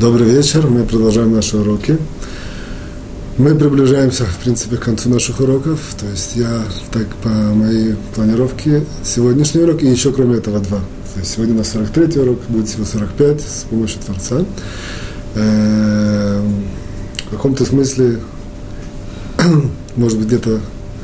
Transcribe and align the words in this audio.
Добрый 0.00 0.30
вечер, 0.30 0.64
мы 0.68 0.84
продолжаем 0.84 1.34
наши 1.34 1.56
уроки. 1.56 1.98
Мы 3.36 3.56
приближаемся, 3.56 4.26
в 4.26 4.38
принципе, 4.38 4.76
к 4.76 4.82
концу 4.82 5.08
наших 5.08 5.40
уроков. 5.40 5.80
То 5.98 6.06
есть 6.06 6.36
я 6.36 6.62
так 6.92 7.08
по 7.16 7.28
моей 7.28 7.96
планировке 8.14 8.84
сегодняшний 9.02 9.62
урок 9.62 9.82
и 9.82 9.88
еще 9.88 10.12
кроме 10.12 10.36
этого 10.36 10.60
два. 10.60 10.78
То 11.14 11.18
есть 11.18 11.34
сегодня 11.34 11.54
у 11.56 11.58
нас 11.58 11.70
43 11.70 12.20
урок, 12.20 12.38
будет 12.46 12.68
всего 12.68 12.84
45 12.84 13.40
с 13.40 13.66
помощью 13.68 14.00
Творца. 14.02 14.44
Эм, 15.34 16.62
в 17.26 17.30
каком-то 17.32 17.64
смысле, 17.64 18.20
может 19.96 20.16
быть, 20.16 20.28
где-то 20.28 20.60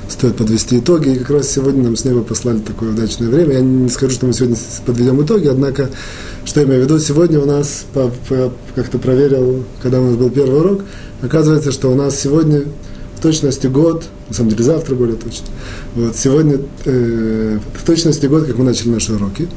стоит 0.09 0.37
подвести 0.37 0.79
итоги. 0.79 1.11
И 1.11 1.19
как 1.19 1.31
раз 1.31 1.49
сегодня 1.49 1.83
нам 1.83 1.97
с 1.97 2.05
неба 2.05 2.23
послали 2.23 2.59
такое 2.59 2.91
удачное 2.91 3.29
время. 3.29 3.55
Я 3.55 3.61
не 3.61 3.89
скажу, 3.89 4.13
что 4.13 4.27
мы 4.27 4.33
сегодня 4.33 4.57
подведем 4.87 5.23
итоги, 5.25 5.49
однако, 5.49 5.91
что 6.45 6.61
я 6.61 6.67
имею 6.67 6.83
в 6.83 6.85
виду, 6.85 6.99
сегодня 6.99 7.41
у 7.41 7.47
нас, 7.47 7.87
как-то 8.75 8.99
проверил, 8.99 9.65
когда 9.83 10.01
у 10.01 10.05
нас 10.05 10.17
был 10.17 10.31
первый 10.31 10.61
урок, 10.61 10.81
оказывается, 11.23 11.73
что 11.73 11.91
у 11.91 11.95
нас 11.95 12.19
сегодня 12.19 12.65
точности 13.25 13.69
год, 13.69 14.05
на 14.29 14.35
самом 14.35 14.51
деле 14.51 14.65
завтра 14.65 14.95
более 14.95 15.17
точно, 15.17 15.47
вот, 15.95 16.15
сегодня 16.15 16.61
э, 16.85 17.59
в 17.75 17.87
точности 17.87 18.27
год, 18.27 18.45
как 18.45 18.59
мы 18.59 18.65
начали 18.67 18.91
наши 18.91 19.15
уроки. 19.15 19.49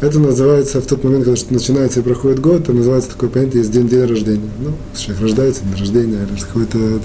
Это 0.00 0.18
называется 0.18 0.80
в 0.80 0.86
тот 0.86 1.04
момент, 1.04 1.24
когда 1.24 1.40
начинается 1.50 2.00
и 2.00 2.02
проходит 2.02 2.40
год, 2.40 2.62
это 2.62 2.72
называется 2.72 3.10
такое 3.10 3.30
понятие, 3.30 3.60
есть 3.60 3.70
день, 3.70 3.88
день 3.88 4.04
рождения. 4.04 4.50
Ну, 4.58 4.72
человек 4.96 5.22
рождается, 5.22 5.62
день 5.62 5.78
рождения, 5.78 6.18
или 6.28 6.40
какое-то, 6.40 7.00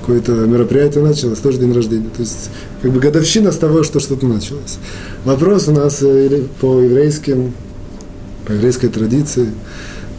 какое-то 0.00 0.32
мероприятие 0.32 1.04
началось, 1.04 1.38
тоже 1.40 1.58
день 1.58 1.74
рождения. 1.74 2.08
То 2.16 2.22
есть, 2.22 2.48
как 2.80 2.90
бы 2.90 3.00
годовщина 3.00 3.52
с 3.52 3.58
того, 3.58 3.82
что 3.82 4.00
что-то 4.00 4.26
началось. 4.26 4.78
Вопрос 5.26 5.68
у 5.68 5.72
нас 5.72 5.98
э, 6.00 6.44
по 6.62 6.80
еврейским, 6.80 7.52
по 8.46 8.52
еврейской 8.52 8.88
традиции, 8.88 9.48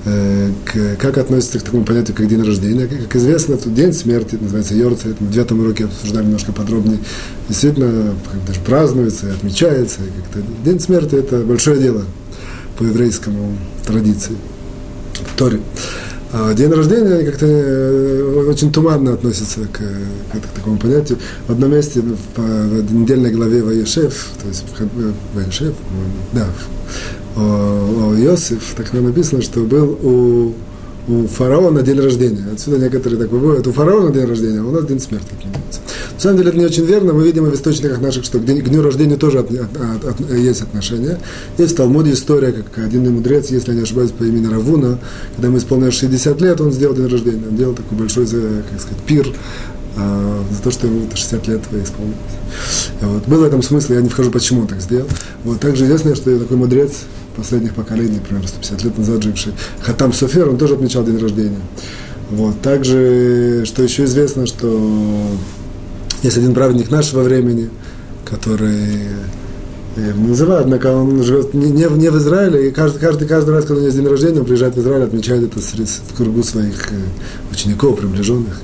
к, 0.04 0.96
как 0.98 1.18
относится 1.18 1.60
к 1.60 1.64
такому 1.64 1.86
понятию, 1.86 2.16
как 2.16 2.28
день 2.28 2.42
рождения. 2.42 2.88
Как, 2.88 3.04
как 3.04 3.16
известно, 3.16 3.58
тут 3.58 3.74
день 3.74 3.94
смерти, 3.94 4.38
называется 4.40 4.76
Йорца, 4.76 5.10
это 5.10 5.24
в 5.24 5.32
девятом 5.32 5.62
уроке 5.62 5.86
обсуждали 5.86 6.26
немножко 6.26 6.52
подробнее. 6.52 7.00
Действительно, 7.48 8.14
даже 8.46 8.60
празднуется, 8.60 9.32
отмечается. 9.32 10.00
Как-то. 10.00 10.48
День 10.66 10.80
смерти– 10.80 11.16
это 11.18 11.40
большое 11.40 11.80
дело 11.80 12.04
по 12.78 12.84
еврейскому 12.84 13.58
традиции, 13.86 14.36
в 15.14 15.38
Торе. 15.38 15.60
А 16.36 16.52
день 16.56 16.72
рождения 16.72 17.24
как-то 17.24 17.46
э, 17.46 18.46
очень 18.50 18.72
туманно 18.72 19.14
относится 19.14 19.62
к, 19.66 19.78
к, 19.78 19.82
к 19.82 20.56
такому 20.56 20.80
понятию. 20.80 21.20
В 21.48 21.52
одном 21.52 21.72
месте, 21.72 22.02
в, 22.02 22.40
в 22.40 22.94
недельной 22.94 23.30
главе 23.30 23.62
Ваешев, 23.62 24.30
то 24.42 24.48
есть 24.48 24.66
в 24.68 25.36
Ваешев, 25.36 25.76
да, 26.34 26.48
Иосиф, 27.36 28.74
так 28.76 28.94
написано, 28.94 29.42
что 29.42 29.62
был 29.62 29.98
у, 30.02 30.54
у 31.08 31.28
фараона 31.28 31.82
день 31.82 32.00
рождения. 32.00 32.46
Отсюда 32.54 32.78
некоторые 32.78 33.20
так 33.20 33.32
выводят, 33.32 33.68
у 33.68 33.72
фараона 33.72 34.12
день 34.12 34.26
рождения, 34.26 34.60
а 34.60 34.64
у 34.64 34.72
нас 34.72 34.86
день 34.86 35.00
смерти. 35.00 35.28
На 36.14 36.20
самом 36.20 36.38
деле 36.38 36.50
это 36.50 36.60
не 36.60 36.66
очень 36.66 36.86
верно. 36.86 37.14
Мы 37.14 37.26
видим 37.26 37.46
в 37.46 37.54
источниках 37.54 38.00
наших, 38.00 38.24
что 38.24 38.40
к 38.40 38.46
дню 38.46 38.82
рождения 38.82 39.18
тоже 39.18 39.40
от, 39.40 39.52
от, 39.52 40.06
от, 40.06 40.32
есть 40.32 40.62
отношения. 40.62 41.20
Есть 41.58 41.74
в 41.74 41.76
Талмуде 41.76 42.14
история, 42.14 42.54
как 42.54 42.86
один 42.86 43.12
мудрец, 43.12 43.50
если 43.50 43.72
я 43.72 43.78
не 43.78 43.84
ошибаюсь, 43.84 44.12
по 44.12 44.24
имени 44.24 44.46
Равуна, 44.46 45.00
когда 45.36 45.48
ему 45.48 45.58
исполнилось 45.58 45.96
60 45.96 46.40
лет, 46.42 46.62
он 46.62 46.72
сделал 46.72 46.96
день 46.96 47.08
рождения. 47.08 47.44
Он 47.50 47.58
делал 47.58 47.74
такой 47.74 47.98
большой, 47.98 48.26
как 48.26 48.80
сказать, 48.80 49.04
пир 49.06 49.28
а, 49.98 50.44
за 50.52 50.62
то, 50.62 50.72
что 50.72 50.88
ему 50.88 51.08
60 51.14 51.48
лет 51.48 51.62
исполнилось. 51.72 52.18
Вот. 53.02 53.28
Был 53.28 53.40
в 53.40 53.44
этом 53.44 53.62
смысл, 53.62 53.94
я 53.94 54.02
не 54.02 54.10
вхожу, 54.10 54.32
почему 54.32 54.62
он 54.62 54.68
так 54.68 54.82
сделал. 54.82 55.08
Вот. 55.44 55.60
Также 55.60 55.86
известно, 55.86 56.16
что 56.16 56.38
такой 56.40 56.58
мудрец, 56.58 56.92
последних 57.36 57.74
поколений, 57.74 58.20
примерно 58.20 58.48
150 58.48 58.84
лет 58.84 58.98
назад 58.98 59.24
живший, 59.24 59.54
Хатам 59.82 60.14
Софер, 60.14 60.50
он 60.50 60.58
тоже 60.58 60.76
отмечал 60.76 61.04
день 61.04 61.18
рождения. 61.18 61.60
Вот. 62.30 62.62
Также, 62.62 63.64
что 63.66 63.84
еще 63.84 64.06
известно, 64.06 64.46
что 64.46 65.28
есть 66.24 66.38
один 66.38 66.54
праведник 66.54 66.90
нашего 66.90 67.22
времени, 67.22 67.70
который 68.26 69.08
я 69.96 70.16
называю, 70.16 70.62
однако 70.62 70.88
он 70.88 71.22
живет 71.24 71.54
не, 71.54 71.70
не, 71.70 71.84
не 71.84 72.10
в 72.10 72.18
Израиле, 72.18 72.68
и 72.68 72.72
каждый, 72.72 73.00
каждый, 73.00 73.28
каждый 73.28 73.52
раз, 73.54 73.66
когда 73.66 73.82
у 73.82 73.86
него 73.86 73.96
день 73.96 74.08
рождения, 74.08 74.40
он 74.40 74.46
приезжает 74.46 74.76
в 74.76 74.80
Израиль, 74.80 75.04
отмечает 75.04 75.44
это 75.44 75.60
в 75.60 76.18
кругу 76.18 76.42
своих 76.42 76.92
э, 76.92 76.96
учеников, 77.52 78.00
приближенных. 78.00 78.60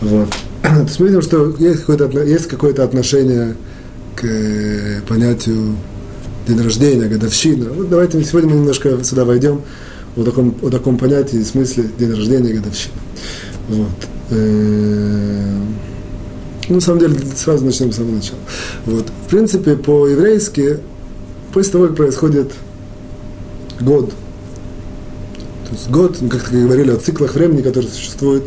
Вот. 0.00 0.28
То 0.62 0.82
есть 0.82 1.00
мы 1.00 1.08
видим, 1.08 1.22
что 1.22 1.54
есть 1.58 1.80
какое-то, 1.80 2.22
есть 2.22 2.46
какое-то 2.46 2.84
отношение 2.84 3.56
к 4.14 4.24
э, 4.24 5.00
понятию 5.08 5.74
день 6.46 6.60
рождения, 6.60 7.06
годовщина. 7.06 7.70
Вот 7.70 7.88
давайте 7.88 8.22
сегодня 8.24 8.50
мы 8.50 8.56
немножко 8.56 9.02
сюда 9.04 9.24
войдем 9.24 9.62
о 10.16 10.24
таком, 10.24 10.54
о 10.62 10.70
таком 10.70 10.98
понятии, 10.98 11.42
смысле 11.42 11.84
день 11.98 12.12
рождения 12.12 12.52
годовщина. 12.52 12.94
Вот. 13.68 14.08
Э, 14.30 15.60
ну, 16.68 16.74
на 16.76 16.80
самом 16.80 17.00
деле, 17.00 17.18
сразу 17.36 17.64
начнем 17.64 17.92
с 17.92 17.96
самого 17.96 18.14
начала. 18.14 18.38
Вот. 18.86 19.06
В 19.26 19.28
принципе, 19.28 19.76
по-еврейски, 19.76 20.78
после 21.52 21.72
того, 21.72 21.86
как 21.88 21.96
происходит 21.96 22.52
год, 23.80 24.10
то 24.10 25.72
есть 25.72 25.90
год, 25.90 26.16
ну, 26.20 26.28
как 26.28 26.50
говорили 26.50 26.90
о 26.90 26.96
циклах 26.96 27.34
времени, 27.34 27.62
которые 27.62 27.90
существуют, 27.90 28.44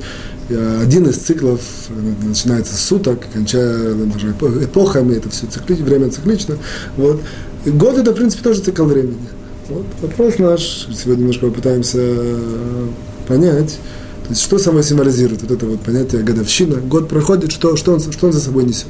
один 0.50 1.08
из 1.08 1.18
циклов 1.18 1.62
э, 1.90 2.28
начинается 2.28 2.76
с 2.76 2.81
суток, 2.81 3.20
кончая 3.31 3.94
даже 3.94 4.31
эпохами, 4.31 5.16
это 5.16 5.30
все 5.30 5.48
цикли, 5.48 5.76
время 5.76 6.09
циклично. 6.09 6.58
Вот. 6.98 7.22
И 7.66 7.70
год 7.70 7.98
это, 7.98 8.12
в 8.12 8.16
принципе, 8.16 8.44
тоже 8.44 8.62
цикл 8.62 8.84
времени. 8.84 9.28
Вот. 9.70 9.86
Вопрос 10.02 10.40
наш, 10.40 10.88
сегодня 10.94 11.22
немножко 11.22 11.48
попытаемся 11.48 12.00
э, 12.00 12.88
понять, 13.28 13.80
то 14.24 14.30
есть 14.30 14.42
что 14.42 14.58
собой 14.58 14.84
символизирует 14.84 15.42
вот 15.42 15.52
это 15.52 15.66
вот 15.66 15.81
понятие 15.81 16.24
годовщина. 16.24 16.75
Год 16.78 17.10
проходит, 17.10 17.52
что, 17.52 17.75
что, 17.75 17.94
он, 17.94 18.00
что 18.00 18.28
он 18.28 18.34
за 18.34 18.40
собой 18.40 18.66
несет. 18.66 18.88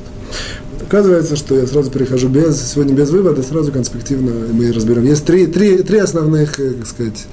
Вот 0.71 0.81
оказывается, 0.83 1.35
что 1.35 1.55
я 1.55 1.67
сразу 1.67 1.91
перехожу 1.91 2.27
без, 2.29 2.61
сегодня 2.71 2.93
без 2.93 3.09
вывода, 3.09 3.43
сразу 3.43 3.71
конспективно 3.71 4.31
мы 4.51 4.71
разберем. 4.71 5.03
Есть 5.05 5.25
три, 5.25 5.47
три, 5.47 5.83
три 5.83 5.99
основных, 5.99 6.59
э, 6.59 6.73
как 6.73 6.87
сказать, 6.87 7.25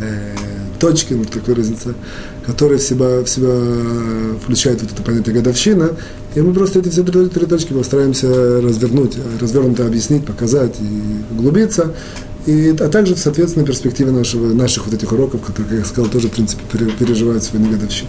э, 0.00 0.34
точки, 0.78 1.14
ну, 1.14 1.24
так 1.24 1.46
выразиться, 1.46 1.94
которые 2.46 2.78
в 2.78 2.82
себя, 2.82 3.20
в 3.22 3.28
себя 3.28 4.38
включают 4.42 4.82
вот 4.82 4.92
это 4.92 5.02
понятие 5.02 5.34
годовщина. 5.34 5.90
И 6.34 6.40
мы 6.40 6.52
просто 6.52 6.80
эти 6.80 6.88
все 6.88 7.02
три 7.02 7.46
точки 7.46 7.72
постараемся 7.72 8.60
развернуть, 8.60 9.16
развернуто 9.40 9.86
объяснить, 9.86 10.26
показать 10.26 10.74
и 10.80 11.34
углубиться 11.34 11.94
и, 12.46 12.70
а 12.78 12.88
также, 12.88 13.16
соответственно, 13.16 13.66
перспективы 13.66 14.12
нашего, 14.12 14.52
наших 14.52 14.86
вот 14.86 14.94
этих 14.94 15.10
уроков, 15.12 15.42
которые, 15.42 15.68
как 15.68 15.78
я 15.78 15.84
сказал, 15.84 16.10
тоже, 16.10 16.28
в 16.28 16.32
принципе, 16.32 16.62
переживают 16.98 17.42
свою 17.42 17.66
негодовщину. 17.66 18.08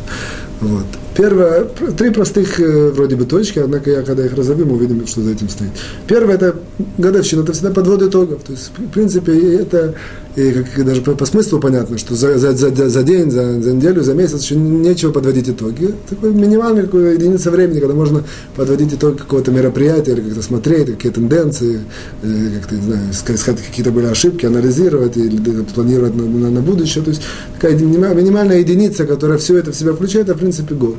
Вот. 0.61 0.85
Первое, 1.15 1.65
три 1.97 2.09
простых 2.09 2.59
э, 2.59 2.91
вроде 2.91 3.15
бы 3.15 3.25
точки, 3.25 3.59
однако 3.59 3.89
я, 3.91 4.01
когда 4.01 4.25
их 4.25 4.35
разовью, 4.35 4.65
мы 4.65 4.75
увидим, 4.75 5.05
что 5.07 5.21
за 5.21 5.31
этим 5.31 5.49
стоит. 5.49 5.71
Первое, 6.07 6.35
это 6.35 6.55
годовщина, 6.97 7.41
это 7.41 7.53
всегда 7.53 7.71
подвод 7.71 8.01
итогов. 8.01 8.43
То 8.43 8.53
есть, 8.53 8.71
в 8.77 8.89
принципе, 8.89 9.55
это 9.55 9.95
и 10.37 10.51
как, 10.51 10.85
даже 10.85 11.01
по, 11.01 11.13
по 11.13 11.25
смыслу 11.25 11.59
понятно, 11.59 11.97
что 11.97 12.13
за, 12.13 12.37
за, 12.37 12.55
за, 12.55 12.89
за 12.89 13.03
день, 13.03 13.31
за, 13.31 13.59
за 13.59 13.73
неделю, 13.73 14.03
за 14.03 14.13
месяц 14.13 14.43
еще 14.43 14.55
нечего 14.55 15.11
подводить 15.11 15.49
итоги. 15.49 15.95
Такой 16.07 16.31
минимальный 16.31 16.83
единица 16.83 17.49
времени, 17.49 17.79
когда 17.79 17.95
можно 17.95 18.23
подводить 18.55 18.93
итог 18.93 19.17
какого-то 19.17 19.49
мероприятия 19.49 20.11
или 20.11 20.21
как-то 20.21 20.43
смотреть, 20.43 20.91
какие 20.91 21.11
тенденции, 21.11 21.81
э, 22.21 22.49
как-то, 22.59 22.75
не 22.75 22.81
знаю, 22.83 23.01
искать 23.11 23.61
какие-то 23.63 23.89
были 23.89 24.05
ошибки, 24.05 24.26
анализировать 24.43 25.17
или 25.17 25.63
планировать 25.73 26.15
на, 26.15 26.23
на, 26.23 26.49
на 26.49 26.61
будущее. 26.61 27.03
То 27.03 27.11
есть 27.11 27.21
такая 27.59 27.75
минимальная 27.77 28.59
единица, 28.59 29.05
которая 29.05 29.38
все 29.38 29.57
это 29.57 29.71
в 29.71 29.75
себя 29.75 29.93
включает, 29.93 30.29
это, 30.29 30.38
в 30.38 30.39
принципе, 30.39 30.75
год. 30.75 30.97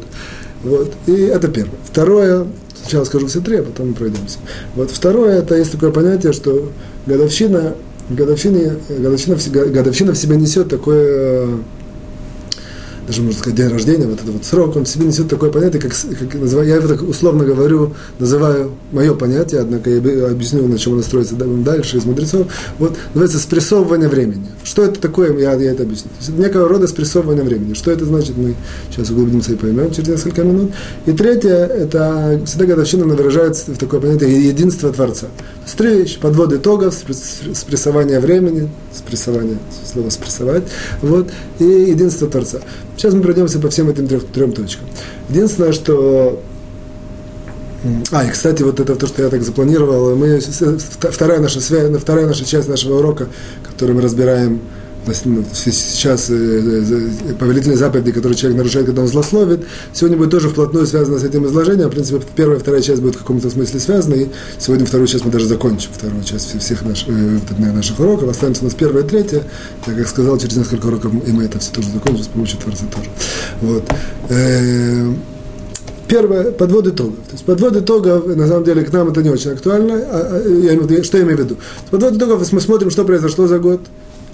Вот. 0.62 0.92
И 1.06 1.12
это 1.12 1.48
первое. 1.48 1.78
Второе, 1.84 2.46
сначала 2.80 3.04
скажу 3.04 3.26
все 3.26 3.40
три, 3.40 3.56
а 3.56 3.62
потом 3.62 3.88
мы 3.88 3.94
пройдемся. 3.94 4.38
Вот 4.74 4.90
второе, 4.90 5.38
это 5.38 5.56
есть 5.56 5.72
такое 5.72 5.90
понятие, 5.90 6.32
что 6.32 6.70
годовщина 7.06 7.74
годовщина, 8.10 8.76
годовщина, 8.88 9.36
годовщина 9.50 10.12
в 10.12 10.18
себе 10.18 10.36
несет 10.36 10.68
такое 10.68 11.48
даже 13.08 13.22
можно 13.22 13.38
сказать, 13.38 13.56
день 13.56 13.68
рождения, 13.68 14.06
вот 14.06 14.20
этот 14.20 14.34
вот 14.34 14.44
срок, 14.44 14.76
он 14.76 14.84
в 14.84 14.88
себе 14.88 15.06
несет 15.06 15.28
такое 15.28 15.50
понятие, 15.50 15.80
как, 15.80 15.92
как 15.92 16.34
называю, 16.34 16.68
я 16.68 16.76
его 16.76 16.86
так 16.88 17.02
условно 17.02 17.42
говорю, 17.42 17.94
называю 18.18 18.72
мое 18.92 19.14
понятие, 19.14 19.62
однако 19.62 19.88
я 19.88 20.26
объясню, 20.26 20.68
на 20.68 20.78
чем 20.78 20.92
оно 20.92 21.02
строится 21.02 21.34
дальше 21.34 21.96
из 21.96 22.04
мудрецов. 22.04 22.46
Вот 22.78 22.98
называется 23.14 23.38
спрессовывание 23.38 24.10
времени. 24.10 24.48
Что 24.62 24.84
это 24.84 25.00
такое, 25.00 25.34
я, 25.38 25.54
я 25.54 25.72
это 25.72 25.84
объясню. 25.84 26.10
То 26.10 26.16
есть 26.18 26.28
это 26.28 26.38
некого 26.38 26.68
рода 26.68 26.86
спрессовывание 26.86 27.44
времени. 27.44 27.72
Что 27.72 27.90
это 27.90 28.04
значит, 28.04 28.36
мы 28.36 28.54
сейчас 28.90 29.08
углубимся 29.08 29.52
и 29.52 29.56
поймем 29.56 29.90
через 29.90 30.08
несколько 30.08 30.44
минут. 30.44 30.72
И 31.06 31.12
третье, 31.12 31.50
это 31.50 32.42
всегда 32.44 32.66
годовщина 32.66 33.06
выражается 33.06 33.72
в 33.72 33.78
такое 33.78 34.00
понятие 34.00 34.48
единство 34.48 34.92
Творца. 34.92 35.28
Стричь, 35.64 36.18
подвод 36.18 36.52
итогов, 36.52 36.94
спрессование 37.54 38.20
времени, 38.20 38.68
спрессование, 38.94 39.58
слово 39.90 40.10
спрессовать, 40.10 40.64
вот, 41.00 41.30
и 41.58 41.64
единство 41.64 42.28
Творца. 42.28 42.60
Сейчас 42.98 43.14
мы 43.14 43.22
пройдемся 43.22 43.60
по 43.60 43.70
всем 43.70 43.88
этим 43.88 44.08
трех, 44.08 44.26
трем 44.26 44.50
точкам. 44.50 44.88
Единственное, 45.28 45.72
что 45.72 46.42
а, 48.10 48.24
и, 48.24 48.30
кстати, 48.30 48.64
вот 48.64 48.80
это 48.80 48.96
то, 48.96 49.06
что 49.06 49.22
я 49.22 49.28
так 49.28 49.42
запланировал, 49.44 50.16
мы, 50.16 50.40
вторая, 50.40 51.38
наша 51.38 51.60
вторая 51.60 52.26
наша 52.26 52.44
часть 52.44 52.68
нашего 52.68 52.98
урока, 52.98 53.28
который 53.62 53.94
мы 53.94 54.02
разбираем 54.02 54.60
сейчас 55.54 56.26
повелительные 56.26 57.76
заповеди, 57.76 58.12
которые 58.12 58.36
человек 58.36 58.58
нарушает, 58.58 58.86
когда 58.86 59.02
он 59.02 59.08
злословит, 59.08 59.64
сегодня 59.92 60.18
будет 60.18 60.30
тоже 60.30 60.48
вплотную 60.48 60.86
связано 60.86 61.18
с 61.18 61.24
этим 61.24 61.46
изложением. 61.46 61.88
В 61.88 61.92
принципе, 61.92 62.20
первая 62.36 62.58
и 62.58 62.60
вторая 62.60 62.82
часть 62.82 63.00
будет 63.00 63.14
в 63.14 63.18
каком-то 63.18 63.50
смысле 63.50 63.80
связаны. 63.80 64.14
И 64.14 64.28
сегодня 64.58 64.86
вторую 64.86 65.06
часть 65.06 65.24
мы 65.24 65.30
даже 65.30 65.46
закончим, 65.46 65.90
вторую 65.92 66.22
часть 66.24 66.58
всех 66.60 66.82
наших, 66.84 67.08
наших 67.58 67.98
уроков. 68.00 68.28
Останется 68.28 68.62
у 68.62 68.66
нас 68.66 68.74
первая 68.74 69.04
и 69.04 69.06
третья. 69.06 69.42
Я, 69.86 69.94
как 69.94 70.08
сказал, 70.08 70.38
через 70.38 70.56
несколько 70.56 70.86
уроков 70.86 71.12
и 71.26 71.32
мы 71.32 71.44
это 71.44 71.58
все 71.58 71.72
тоже 71.72 71.88
закончим 71.90 72.24
с 72.24 72.28
помощью 72.28 72.58
Творца 72.58 72.84
тоже. 72.94 73.10
Вот. 73.62 73.84
Первое, 76.08 76.52
подвод 76.52 76.86
итогов. 76.86 77.16
То 77.26 77.32
есть 77.32 77.44
подвод 77.44 77.76
итогов, 77.76 78.26
на 78.26 78.46
самом 78.48 78.64
деле, 78.64 78.82
к 78.82 78.92
нам 78.92 79.08
это 79.10 79.22
не 79.22 79.28
очень 79.28 79.50
актуально. 79.50 79.94
А, 79.94 80.42
а, 80.42 80.48
я, 80.48 81.04
что 81.04 81.18
я 81.18 81.24
имею 81.24 81.36
в 81.36 81.40
виду? 81.40 81.56
Подвод 81.90 82.16
итогов, 82.16 82.50
мы 82.50 82.60
смотрим, 82.60 82.90
что 82.90 83.04
произошло 83.04 83.46
за 83.46 83.58
год. 83.58 83.82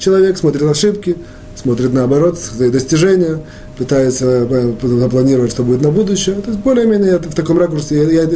Человек 0.04 0.36
смотрит 0.36 0.64
ошибки, 0.64 1.16
смотрит 1.56 1.94
наоборот, 1.94 2.38
свои 2.38 2.68
достижения, 2.68 3.40
пытается 3.76 4.46
запланировать, 4.82 5.50
что 5.50 5.62
будет 5.62 5.82
на 5.82 5.90
будущее. 5.90 6.36
То 6.36 6.50
есть 6.50 6.62
более-менее 6.62 7.18
в 7.18 7.34
таком 7.34 7.58
ракурсе, 7.58 7.96
я, 7.96 8.22
я, 8.22 8.28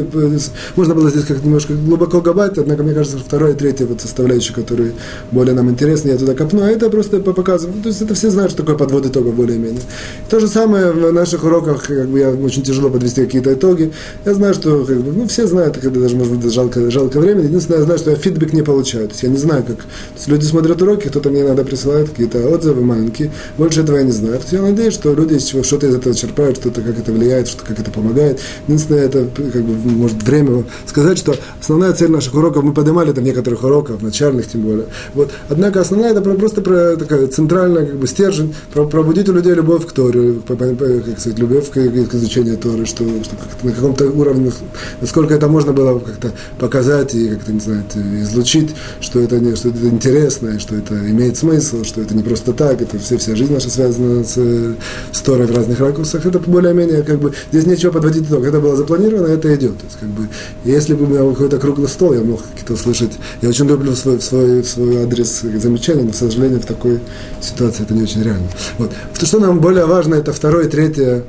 можно 0.77 0.95
было 0.95 1.11
здесь 1.11 1.25
как 1.25 1.43
немножко 1.45 1.75
глубоко 1.75 2.21
габать, 2.21 2.59
однако 2.59 2.83
мне 2.83 2.95
кажется, 2.95 3.19
вторая 3.19 3.53
и 3.53 3.57
третья 3.57 3.87
вот 3.87 4.01
составляющие, 4.01 4.55
которые 4.55 4.93
более 5.31 5.55
нам 5.55 5.71
интересны, 5.71 6.11
я 6.11 6.17
туда 6.17 6.35
копну, 6.35 6.63
а 6.63 6.69
это 6.69 6.91
просто 6.91 7.21
показываю. 7.21 7.83
То 7.83 7.89
есть 7.89 8.03
это 8.03 8.15
все 8.15 8.31
знают, 8.31 8.53
что 8.53 8.63
такое 8.63 8.77
подвод 8.77 9.07
итогов 9.07 9.35
более-менее. 9.35 9.83
То 10.29 10.41
же 10.41 10.49
самое 10.49 10.93
в 10.93 11.13
наших 11.13 11.45
уроках, 11.45 11.87
как 11.87 12.09
бы 12.09 12.19
я 12.19 12.31
очень 12.31 12.63
тяжело 12.63 12.91
подвести 12.91 13.25
какие-то 13.25 13.53
итоги. 13.53 13.93
Я 14.25 14.35
знаю, 14.35 14.55
что 14.55 14.85
как 14.85 15.01
бы, 15.01 15.13
ну, 15.13 15.29
все 15.29 15.47
знают, 15.47 15.79
когда 15.79 16.01
даже, 16.01 16.17
может 16.17 16.35
быть, 16.35 16.53
жалко, 16.53 16.91
жалко 16.91 17.21
времени. 17.21 17.47
Единственное, 17.47 17.81
я 17.81 17.85
знаю, 17.85 17.99
что 17.99 18.11
я 18.11 18.17
фидбэк 18.17 18.53
не 18.53 18.63
получаю. 18.63 19.07
То 19.09 19.13
есть 19.13 19.23
я 19.23 19.29
не 19.29 19.37
знаю, 19.37 19.63
как... 19.63 19.77
То 19.77 19.85
есть 20.17 20.29
люди 20.29 20.45
смотрят 20.45 20.81
уроки, 20.83 21.09
кто-то 21.09 21.31
мне 21.31 21.43
иногда 21.43 21.65
присылает 21.65 22.09
какие-то 22.11 22.49
отзывы 22.49 22.83
маленькие. 22.83 23.31
Больше 23.57 23.81
этого 23.81 23.99
я 23.99 24.03
не 24.03 24.13
знаю. 24.13 24.35
То 24.35 24.43
есть 24.43 24.53
я 24.53 24.63
надеюсь, 24.63 24.95
что 24.95 25.15
люди 25.15 25.28
люди 25.29 25.39
из 25.39 25.45
чего 25.45 25.63
что-то 25.63 25.87
из 25.87 25.95
этого 25.95 26.15
черпают, 26.15 26.57
что-то 26.57 26.81
как 26.81 26.99
это 26.99 27.13
влияет, 27.13 27.49
что 27.49 27.65
как 27.65 27.79
это 27.79 27.91
помогает. 27.91 28.41
Единственное, 28.67 29.05
это 29.05 29.27
как 29.35 29.63
бы 29.63 29.91
может 29.91 30.23
время 30.23 30.65
сказать, 30.87 31.19
что 31.19 31.35
основная 31.61 31.93
цель 31.93 32.11
наших 32.11 32.35
уроков, 32.35 32.65
мы 32.65 32.73
поднимали 32.73 33.13
в 33.13 33.21
некоторых 33.21 33.63
уроках, 33.65 34.01
начальных 34.01 34.49
тем 34.49 34.63
более. 34.63 34.87
Вот. 35.15 35.31
Однако 35.49 35.81
основная 35.81 36.13
это 36.13 36.21
просто 36.21 36.61
про 36.61 36.97
такая 36.97 37.27
центральная 37.29 37.87
как 37.87 37.97
бы 37.97 38.07
стержень, 38.07 38.55
про, 38.73 38.87
пробудить 38.87 39.29
у 39.29 39.33
людей 39.33 39.55
любовь 39.55 39.87
к 39.87 39.93
Торе, 39.93 40.35
как 40.47 41.19
сказать, 41.19 41.39
любовь 41.39 41.71
к, 41.71 41.75
к 41.75 42.15
изучению 42.15 42.57
Торы, 42.57 42.87
что, 42.87 43.05
что 43.23 43.37
как 43.37 43.63
на 43.63 43.73
каком-то 43.73 44.07
уровне, 44.07 44.53
насколько 45.01 45.35
это 45.35 45.49
можно 45.49 45.73
было 45.73 45.99
как-то 45.99 46.33
показать 46.59 47.15
и 47.15 47.29
как-то, 47.29 47.53
не 47.53 47.61
знаю, 47.61 47.85
излучить, 48.23 48.75
что 49.01 49.21
это, 49.21 49.39
не, 49.39 49.55
что 49.57 49.69
это 49.69 49.87
интересно, 49.89 50.59
что 50.59 50.77
это 50.77 50.95
имеет 50.95 51.37
смысл, 51.37 51.85
что 51.85 52.01
это 52.01 52.15
не 52.15 52.23
просто 52.23 52.53
так, 52.53 52.81
это 52.81 52.99
все, 52.99 53.19
вся 53.19 53.35
жизнь 53.35 53.53
наша 53.53 53.71
связана 53.71 54.25
с 54.25 55.18
Торой 55.23 55.47
в 55.47 55.57
разных 55.57 55.81
ракурсах, 55.81 56.27
это 56.27 56.39
более-менее 56.39 57.03
как 57.03 57.19
бы, 57.19 57.33
здесь 57.51 57.67
нечего 57.67 57.93
подводить 57.93 58.29
итог. 58.29 58.45
Это 58.45 58.61
было 58.61 58.77
запланировано, 58.77 59.27
это 59.27 59.55
идет. 59.55 59.79
То 59.79 59.85
есть, 59.85 59.99
как 59.99 60.09
бы, 60.09 60.29
если 60.65 60.95
бы 60.95 61.05
у 61.05 61.07
меня 61.09 61.19
какой-то 61.31 61.59
круглый 61.59 61.89
стол, 61.89 62.15
я 62.15 62.21
мог 62.21 62.43
какие-то 62.43 62.75
услышать. 62.75 63.13
Я 63.43 63.49
очень 63.49 63.67
люблю 63.67 63.95
свой, 63.95 64.21
свой, 64.21 64.65
свой 64.65 65.03
адрес 65.03 65.41
замечания, 65.41 66.03
но, 66.03 66.11
к 66.11 66.15
сожалению, 66.15 66.61
в 66.61 66.67
такой 66.67 67.01
ситуации 67.41 67.83
это 67.83 67.95
не 67.95 68.03
очень 68.03 68.23
реально. 68.23 68.49
Вот. 68.79 68.93
Что 69.21 69.39
нам 69.41 69.61
более 69.61 69.87
важно, 69.87 70.15
это 70.15 70.33
второе 70.33 70.67
и 70.67 70.69
третье 70.69 71.25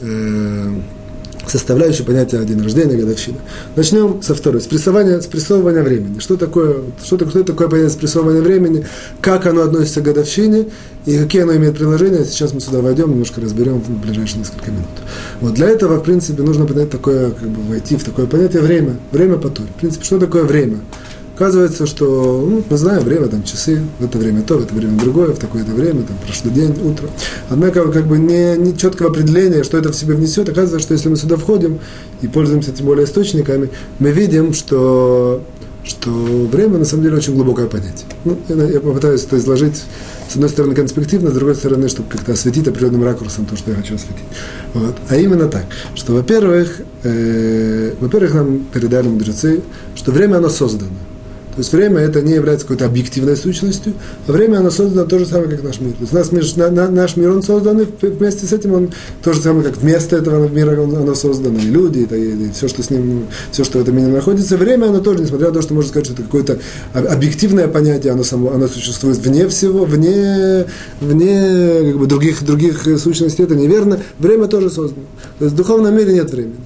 э, 0.00 0.72
составляющую 1.46 2.04
понятия 2.06 2.42
день 2.44 2.62
рождения, 2.62 2.96
годовщина. 2.96 3.38
Начнем 3.74 4.22
со 4.22 4.34
второй, 4.34 4.60
с 4.60 4.66
прессования, 4.66 5.20
времени. 5.82 6.18
Что 6.18 6.36
такое, 6.36 6.76
что, 7.04 7.18
что 7.28 7.44
такое 7.44 7.68
понятие 7.68 7.90
спрессовывания 7.90 8.42
времени, 8.42 8.86
как 9.20 9.46
оно 9.46 9.62
относится 9.62 10.00
к 10.00 10.04
годовщине 10.04 10.66
и 11.04 11.16
какие 11.16 11.42
оно 11.42 11.54
имеет 11.56 11.76
приложения. 11.76 12.24
Сейчас 12.24 12.52
мы 12.52 12.60
сюда 12.60 12.80
войдем, 12.80 13.10
немножко 13.10 13.40
разберем 13.40 13.80
в 13.80 13.88
ближайшие 14.00 14.40
несколько 14.40 14.70
минут. 14.70 14.86
Вот 15.40 15.54
для 15.54 15.68
этого, 15.68 15.96
в 15.98 16.02
принципе, 16.02 16.42
нужно 16.42 16.66
понять 16.66 16.90
такое, 16.90 17.30
как 17.30 17.48
бы 17.48 17.62
войти 17.68 17.96
в 17.96 18.04
такое 18.04 18.26
понятие 18.26 18.62
время, 18.62 18.96
время 19.12 19.36
по 19.36 19.48
В 19.48 19.78
принципе, 19.78 20.04
что 20.04 20.18
такое 20.18 20.44
время? 20.44 20.78
Оказывается, 21.36 21.84
что 21.84 22.48
ну, 22.48 22.64
мы 22.66 22.78
знаем 22.78 23.04
время, 23.04 23.26
там 23.26 23.42
часы, 23.42 23.82
в 23.98 24.04
это 24.06 24.16
время 24.16 24.40
то, 24.40 24.56
в 24.56 24.62
это 24.62 24.74
время 24.74 24.98
другое, 24.98 25.34
в 25.34 25.38
такое-то 25.38 25.72
время, 25.72 26.02
там 26.02 26.16
прошлый 26.24 26.54
день, 26.54 26.70
утро. 26.82 27.10
Однако 27.50 27.92
как 27.92 28.06
бы 28.06 28.16
не, 28.16 28.56
не 28.56 28.74
четкого 28.74 29.10
определения, 29.10 29.62
что 29.62 29.76
это 29.76 29.92
в 29.92 29.94
себе 29.94 30.14
внесет. 30.14 30.48
Оказывается, 30.48 30.80
что 30.80 30.94
если 30.94 31.10
мы 31.10 31.16
сюда 31.16 31.36
входим 31.36 31.78
и 32.22 32.26
пользуемся 32.26 32.72
тем 32.72 32.86
более 32.86 33.04
источниками, 33.04 33.68
мы 33.98 34.12
видим, 34.12 34.54
что, 34.54 35.42
что 35.84 36.08
время 36.10 36.78
на 36.78 36.86
самом 36.86 37.02
деле 37.02 37.16
очень 37.18 37.34
глубокое 37.34 37.66
понятие. 37.66 38.06
Ну, 38.24 38.38
я, 38.48 38.54
я 38.64 38.80
попытаюсь 38.80 39.22
это 39.24 39.36
изложить 39.36 39.82
с 40.30 40.36
одной 40.36 40.48
стороны 40.48 40.74
конспективно, 40.74 41.30
с 41.30 41.34
другой 41.34 41.54
стороны, 41.54 41.90
чтобы 41.90 42.08
как-то 42.08 42.32
осветить 42.32 42.66
определенным 42.66 43.04
ракурсом 43.04 43.44
то, 43.44 43.58
что 43.58 43.72
я 43.72 43.76
хочу 43.76 43.96
осветить. 43.96 44.24
Вот. 44.72 44.94
А 45.10 45.16
именно 45.16 45.48
так, 45.48 45.66
что, 45.96 46.14
во-первых, 46.14 46.80
э, 47.02 47.92
во-первых, 48.00 48.32
нам 48.32 48.60
передали 48.72 49.08
мудрецы, 49.08 49.60
что 49.94 50.12
время 50.12 50.36
оно 50.38 50.48
создано. 50.48 50.92
То 51.56 51.60
есть 51.60 51.72
время 51.72 52.00
это 52.00 52.20
не 52.20 52.34
является 52.34 52.66
какой-то 52.66 52.84
объективной 52.84 53.34
сущностью, 53.34 53.94
а 54.26 54.32
время 54.32 54.58
оно 54.58 54.70
создано 54.70 55.06
то 55.06 55.18
же 55.18 55.24
самое, 55.24 55.48
как 55.48 55.62
наш 55.62 55.80
мир. 55.80 55.92
То 55.92 56.02
есть 56.02 56.12
наш 56.12 56.30
мир, 56.30 56.44
на, 56.56 56.70
на, 56.70 56.90
наш 56.90 57.16
мир 57.16 57.30
он 57.30 57.42
создан, 57.42 57.80
и 57.80 57.86
вместе 58.06 58.46
с 58.46 58.52
этим 58.52 58.74
он 58.74 58.90
то 59.22 59.32
же 59.32 59.40
самое, 59.40 59.64
как 59.64 59.78
вместо 59.78 60.16
этого 60.16 60.46
мира 60.48 60.78
он, 60.78 60.94
оно 60.94 61.14
создано, 61.14 61.58
и 61.58 61.62
люди, 61.62 62.00
и, 62.10 62.14
и, 62.14 62.46
и 62.48 62.50
все, 62.52 62.68
что 62.68 62.82
с 62.82 62.90
ним, 62.90 63.28
все, 63.52 63.64
что 63.64 63.78
в 63.78 63.82
этом 63.82 63.96
мире 63.96 64.08
находится. 64.08 64.58
Время 64.58 64.88
оно 64.88 65.00
тоже, 65.00 65.20
несмотря 65.20 65.48
на 65.48 65.54
то, 65.54 65.62
что 65.62 65.72
можно 65.72 65.88
сказать, 65.88 66.04
что 66.04 66.14
это 66.14 66.24
какое-то 66.24 66.58
объективное 66.92 67.68
понятие, 67.68 68.12
оно, 68.12 68.22
само, 68.22 68.52
оно 68.52 68.68
существует 68.68 69.16
вне 69.16 69.48
всего, 69.48 69.86
вне, 69.86 70.66
вне 71.00 71.90
как 71.90 71.98
бы, 71.98 72.06
других, 72.06 72.44
других 72.44 72.86
сущностей, 72.98 73.44
это 73.44 73.54
неверно. 73.54 73.98
Время 74.18 74.46
тоже 74.46 74.68
создано. 74.68 75.06
То 75.38 75.46
есть 75.46 75.54
в 75.54 75.56
духовном 75.56 75.96
мире 75.96 76.12
нет 76.12 76.30
времени. 76.30 76.56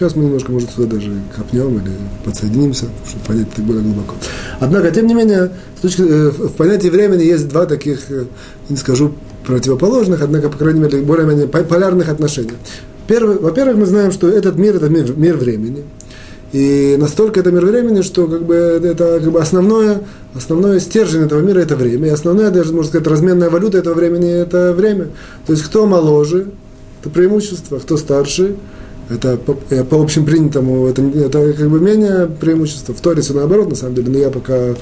Сейчас 0.00 0.16
мы 0.16 0.24
немножко, 0.24 0.50
может, 0.50 0.70
сюда 0.70 0.94
даже 0.94 1.12
копнем 1.36 1.76
или 1.76 1.92
подсоединимся, 2.24 2.86
чтобы 3.06 3.22
понять 3.26 3.48
это 3.52 3.60
более 3.60 3.82
глубоко. 3.82 4.14
Однако, 4.58 4.90
тем 4.92 5.06
не 5.06 5.12
менее, 5.12 5.50
с 5.76 5.82
точки, 5.82 6.00
э, 6.00 6.30
в 6.30 6.52
понятии 6.52 6.88
времени 6.88 7.22
есть 7.22 7.46
два 7.48 7.66
таких, 7.66 8.10
э, 8.10 8.24
не 8.70 8.78
скажу 8.78 9.12
противоположных, 9.46 10.22
однако, 10.22 10.48
по 10.48 10.56
крайней 10.56 10.80
мере, 10.80 11.02
более-менее 11.02 11.48
полярных 11.48 12.08
отношения. 12.08 12.54
Первый, 13.08 13.36
во-первых, 13.36 13.76
мы 13.76 13.84
знаем, 13.84 14.10
что 14.10 14.26
этот 14.30 14.56
мир– 14.56 14.76
это 14.76 14.88
мир, 14.88 15.14
мир 15.14 15.36
времени. 15.36 15.84
И 16.52 16.96
настолько 16.98 17.40
это 17.40 17.52
мир 17.52 17.66
времени, 17.66 18.00
что 18.00 18.26
как 18.26 18.42
бы, 18.44 18.54
это 18.54 19.20
как 19.22 19.30
бы 19.30 19.38
основное, 19.38 20.00
основное 20.34 20.80
стержень 20.80 21.24
этого 21.24 21.42
мира– 21.42 21.58
это 21.60 21.76
время. 21.76 22.06
И 22.06 22.10
основная, 22.10 22.50
даже, 22.50 22.72
можно 22.72 22.88
сказать, 22.88 23.06
разменная 23.06 23.50
валюта 23.50 23.76
этого 23.76 23.92
времени– 23.92 24.32
это 24.32 24.72
время. 24.72 25.08
То 25.46 25.52
есть, 25.52 25.62
кто 25.62 25.84
моложе– 25.84 26.46
это 27.02 27.10
преимущество, 27.10 27.80
кто 27.80 27.98
старше– 27.98 28.56
это 29.10 29.36
по, 29.36 29.54
по 29.54 30.02
общепринятому, 30.02 30.86
это, 30.86 31.02
это 31.02 31.52
как 31.52 31.68
бы 31.68 31.80
менее 31.80 32.26
преимущество. 32.26 32.94
В 32.94 33.00
Торе 33.00 33.22
все 33.22 33.34
наоборот, 33.34 33.68
на 33.68 33.76
самом 33.76 33.96
деле, 33.96 34.10
но 34.10 34.18
я 34.18 34.30
пока 34.30 34.74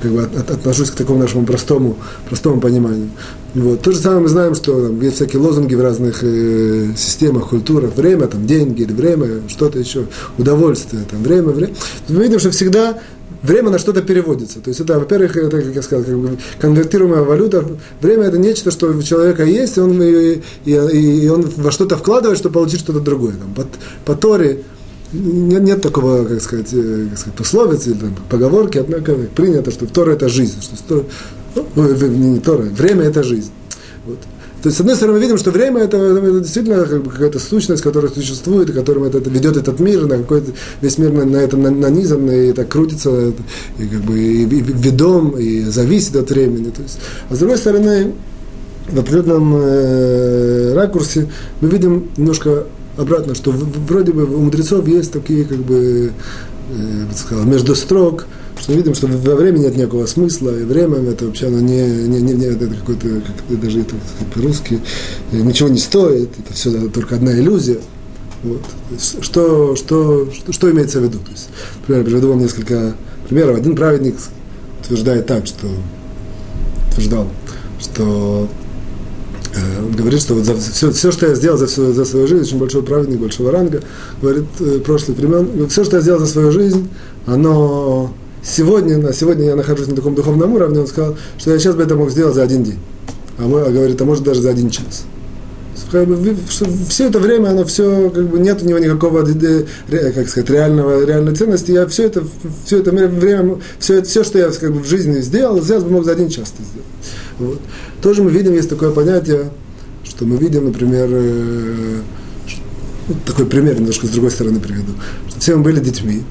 как 0.00 0.10
бы 0.10 0.22
от, 0.22 0.50
отношусь 0.50 0.90
к 0.90 0.94
такому 0.94 1.18
нашему 1.18 1.44
простому, 1.46 1.96
простому 2.28 2.60
пониманию. 2.60 3.10
Вот. 3.54 3.80
То 3.82 3.92
же 3.92 3.98
самое 3.98 4.22
мы 4.22 4.28
знаем, 4.28 4.54
что 4.54 4.88
там, 4.88 5.00
есть 5.00 5.16
всякие 5.16 5.42
лозунги 5.42 5.74
в 5.74 5.80
разных 5.80 6.22
э, 6.22 6.92
системах, 6.96 7.48
культурах, 7.48 7.94
время, 7.96 8.26
там, 8.26 8.46
деньги 8.46 8.84
время, 8.84 9.42
что-то 9.48 9.78
еще, 9.78 10.06
удовольствие, 10.38 11.02
там, 11.10 11.22
время, 11.22 11.48
время. 11.48 11.74
Мы 12.08 12.22
видим, 12.22 12.38
что 12.38 12.50
всегда 12.50 12.98
время 13.42 13.70
на 13.70 13.78
что-то 13.78 14.02
переводится. 14.02 14.60
То 14.60 14.68
есть 14.68 14.80
это, 14.80 14.98
во-первых, 14.98 15.36
это, 15.36 15.62
как 15.62 15.74
я 15.74 15.82
сказал, 15.82 16.04
как 16.04 16.18
бы 16.18 16.38
конвертируемая 16.60 17.22
валюта. 17.22 17.64
Время 18.00 18.24
это 18.24 18.38
нечто, 18.38 18.70
что 18.70 18.88
у 18.88 19.02
человека 19.02 19.44
есть, 19.44 19.76
и 19.76 19.80
он, 19.80 20.02
и, 20.02 20.40
и, 20.64 20.72
и 20.72 21.28
он 21.28 21.50
во 21.56 21.70
что-то 21.70 21.96
вкладывает, 21.96 22.38
чтобы 22.38 22.54
получить 22.54 22.80
что-то 22.80 23.00
другое. 23.00 23.32
Там, 23.32 23.54
по, 23.54 23.66
по 24.04 24.18
Торе 24.18 24.62
нет, 25.12 25.62
нет 25.62 25.82
такого, 25.82 26.24
как 26.24 26.40
сказать, 26.40 26.68
э, 26.72 27.06
как 27.10 27.18
сказать 27.18 27.36
пословицы 27.36 27.90
или 27.90 27.98
там, 27.98 28.16
поговорки, 28.28 28.78
однако 28.78 29.14
принято, 29.14 29.70
что 29.70 29.86
Тора 29.86 30.12
это 30.12 30.28
жизнь. 30.28 30.56
Что, 30.60 31.04
ну, 31.54 31.94
не, 32.08 32.30
не 32.30 32.40
Тора, 32.40 32.62
время 32.62 33.04
это 33.04 33.22
жизнь. 33.22 33.50
Вот. 34.06 34.18
То 34.62 34.68
есть, 34.68 34.76
с 34.76 34.80
одной 34.80 34.94
стороны, 34.94 35.18
мы 35.18 35.24
видим, 35.24 35.38
что 35.38 35.50
время 35.50 35.80
это, 35.80 35.96
это 35.96 36.40
действительно 36.40 36.84
как 36.84 37.02
бы 37.02 37.10
какая-то 37.10 37.38
сущность, 37.38 37.82
которая 37.82 38.12
существует, 38.12 38.68
и 38.68 38.72
которым 38.72 39.04
это, 39.04 39.18
это 39.18 39.30
ведет 39.30 39.56
этот 39.56 39.80
мир, 39.80 40.06
на 40.06 40.18
какой-то 40.18 40.52
весь 40.82 40.98
мир 40.98 41.12
на, 41.12 41.24
на 41.24 41.38
это 41.38 41.56
нанизан, 41.56 42.30
и 42.30 42.48
это 42.48 42.64
крутится, 42.64 43.32
и 43.78 43.86
как 43.86 44.00
бы 44.02 44.18
и, 44.18 44.42
и 44.42 44.60
ведом, 44.60 45.30
и 45.38 45.62
зависит 45.62 46.14
от 46.16 46.30
времени. 46.30 46.70
То 46.70 46.82
есть, 46.82 46.98
а 47.30 47.34
с 47.34 47.38
другой 47.38 47.56
стороны, 47.56 48.12
в 48.88 48.98
определенном 48.98 49.54
э, 49.56 50.74
ракурсе 50.74 51.30
мы 51.60 51.68
видим 51.68 52.08
немножко 52.18 52.64
обратно, 53.00 53.34
что 53.34 53.50
вроде 53.50 54.12
бы 54.12 54.24
у 54.24 54.40
мудрецов 54.40 54.86
есть 54.86 55.12
такие, 55.12 55.44
как 55.44 55.58
бы, 55.58 56.12
э, 56.76 57.04
сказал, 57.16 57.44
между 57.44 57.74
строк, 57.74 58.26
что 58.58 58.72
мы 58.72 58.78
видим, 58.78 58.94
что 58.94 59.06
во 59.06 59.34
времени 59.34 59.62
нет 59.62 59.76
никакого 59.76 60.06
смысла, 60.06 60.50
и 60.50 60.64
время 60.64 60.98
это 61.10 61.26
вообще 61.26 61.46
оно 61.46 61.60
не, 61.60 61.82
не, 62.06 62.20
не, 62.20 62.34
не 62.34 62.44
это 62.46 62.66
какой-то, 62.68 63.22
как 63.48 63.60
даже 63.60 63.80
это 63.80 63.94
по-русски, 64.34 64.80
э, 65.32 65.36
ничего 65.40 65.68
не 65.68 65.78
стоит, 65.78 66.30
это 66.38 66.52
все 66.52 66.88
только 66.88 67.16
одна 67.16 67.32
иллюзия. 67.32 67.78
Вот. 68.42 68.62
Что, 69.22 69.76
что, 69.76 70.30
что, 70.32 70.52
что 70.52 70.70
имеется 70.70 71.00
в 71.00 71.04
виду? 71.04 71.18
То 71.18 71.30
есть, 71.30 71.48
например, 71.80 72.04
приведу 72.04 72.28
вам 72.30 72.38
несколько 72.38 72.94
примеров. 73.28 73.58
Один 73.58 73.76
праведник 73.76 74.16
утверждает 74.82 75.26
так, 75.26 75.46
что 75.46 75.66
утверждал, 76.90 77.28
что 77.78 78.48
говорит, 79.96 80.20
что 80.20 80.34
вот 80.34 80.44
за 80.44 80.56
все, 80.56 80.90
все, 80.92 81.10
что 81.10 81.26
я 81.26 81.34
сделал 81.34 81.58
за, 81.58 81.66
всю, 81.66 81.92
за 81.92 82.04
свою 82.04 82.26
жизнь, 82.26 82.42
очень 82.42 82.58
большой 82.58 82.82
праведник, 82.82 83.18
большого 83.18 83.50
ранга, 83.50 83.82
говорит, 84.20 84.44
э, 84.60 84.78
прошлый 84.84 85.16
времен, 85.16 85.68
все, 85.68 85.84
что 85.84 85.96
я 85.96 86.02
сделал 86.02 86.20
за 86.20 86.26
свою 86.26 86.52
жизнь, 86.52 86.88
оно 87.26 88.12
сегодня, 88.42 88.98
на 88.98 89.12
сегодня 89.12 89.46
я 89.46 89.56
нахожусь 89.56 89.88
на 89.88 89.96
таком 89.96 90.14
духовном 90.14 90.52
уровне, 90.54 90.80
он 90.80 90.86
сказал, 90.86 91.16
что 91.38 91.52
я 91.52 91.58
сейчас 91.58 91.74
бы 91.74 91.82
это 91.82 91.96
мог 91.96 92.10
сделать 92.10 92.34
за 92.34 92.42
один 92.42 92.62
день. 92.62 92.78
А 93.38 93.42
мы, 93.42 93.62
а 93.62 93.70
говорит, 93.70 94.00
а 94.00 94.04
может 94.04 94.24
даже 94.24 94.40
за 94.40 94.50
один 94.50 94.70
час 94.70 95.04
как 95.90 96.06
бы, 96.06 96.36
все 96.88 97.06
это 97.06 97.18
время, 97.18 97.48
оно 97.48 97.64
все, 97.64 98.10
как 98.10 98.28
бы, 98.28 98.38
нет 98.38 98.62
у 98.62 98.66
него 98.66 98.78
никакого, 98.78 99.24
как 99.24 100.28
сказать, 100.28 100.50
реального, 100.50 101.04
реальной 101.04 101.34
ценности. 101.34 101.72
Я 101.72 101.86
все 101.86 102.04
это, 102.04 102.24
все 102.64 102.78
это 102.78 102.92
время, 102.92 103.58
все, 103.78 103.98
это, 103.98 104.08
все, 104.08 104.24
что 104.24 104.38
я 104.38 104.50
как 104.50 104.72
бы, 104.72 104.80
в 104.80 104.86
жизни 104.86 105.20
сделал, 105.20 105.60
сделать 105.60 105.84
бы 105.84 105.90
мог 105.90 106.04
за 106.04 106.12
один 106.12 106.28
час 106.28 106.52
это 106.54 106.62
сделать. 106.62 106.86
Вот. 107.40 107.60
Тоже 108.02 108.22
мы 108.22 108.30
видим, 108.30 108.52
есть 108.52 108.68
такое 108.68 108.90
понятие, 108.90 109.50
что 110.04 110.26
мы 110.26 110.36
видим, 110.36 110.66
например, 110.66 111.08
э, 111.10 112.00
такой 113.24 113.46
пример 113.46 113.78
немножко 113.78 114.06
с 114.06 114.10
другой 114.10 114.30
стороны 114.30 114.60
приведу, 114.60 114.92
что 115.28 115.40
все 115.40 115.56
мы 115.56 115.62
были 115.62 115.80
детьми, 115.80 116.22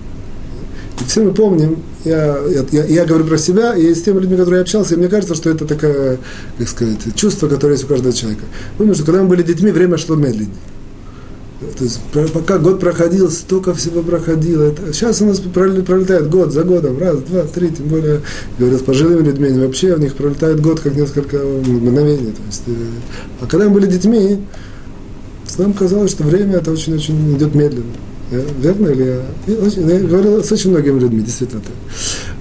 и 0.99 1.03
все 1.05 1.23
мы 1.23 1.33
помним, 1.33 1.81
я, 2.05 2.37
я, 2.71 2.85
я 2.85 3.05
говорю 3.05 3.25
про 3.25 3.37
себя, 3.37 3.75
и 3.75 3.93
с 3.93 4.03
теми 4.03 4.19
людьми, 4.19 4.37
которые 4.37 4.57
я 4.57 4.61
общался, 4.61 4.93
и 4.93 4.97
мне 4.97 5.07
кажется, 5.07 5.35
что 5.35 5.49
это 5.49 5.65
такое, 5.65 6.19
как 6.57 6.69
сказать, 6.69 6.99
чувство, 7.15 7.47
которое 7.47 7.73
есть 7.73 7.85
у 7.85 7.87
каждого 7.87 8.13
человека. 8.13 8.43
Помню, 8.77 8.93
что 8.95 9.03
когда 9.03 9.23
мы 9.23 9.29
были 9.29 9.43
детьми, 9.43 9.71
время 9.71 9.97
шло 9.97 10.15
медленнее. 10.15 10.55
То 11.59 11.83
есть 11.83 11.99
пока 12.33 12.57
год 12.57 12.79
проходил, 12.79 13.29
столько 13.29 13.73
всего 13.73 14.01
проходило. 14.01 14.63
Это, 14.63 14.93
сейчас 14.93 15.21
у 15.21 15.25
нас 15.25 15.39
пролетает 15.39 16.29
год 16.29 16.53
за 16.53 16.63
годом, 16.63 16.97
раз, 16.97 17.17
два, 17.19 17.41
три, 17.43 17.69
тем 17.69 17.87
более, 17.87 18.21
говорю, 18.57 18.77
с 18.77 18.81
пожилыми 18.81 19.25
людьми, 19.25 19.49
вообще 19.59 19.93
у 19.93 19.97
них 19.97 20.15
пролетает 20.15 20.61
год 20.61 20.79
как 20.79 20.95
несколько 20.95 21.37
мгновений. 21.37 22.31
То 22.31 22.41
есть, 22.47 22.63
э, 22.67 22.71
а 23.41 23.47
когда 23.47 23.67
мы 23.67 23.71
были 23.71 23.87
детьми, 23.87 24.39
нам 25.57 25.73
казалось, 25.73 26.11
что 26.11 26.23
время 26.23 26.57
это 26.57 26.71
очень-очень 26.71 27.35
идет 27.35 27.53
медленно. 27.53 27.91
Верно 28.31 28.89
или 28.89 29.03
я? 29.03 29.55
Я 29.55 29.99
говорил 29.99 30.43
с 30.43 30.51
очень 30.51 30.69
многими 30.69 30.99
людьми, 30.99 31.21
действительно 31.21 31.61
так. 31.61 31.73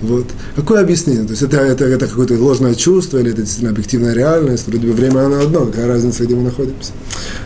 Вот. 0.00 0.26
Какое 0.54 0.80
объяснение? 0.80 1.24
То 1.24 1.30
есть 1.30 1.42
это, 1.42 1.56
это, 1.58 1.84
это 1.84 2.06
какое-то 2.06 2.34
ложное 2.34 2.74
чувство 2.74 3.18
или 3.18 3.32
это 3.32 3.42
действительно 3.42 3.70
объективная 3.70 4.14
реальность? 4.14 4.66
Вроде 4.68 4.86
бы 4.86 4.92
время 4.92 5.26
оно 5.26 5.40
одно, 5.40 5.66
какая 5.66 5.88
разница, 5.88 6.24
где 6.24 6.36
мы 6.36 6.44
находимся? 6.44 6.92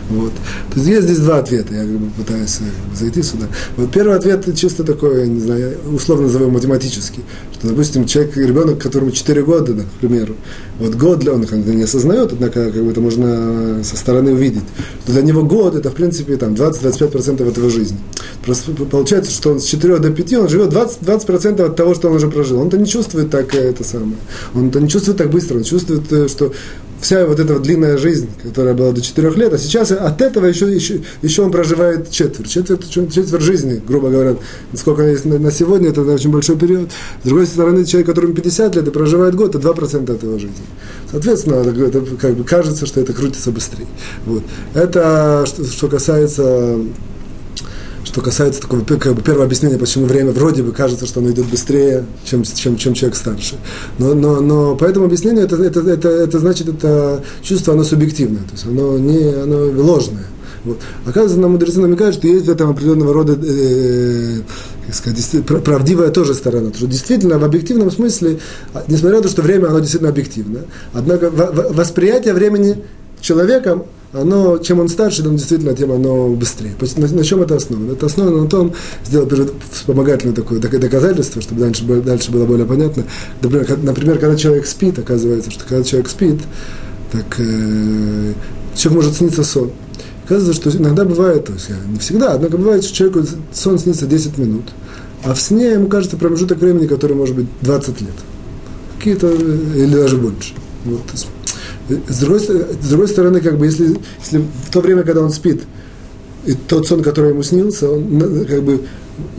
Вот. 0.09 0.33
То 0.71 0.79
есть 0.79 0.87
есть 0.87 1.03
здесь 1.03 1.19
два 1.19 1.39
ответа, 1.39 1.73
я 1.73 1.81
как 1.81 1.89
бы 1.89 2.09
пытаюсь 2.11 2.59
э, 2.59 2.95
зайти 2.95 3.23
сюда. 3.23 3.47
Вот 3.77 3.91
первый 3.91 4.15
ответ 4.15 4.45
чисто 4.55 4.83
такой, 4.83 5.27
не 5.27 5.39
знаю, 5.39 5.77
условно 5.91 6.27
назовем 6.27 6.51
математический. 6.51 7.23
Что, 7.53 7.69
допустим, 7.69 8.05
человек, 8.05 8.37
ребенок, 8.37 8.79
которому 8.79 9.11
4 9.11 9.43
года, 9.43 9.73
да, 9.73 9.83
к 9.83 9.99
примеру, 9.99 10.35
вот 10.79 10.95
год 10.95 11.19
для 11.19 11.33
он 11.33 11.43
это 11.43 11.55
не 11.55 11.83
осознает, 11.83 12.33
однако 12.33 12.71
как 12.71 12.83
бы 12.83 12.91
это 12.91 13.01
можно 13.01 13.83
со 13.83 13.95
стороны 13.95 14.33
увидеть. 14.33 14.63
Что 15.03 15.13
для 15.13 15.21
него 15.21 15.43
год 15.43 15.75
это, 15.75 15.89
в 15.89 15.93
принципе, 15.93 16.35
там 16.35 16.53
20-25% 16.53 17.47
этого 17.49 17.69
жизни. 17.69 17.97
Просто 18.45 18.71
получается, 18.73 19.31
что 19.31 19.51
он 19.51 19.59
с 19.59 19.65
4 19.65 19.99
до 19.99 20.11
5, 20.11 20.33
он 20.33 20.49
живет 20.49 20.73
20%, 20.73 20.99
20% 21.01 21.61
от 21.61 21.75
того, 21.75 21.95
что 21.95 22.09
он 22.09 22.15
уже 22.15 22.29
прожил. 22.29 22.42
Он-то 22.51 22.77
не 22.77 22.85
чувствует 22.85 23.29
так 23.29 23.53
э, 23.55 23.69
это 23.69 23.83
самое. 23.83 24.17
Он-то 24.53 24.79
не 24.79 24.89
чувствует 24.89 25.17
так 25.17 25.29
быстро, 25.29 25.57
он 25.57 25.63
чувствует, 25.63 26.11
э, 26.11 26.27
что 26.27 26.53
вся 27.03 27.25
вот 27.25 27.39
эта 27.39 27.53
вот 27.53 27.63
длинная 27.63 27.97
жизнь, 27.97 28.29
которая 28.41 28.73
была 28.73 28.91
до 28.91 29.01
4 29.01 29.29
лет, 29.31 29.53
а 29.53 29.57
сейчас 29.57 29.91
от 29.91 30.21
этого 30.21 30.45
еще, 30.45 30.73
еще, 30.73 31.01
еще 31.21 31.41
он 31.43 31.51
проживает 31.51 32.09
четверть. 32.09 32.49
Четверть, 32.49 32.89
четверть 32.89 33.41
жизни, 33.41 33.81
грубо 33.85 34.09
говоря. 34.09 34.35
Сколько 34.73 35.03
есть 35.03 35.25
на, 35.25 35.37
на 35.37 35.51
сегодня, 35.51 35.89
это 35.89 36.01
очень 36.01 36.31
большой 36.31 36.57
период. 36.57 36.89
С 37.23 37.27
другой 37.27 37.45
стороны, 37.45 37.85
человек, 37.85 38.07
которому 38.07 38.33
50 38.33 38.75
лет 38.75 38.87
и 38.87 38.91
проживает 38.91 39.35
год, 39.35 39.55
это 39.55 39.67
2% 39.67 40.11
от 40.11 40.23
его 40.23 40.39
жизни. 40.39 40.55
Соответственно, 41.11 41.55
это, 41.55 41.83
это 41.83 42.01
как 42.15 42.35
бы 42.35 42.43
кажется, 42.43 42.85
что 42.85 43.01
это 43.01 43.13
крутится 43.13 43.51
быстрее. 43.51 43.87
Вот. 44.25 44.43
Это 44.73 45.43
что, 45.45 45.65
что 45.65 45.87
касается 45.89 46.79
что 48.03 48.21
касается 48.21 48.61
такого 48.61 48.83
как 48.83 49.15
бы, 49.15 49.21
первого 49.21 49.45
объяснения, 49.45 49.77
почему 49.77 50.05
время 50.05 50.31
вроде 50.31 50.63
бы 50.63 50.71
кажется, 50.71 51.05
что 51.05 51.19
оно 51.19 51.31
идет 51.31 51.45
быстрее, 51.47 52.05
чем, 52.25 52.43
чем, 52.43 52.77
чем 52.77 52.93
человек 52.93 53.17
старше. 53.17 53.55
Но, 53.97 54.13
но, 54.13 54.41
но 54.41 54.75
по 54.75 54.85
этому 54.85 55.05
объяснению 55.05 55.45
это, 55.45 55.55
это, 55.55 55.79
это, 55.81 56.09
это 56.09 56.39
значит, 56.39 56.67
это 56.67 57.23
чувство, 57.41 57.73
оно 57.73 57.83
субъективное, 57.83 58.43
то 58.43 58.51
есть 58.51 58.65
оно, 58.65 58.97
не, 58.97 59.33
оно 59.33 59.71
ложное. 59.81 60.25
Вот. 60.63 60.79
Оказывается, 61.05 61.39
нам 61.39 61.51
мудрецы 61.51 61.79
намекают, 61.81 62.15
что 62.15 62.27
есть 62.27 62.45
в 62.45 62.49
этом 62.49 62.69
определенного 62.69 63.13
рода 63.13 63.37
э, 63.41 64.41
как 64.85 64.95
сказать, 64.95 65.45
правдивая 65.45 66.09
тоже 66.09 66.33
сторона. 66.33 66.67
Потому 66.67 66.77
что 66.77 66.87
действительно, 66.87 67.37
в 67.37 67.43
объективном 67.43 67.91
смысле, 67.91 68.39
а, 68.73 68.83
несмотря 68.87 69.17
на 69.17 69.23
то, 69.23 69.29
что 69.29 69.41
время, 69.41 69.67
оно 69.67 69.79
действительно 69.79 70.09
объективно, 70.09 70.59
однако 70.93 71.29
восприятие 71.29 72.33
времени 72.33 72.83
человеком 73.19 73.85
оно, 74.13 74.59
чем 74.59 74.79
он 74.79 74.89
старше, 74.89 75.27
он 75.27 75.37
действительно, 75.37 75.75
тем 75.75 75.91
оно 75.91 76.29
быстрее. 76.29 76.75
На, 76.97 77.07
на 77.07 77.23
чем 77.23 77.41
это 77.41 77.55
основано? 77.55 77.93
Это 77.93 78.05
основано 78.05 78.43
на 78.43 78.47
том, 78.47 78.73
сделал 79.05 79.29
вспомогательное 79.71 80.35
такое 80.35 80.59
доказательство, 80.59 81.41
чтобы 81.41 81.61
дальше, 81.61 81.83
дальше 81.83 82.31
было 82.31 82.45
более 82.45 82.65
понятно. 82.65 83.05
Например, 83.41 83.77
например, 83.81 84.19
когда 84.19 84.35
человек 84.35 84.67
спит, 84.67 84.99
оказывается, 84.99 85.49
что 85.49 85.65
когда 85.65 85.83
человек 85.83 86.09
спит, 86.09 86.39
так 87.11 87.25
э, 87.39 88.33
человек 88.75 89.03
может 89.03 89.17
сниться 89.17 89.43
сон. 89.43 89.71
Оказывается, 90.25 90.69
что 90.69 90.77
иногда 90.77 91.05
бывает, 91.05 91.45
то 91.45 91.53
есть 91.53 91.69
не 91.87 91.99
всегда, 91.99 92.33
однако 92.33 92.57
бывает, 92.57 92.83
что 92.83 92.95
человеку 92.95 93.27
сон 93.51 93.77
снится 93.79 94.05
10 94.05 94.37
минут, 94.37 94.65
а 95.23 95.33
в 95.33 95.41
сне 95.41 95.71
ему 95.71 95.87
кажется 95.87 96.17
промежуток 96.17 96.59
времени, 96.59 96.85
который 96.85 97.15
может 97.15 97.35
быть 97.35 97.47
20 97.61 98.01
лет. 98.01 98.09
Какие-то, 98.99 99.27
э, 99.27 99.57
или 99.75 99.95
даже 99.95 100.17
больше. 100.17 100.53
Вот, 100.85 101.01
с 101.89 102.19
другой, 102.19 102.39
с 102.39 102.87
другой 102.89 103.07
стороны, 103.07 103.41
как 103.41 103.57
бы, 103.57 103.65
если, 103.65 103.97
если 104.23 104.39
в 104.39 104.71
то 104.71 104.81
время, 104.81 105.03
когда 105.03 105.21
он 105.21 105.31
спит, 105.31 105.63
и 106.45 106.53
тот 106.53 106.87
сон, 106.87 107.03
который 107.03 107.31
ему 107.31 107.43
снился, 107.43 107.89
он 107.89 108.45
как 108.45 108.63
бы 108.63 108.85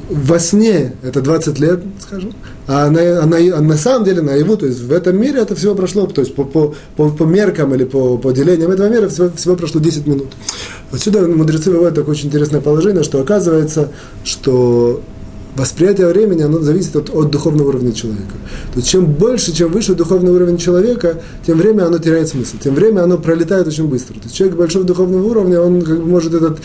во 0.08 0.38
сне 0.38 0.92
это 1.02 1.20
20 1.20 1.58
лет, 1.58 1.80
скажем, 2.00 2.32
а 2.66 2.88
на, 2.90 3.22
а 3.22 3.26
на, 3.26 3.36
а 3.36 3.60
на 3.60 3.76
самом 3.76 4.04
деле 4.04 4.22
наяву, 4.22 4.56
то 4.56 4.66
есть 4.66 4.80
в 4.80 4.92
этом 4.92 5.20
мире 5.20 5.40
это 5.40 5.54
всего 5.56 5.74
прошло, 5.74 6.06
то 6.06 6.20
есть 6.20 6.34
по, 6.34 6.44
по, 6.44 6.74
по, 6.96 7.10
по 7.10 7.24
меркам 7.24 7.74
или 7.74 7.84
по, 7.84 8.16
по 8.18 8.32
делениям 8.32 8.70
этого 8.70 8.88
мира 8.88 9.08
всего, 9.08 9.30
всего 9.36 9.56
прошло 9.56 9.80
10 9.80 10.06
минут. 10.06 10.28
Отсюда 10.92 11.26
мудрецы 11.26 11.70
выводят 11.70 11.94
такое 11.94 12.14
очень 12.14 12.28
интересное 12.28 12.60
положение, 12.60 13.02
что 13.02 13.20
оказывается, 13.20 13.90
что 14.22 15.02
восприятие 15.56 16.08
времени, 16.08 16.42
оно 16.42 16.60
зависит 16.60 16.96
от, 16.96 17.10
от 17.14 17.30
духовного 17.30 17.68
уровня 17.68 17.92
человека. 17.92 18.34
То 18.72 18.80
есть 18.80 18.88
чем 18.88 19.06
больше, 19.06 19.52
чем 19.52 19.70
выше 19.70 19.94
духовный 19.94 20.32
уровень 20.32 20.58
человека, 20.58 21.22
тем 21.46 21.58
время 21.58 21.86
оно 21.86 21.98
теряет 21.98 22.28
смысл, 22.28 22.56
тем 22.62 22.74
время 22.74 23.02
оно 23.02 23.18
пролетает 23.18 23.66
очень 23.66 23.86
быстро. 23.86 24.14
То 24.14 24.24
есть 24.24 24.34
человек 24.34 24.56
большого 24.56 24.84
духовного 24.84 25.24
уровня, 25.24 25.60
он 25.60 25.82
как 25.82 25.98
бы 25.98 26.06
может 26.06 26.34
этот, 26.34 26.58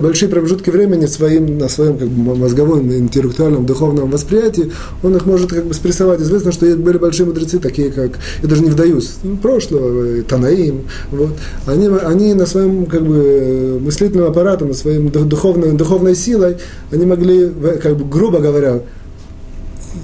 большие 0.00 0.28
промежутки 0.28 0.70
времени 0.70 1.06
своим, 1.06 1.58
на 1.58 1.68
своем 1.68 1.98
как 1.98 2.08
бы, 2.08 2.36
мозговом, 2.36 2.90
интеллектуальном, 2.92 3.66
духовном 3.66 4.10
восприятии, 4.10 4.72
он 5.02 5.16
их 5.16 5.26
может 5.26 5.50
как 5.50 5.66
бы 5.66 5.74
спрессовать. 5.74 6.20
Известно, 6.20 6.52
что 6.52 6.66
были 6.76 6.98
большие 6.98 7.26
мудрецы, 7.26 7.58
такие 7.58 7.90
как, 7.90 8.12
я 8.42 8.48
даже 8.48 8.62
не 8.62 8.70
вдаюсь, 8.70 9.14
ну, 9.22 9.36
прошлого, 9.36 10.22
Танаим, 10.22 10.82
вот, 11.10 11.30
они, 11.66 11.88
они 11.88 12.34
на 12.34 12.46
своем 12.46 12.86
как 12.86 13.04
бы 13.04 13.78
мыслительном 13.80 14.30
аппарате, 14.30 14.64
на 14.64 14.74
своей 14.74 14.98
духовной, 14.98 15.72
духовной 15.72 16.14
силой, 16.14 16.56
они 16.90 17.04
могли 17.04 17.46
как 17.74 17.96
бы, 17.96 18.04
грубо 18.04 18.38
говоря, 18.38 18.82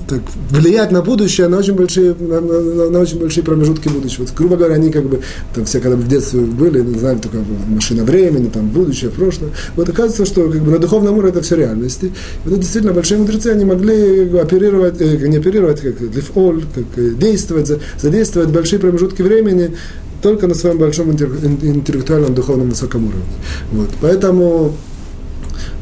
так, 0.09 0.21
влиять 0.51 0.91
на 0.91 1.03
будущее 1.03 1.49
на 1.49 1.59
очень 1.59 1.75
большие, 1.75 2.15
на, 2.19 2.41
на, 2.41 2.91
на 2.91 2.99
очень 2.99 3.19
большие 3.19 3.45
промежутки 3.45 3.89
будущего. 3.89 4.25
Вот, 4.25 4.33
грубо 4.35 4.57
говоря, 4.57 4.75
они 4.75 4.91
как 4.91 5.05
бы, 5.05 5.21
там 5.55 5.65
все 5.65 5.81
когда 5.81 5.97
в 5.97 6.07
детстве 6.07 6.41
были, 6.41 6.81
знали 6.99 7.19
только 7.19 7.39
машина 7.69 8.05
времени, 8.05 8.49
там, 8.49 8.69
будущее, 8.69 9.11
прошлое. 9.11 9.51
Вот 9.77 9.89
оказывается, 9.89 10.27
что 10.27 10.49
как 10.51 10.61
бы, 10.63 10.71
на 10.71 10.79
духовном 10.79 11.17
уровне 11.19 11.31
это 11.31 11.43
все 11.43 11.57
реальности. 11.57 12.13
И 12.45 12.49
вот 12.49 12.61
действительно 12.61 12.93
большие 12.93 13.19
мудрецы, 13.19 13.49
они 13.49 13.65
могли 13.65 14.29
оперировать, 14.39 15.01
э, 15.01 15.17
не 15.29 15.37
оперировать, 15.37 15.81
как 15.81 16.01
лифол, 16.01 16.61
как 16.75 16.85
э, 16.97 17.11
действовать, 17.11 17.71
задействовать 17.99 18.51
большие 18.51 18.79
промежутки 18.79 19.23
времени 19.23 19.77
только 20.21 20.47
на 20.47 20.55
своем 20.55 20.79
большом 20.79 21.11
интеллектуальном, 21.13 22.35
духовном 22.35 22.71
высоком 22.71 23.07
уровне. 23.07 23.25
Вот. 23.73 23.89
Поэтому 24.01 24.75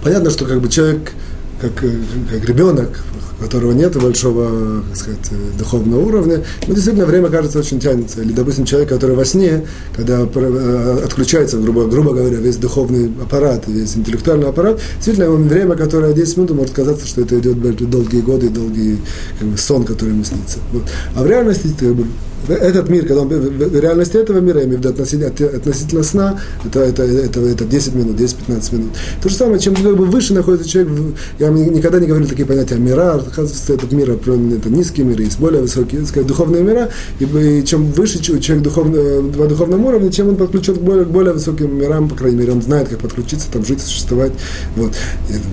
понятно, 0.02 0.30
что 0.30 0.46
как 0.46 0.60
бы 0.60 0.68
человек 0.68 1.12
как, 1.60 1.74
как 1.74 2.48
ребенок, 2.48 3.02
у 3.38 3.42
которого 3.42 3.72
нет 3.72 3.96
большого, 4.00 4.82
как 4.88 4.96
сказать, 4.96 5.30
духовного 5.58 6.00
уровня, 6.00 6.44
но 6.66 6.74
действительно 6.74 7.06
время, 7.06 7.28
кажется, 7.28 7.58
очень 7.58 7.80
тянется. 7.80 8.22
Или, 8.22 8.32
допустим, 8.32 8.64
человек, 8.64 8.88
который 8.88 9.16
во 9.16 9.24
сне, 9.24 9.66
когда 9.94 10.20
э, 10.20 11.00
отключается, 11.04 11.58
грубо, 11.58 11.86
грубо 11.86 12.12
говоря, 12.12 12.36
весь 12.36 12.56
духовный 12.56 13.10
аппарат, 13.22 13.64
весь 13.66 13.96
интеллектуальный 13.96 14.48
аппарат, 14.48 14.80
действительно, 14.96 15.24
ему 15.24 15.36
время, 15.36 15.74
которое 15.76 16.12
10 16.12 16.36
минут, 16.36 16.50
может 16.52 16.74
казаться, 16.74 17.06
что 17.06 17.22
это 17.22 17.38
идет 17.38 17.60
долгие 17.90 18.20
годы, 18.20 18.48
долгий 18.48 18.98
как 19.38 19.48
бы, 19.48 19.58
сон, 19.58 19.84
который 19.84 20.10
ему 20.10 20.24
снится. 20.24 20.58
Вот. 20.72 20.82
А 21.14 21.22
в 21.22 21.26
реальности 21.26 21.72
как 21.78 21.94
бы, 21.94 22.06
этот 22.54 22.88
мир, 22.88 23.06
когда 23.06 23.22
он 23.22 23.30
реальности 23.30 24.16
этого 24.16 24.40
мира, 24.40 24.60
я 24.60 24.64
имею 24.66 24.78
в 24.78 24.80
виду 24.80 24.90
относительно, 24.90 25.28
относительно 25.28 26.02
сна, 26.02 26.40
это, 26.64 26.80
это, 26.80 27.02
это, 27.02 27.40
это 27.40 27.64
10 27.64 27.94
минут, 27.94 28.20
10-15 28.20 28.74
минут. 28.74 28.90
То 29.22 29.28
же 29.28 29.34
самое, 29.34 29.60
чем 29.60 29.74
как 29.74 29.96
бы 29.96 30.06
выше 30.06 30.34
находится 30.34 30.68
человек, 30.68 30.92
я 31.38 31.48
никогда 31.48 31.98
не 31.98 32.06
говорил 32.06 32.28
такие 32.28 32.46
понятия 32.46 32.76
мира, 32.76 33.14
оказывается, 33.14 33.72
этот 33.72 33.92
мир 33.92 34.10
это 34.10 34.68
низкий 34.68 35.02
мир, 35.02 35.20
есть 35.20 35.38
более 35.38 35.62
высокие, 35.62 36.04
сказать, 36.06 36.26
духовные 36.26 36.62
мира, 36.62 36.88
и, 37.18 37.24
и 37.24 37.64
чем 37.64 37.86
выше 37.92 38.20
человек 38.20 38.62
духовно, 38.62 39.30
по 39.36 39.46
духовному 39.46 39.88
уровню, 39.88 40.10
чем 40.10 40.28
он 40.28 40.36
подключен 40.36 40.74
к 40.76 40.80
более, 40.80 41.04
к 41.04 41.08
более 41.08 41.32
высоким 41.32 41.78
мирам, 41.78 42.08
по 42.08 42.14
крайней 42.14 42.38
мере, 42.38 42.52
он 42.52 42.62
знает, 42.62 42.88
как 42.88 42.98
подключиться, 42.98 43.48
там 43.52 43.64
жить, 43.64 43.80
существовать. 43.80 44.32
Вот. 44.76 44.92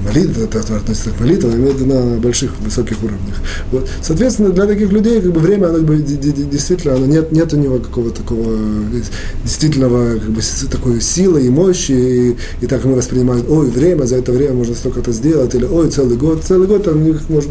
Молитва, 0.06 0.44
это, 0.44 0.60
относится 0.60 1.12
к 1.12 1.20
молитве, 1.20 1.50
имеет 1.52 1.86
на 1.86 2.20
больших, 2.20 2.52
высоких 2.60 2.98
уровнях. 3.04 3.36
Вот. 3.72 3.88
Соответственно, 4.02 4.50
для 4.50 4.66
таких 4.66 4.92
людей 4.92 5.22
как 5.22 5.32
бы, 5.32 5.40
время, 5.40 5.68
оно 5.68 5.80
действительно, 5.80 6.87
оно 6.96 7.06
нет, 7.06 7.32
нет 7.32 7.54
у 7.54 7.58
него 7.58 7.80
какого-то 7.80 8.22
такого 8.22 8.58
действительного 9.44 10.20
как 10.20 10.30
бы, 10.30 10.42
такой 10.70 11.02
силы 11.02 11.46
и 11.46 11.50
мощи, 11.50 11.92
и, 11.92 12.38
и 12.62 12.68
так 12.68 12.84
мы 12.86 12.96
воспринимаем, 12.96 13.46
ой, 13.50 13.70
время, 13.70 14.04
за 14.06 14.18
это 14.18 14.32
время 14.32 14.54
можно 14.54 14.76
столько-то 14.76 15.12
сделать, 15.12 15.54
или 15.56 15.66
ой, 15.66 15.90
целый 15.90 16.18
год, 16.18 16.44
целый 16.44 16.68
год, 16.68 16.84
там, 16.84 17.04
может 17.30 17.50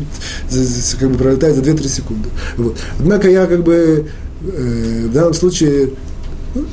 как 0.99 1.11
бы 1.11 1.19
пролетает 1.19 1.57
за 1.57 1.63
2-3 1.63 1.89
секунды. 1.89 2.29
Вот. 2.57 2.77
Однако 2.99 3.31
я 3.31 3.47
как 3.47 3.63
бы 3.63 4.07
э, 4.43 5.07
в 5.07 5.13
данном 5.13 5.35
случае 5.35 5.91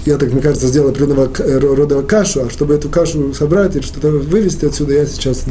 я 0.06 0.18
так, 0.18 0.32
мне 0.32 0.42
кажется, 0.42 0.68
сделал 0.68 0.90
определенного 0.90 1.30
рода 1.76 2.02
кашу, 2.02 2.46
а 2.46 2.50
чтобы 2.50 2.74
эту 2.74 2.90
кашу 2.90 3.34
собрать 3.34 3.76
или 3.76 3.84
что-то 3.84 4.10
вывести 4.10 4.66
отсюда, 4.66 4.94
я 4.94 5.06
сейчас 5.06 5.46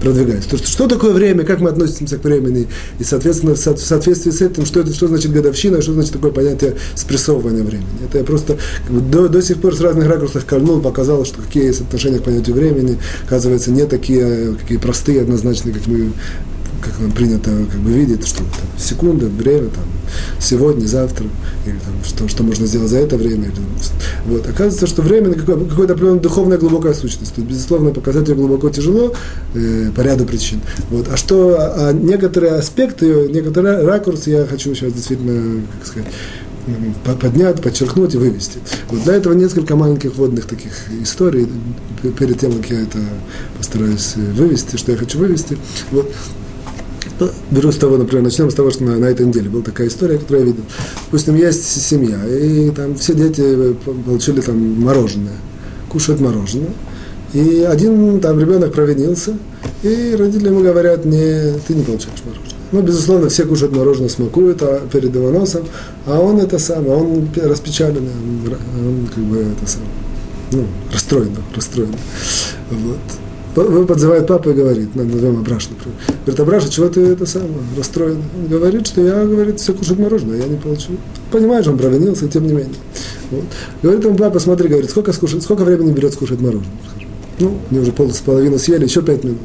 продвигаюсь. 0.00 0.46
То, 0.46 0.56
что, 0.56 0.66
что 0.66 0.88
такое 0.88 1.12
время, 1.12 1.44
как 1.44 1.60
мы 1.60 1.70
относимся 1.70 2.18
к 2.18 2.24
времени, 2.24 2.68
и, 2.98 3.04
соответственно, 3.04 3.54
в 3.54 3.58
соответствии 3.58 4.30
с 4.30 4.40
этим, 4.40 4.66
что, 4.66 4.80
это, 4.80 4.92
что 4.92 5.08
значит 5.08 5.32
годовщина, 5.32 5.82
что 5.82 5.92
значит 5.92 6.12
такое 6.12 6.30
понятие 6.30 6.76
спрессовывания 6.94 7.62
времени. 7.62 7.86
Это 8.08 8.18
я 8.18 8.24
просто 8.24 8.58
как 8.86 8.96
бы, 8.96 9.00
до, 9.00 9.28
до 9.28 9.42
сих 9.42 9.60
пор 9.60 9.74
с 9.74 9.80
разных 9.80 10.08
ракурсов 10.08 10.44
кольнул, 10.44 10.80
показал, 10.80 11.24
что 11.24 11.42
какие 11.42 11.64
есть 11.64 11.80
отношения 11.80 12.18
к 12.18 12.24
понятию 12.24 12.54
времени, 12.56 12.98
оказывается, 13.26 13.70
не 13.70 13.86
такие, 13.86 14.54
какие 14.60 14.78
простые, 14.78 15.22
однозначные, 15.22 15.74
как 15.74 15.86
мы 15.86 16.12
как 16.80 16.98
нам 17.00 17.12
принято 17.12 17.50
как 17.70 17.80
бы 17.80 17.90
видеть, 17.90 18.26
что 18.26 18.38
там, 18.38 18.78
секунда, 18.78 19.26
время, 19.26 19.68
там, 19.68 19.84
сегодня, 20.40 20.86
завтра, 20.86 21.26
или 21.64 21.78
там, 21.78 21.94
что, 22.04 22.28
что 22.28 22.42
можно 22.42 22.66
сделать 22.66 22.90
за 22.90 22.98
это 22.98 23.16
время. 23.16 23.44
Или, 23.44 23.54
вот. 24.26 24.46
Оказывается, 24.46 24.86
что 24.86 25.02
время 25.02 25.34
какое, 25.34 25.64
какое-то 25.64 25.94
определенная 25.94 26.22
духовная 26.22 26.58
глубокая 26.58 26.94
сущность. 26.94 27.34
Тут, 27.34 27.44
безусловно, 27.44 27.90
показать 27.90 28.28
ее 28.28 28.34
глубоко 28.34 28.70
тяжело 28.70 29.14
э, 29.54 29.90
по 29.94 30.00
ряду 30.00 30.24
причин. 30.24 30.60
Вот. 30.90 31.08
А 31.10 31.16
что, 31.16 31.56
а 31.58 31.92
некоторые 31.92 32.54
аспекты, 32.54 33.28
некоторые 33.28 33.84
ракурсы 33.84 34.30
я 34.30 34.46
хочу 34.46 34.74
сейчас 34.74 34.92
действительно, 34.92 35.62
как 35.78 35.86
сказать, 35.86 36.08
поднять, 37.20 37.62
подчеркнуть 37.62 38.14
и 38.14 38.18
вывести. 38.18 38.58
Вот 38.90 39.04
для 39.04 39.14
этого 39.14 39.34
несколько 39.34 39.76
маленьких 39.76 40.16
водных 40.16 40.46
таких 40.46 40.72
историй, 41.02 41.48
перед 42.18 42.40
тем, 42.40 42.52
как 42.60 42.70
я 42.70 42.80
это 42.82 42.98
постараюсь 43.56 44.14
вывести, 44.16 44.76
что 44.76 44.92
я 44.92 44.98
хочу 44.98 45.18
вывести. 45.18 45.58
Вот. 45.90 46.10
Ну, 47.18 47.30
беру 47.50 47.72
с 47.72 47.76
того, 47.76 47.96
например, 47.96 48.24
начнем 48.24 48.50
с 48.50 48.54
того, 48.54 48.70
что 48.70 48.84
на, 48.84 48.98
на 48.98 49.06
этой 49.06 49.24
неделе 49.24 49.48
была 49.48 49.62
такая 49.62 49.88
история, 49.88 50.18
которую 50.18 50.46
я 50.46 50.52
видел. 50.52 50.64
Допустим, 51.06 51.34
есть 51.34 51.64
семья, 51.82 52.18
и 52.28 52.70
там 52.70 52.94
все 52.96 53.14
дети 53.14 53.42
э, 53.42 53.74
получили 54.04 54.42
там 54.42 54.58
мороженое, 54.82 55.36
кушают 55.88 56.20
мороженое. 56.20 56.70
И 57.32 57.62
один 57.62 58.20
там 58.20 58.38
ребенок 58.38 58.72
провинился, 58.72 59.36
и 59.82 60.14
родители 60.18 60.48
ему 60.48 60.60
говорят, 60.60 61.06
не, 61.06 61.54
ты 61.66 61.74
не 61.74 61.84
получаешь 61.84 62.22
мороженое. 62.24 62.56
Ну, 62.72 62.82
безусловно, 62.82 63.28
все 63.30 63.46
кушают 63.46 63.74
мороженое, 63.74 64.10
смакуют 64.10 64.60
а, 64.62 64.86
перед 64.92 65.14
его 65.14 65.30
носом, 65.30 65.64
а 66.04 66.20
он 66.20 66.38
это 66.38 66.58
самое, 66.58 66.96
он 66.96 67.28
распечаленный, 67.34 68.10
он, 68.10 68.56
он 68.86 69.06
как 69.06 69.24
бы 69.24 69.36
это 69.38 69.70
самое, 69.70 69.90
ну, 70.52 70.66
расстроен, 70.92 71.30
расстроен. 71.54 71.94
Вот 72.70 72.98
подзывает 73.64 74.26
папа 74.26 74.50
и 74.50 74.52
говорит, 74.52 74.94
назовем 74.94 75.38
Абраш, 75.38 75.68
например. 75.70 75.98
Говорит, 76.24 76.40
Абраша, 76.40 76.70
чего 76.70 76.88
ты 76.88 77.00
это 77.00 77.24
самое, 77.24 77.54
расстроен? 77.76 78.22
Он 78.38 78.48
говорит, 78.48 78.86
что 78.86 79.00
я, 79.00 79.24
говорит, 79.24 79.60
все 79.60 79.72
кушать 79.72 79.98
мороженое, 79.98 80.38
я 80.38 80.46
не 80.46 80.56
получу. 80.56 80.92
Понимаешь, 81.30 81.66
он 81.66 81.78
провинился, 81.78 82.28
тем 82.28 82.46
не 82.46 82.52
менее. 82.52 82.74
Вот. 83.30 83.44
Говорит 83.82 84.04
ему 84.04 84.16
папа, 84.16 84.38
смотри, 84.40 84.68
говорит, 84.68 84.90
сколько, 84.90 85.12
скушать, 85.12 85.42
сколько 85.42 85.64
времени 85.64 85.92
берет 85.92 86.12
скушать 86.12 86.40
мороженое? 86.40 86.70
Ну, 87.38 87.58
мне 87.70 87.80
уже 87.80 87.92
пол, 87.92 88.10
половину 88.24 88.58
съели, 88.58 88.84
еще 88.84 89.02
пять 89.02 89.24
минут. 89.24 89.38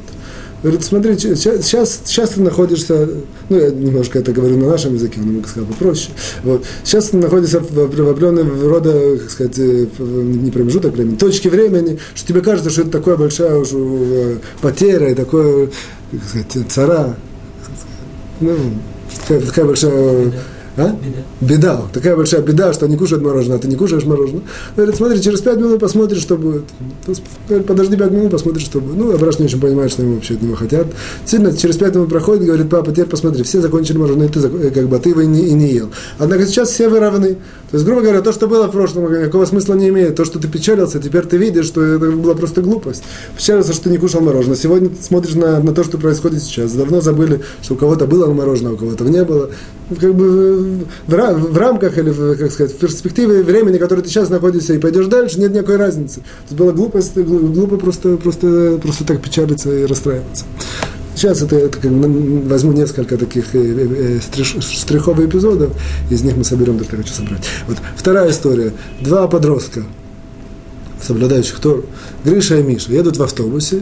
Говорит, 0.63 0.84
смотри, 0.84 1.17
сейчас, 1.17 2.02
сейчас 2.06 2.30
ты 2.32 2.41
находишься, 2.41 3.10
ну, 3.50 3.58
я 3.58 3.71
немножко 3.71 4.19
это 4.19 4.32
говорю 4.32 4.58
на 4.58 4.67
нашем 4.67 4.93
языке, 4.93 5.19
но 5.19 5.32
могу 5.32 5.47
сказать 5.47 5.67
попроще. 5.67 6.13
Вот. 6.43 6.63
Сейчас 6.84 7.10
ты 7.10 7.17
находишься 7.17 7.62
в, 7.62 7.71
в 7.71 8.10
определенном 8.10 8.67
рода, 8.67 9.17
как 9.17 9.32
сказать, 9.32 9.58
э, 9.58 9.88
не 9.97 10.52
промежуток 10.52 10.93
времени, 10.93 11.15
точки 11.15 11.47
времени, 11.47 11.97
что 12.13 12.28
тебе 12.28 12.41
кажется, 12.41 12.69
что 12.69 12.82
это 12.82 12.91
такая 12.91 13.17
большая 13.17 13.56
уже 13.56 13.78
э, 13.78 14.38
потеря 14.62 15.10
и 15.10 15.15
такое, 15.15 15.71
как 16.12 16.30
сказать, 16.30 16.71
цара. 16.71 17.15
Ну, 18.39 18.56
такая, 19.21 19.41
такая 19.41 19.65
большая 19.65 20.32
а? 20.78 20.96
Беда. 21.42 21.56
Беда. 21.56 21.82
Такая 21.94 22.16
большая 22.16 22.42
беда, 22.42 22.72
что 22.74 22.86
они 22.86 22.96
кушают 22.96 23.24
мороженое, 23.24 23.58
а 23.58 23.60
ты 23.60 23.68
не 23.68 23.76
кушаешь 23.76 24.06
мороженое. 24.06 24.44
Говорит, 24.76 24.96
смотри, 24.96 25.22
через 25.22 25.42
пять 25.42 25.58
минут 25.58 25.80
посмотришь, 25.80 26.22
что 26.22 26.38
будет. 26.38 26.64
Говорит, 27.48 27.68
подожди 27.68 27.98
пять 27.98 28.12
минут, 28.12 28.32
посмотришь, 28.32 28.66
что 28.66 28.80
будет. 28.80 28.96
Ну, 28.96 29.14
Абраш 29.14 29.40
не 29.40 29.46
очень 29.46 29.60
понимает, 29.60 29.92
что 29.92 30.04
ему 30.04 30.16
вообще 30.16 30.36
от 30.36 30.42
него 30.42 30.56
хотят. 30.56 30.88
Сильно 31.26 31.56
через 31.56 31.78
пять 31.78 31.96
минут 31.96 32.10
проходит, 32.10 32.46
говорит, 32.46 32.70
папа, 32.70 32.92
теперь 32.92 33.06
посмотри, 33.06 33.44
все 33.44 33.60
закончили 33.62 33.98
мороженое, 33.98 34.28
и 34.28 34.32
ты, 34.32 34.40
э, 34.40 34.72
как 34.72 34.88
бы, 34.88 35.00
ты 35.00 35.10
его 35.10 35.22
и 35.22 35.28
не, 35.28 35.48
и 35.48 35.54
не 35.54 35.74
ел. 35.74 35.90
Однако 36.18 36.46
сейчас 36.46 36.70
все 36.70 36.88
вы 36.88 37.00
равны. 37.00 37.38
То 37.72 37.78
есть, 37.78 37.86
грубо 37.86 38.02
говоря, 38.02 38.22
то, 38.22 38.34
что 38.34 38.48
было 38.48 38.68
в 38.68 38.72
прошлом, 38.72 39.12
никакого 39.12 39.46
смысла 39.46 39.76
не 39.76 39.90
имеет. 39.90 40.16
То, 40.16 40.26
что 40.26 40.40
ты 40.40 40.48
печалился, 40.48 41.00
теперь 41.00 41.26
ты 41.26 41.38
видишь, 41.38 41.66
что 41.66 41.82
это 41.82 42.12
была 42.12 42.36
просто 42.36 42.62
глупость. 42.62 43.04
Печалился, 43.38 43.72
что 43.74 43.86
ты 43.86 43.90
не 43.92 43.98
кушал 43.98 44.22
мороженое. 44.22 44.58
Сегодня 44.58 44.90
смотришь 45.00 45.36
на, 45.36 45.60
на 45.60 45.74
то, 45.74 45.84
что 45.84 45.98
происходит 45.98 46.44
сейчас. 46.44 46.74
Давно 46.74 47.00
забыли, 47.00 47.42
что 47.62 47.76
у 47.76 47.78
кого-то 47.78 48.08
было 48.08 48.32
мороженое, 48.32 48.72
а 48.72 48.74
у 48.76 48.78
кого-то 48.78 49.06
не 49.06 49.24
было. 49.24 49.50
Как 49.99 50.15
бы 50.15 50.86
в, 51.08 51.13
в 51.13 51.58
рамках 51.58 51.97
или, 51.97 52.12
как 52.36 52.51
сказать, 52.51 52.73
в 52.73 52.77
перспективе 52.77 53.43
времени, 53.43 53.77
в 53.77 53.80
которой 53.80 54.01
ты 54.01 54.10
сейчас 54.10 54.30
находишься, 54.30 54.73
и 54.73 54.77
пойдешь 54.77 55.08
дальше, 55.08 55.39
нет 55.39 55.54
никакой 55.54 55.77
разницы. 55.77 56.21
Это 56.47 56.56
было 56.56 56.71
глупо, 56.71 56.99
глупо 57.15 57.77
просто, 57.77 58.17
просто, 58.17 58.80
просто 58.82 59.06
так 59.06 59.21
печалиться 59.21 59.71
и 59.71 59.86
расстраиваться. 59.86 60.45
Сейчас 61.15 61.41
это, 61.41 61.58
это 61.58 61.77
как, 61.77 61.91
возьму 61.91 62.71
несколько 62.71 63.17
таких 63.17 63.54
э, 63.54 63.60
э, 63.60 64.19
э 64.19 64.43
штриховых 64.43 65.27
эпизодов, 65.27 65.71
из 66.10 66.23
них 66.23 66.38
мы 66.38 66.43
соберем, 66.43 66.77
я 66.77 66.86
хочу 66.86 67.13
собрать. 67.13 67.45
Вот. 67.67 67.77
Вторая 67.95 68.32
история. 68.32 68.71
Два 69.01 69.27
подростка, 69.27 69.84
соблюдающих 71.01 71.60
Тору, 71.60 71.86
Гриша 72.23 72.58
и 72.58 72.63
Миша, 72.63 72.91
едут 72.91 73.17
в 73.17 73.23
автобусе, 73.23 73.82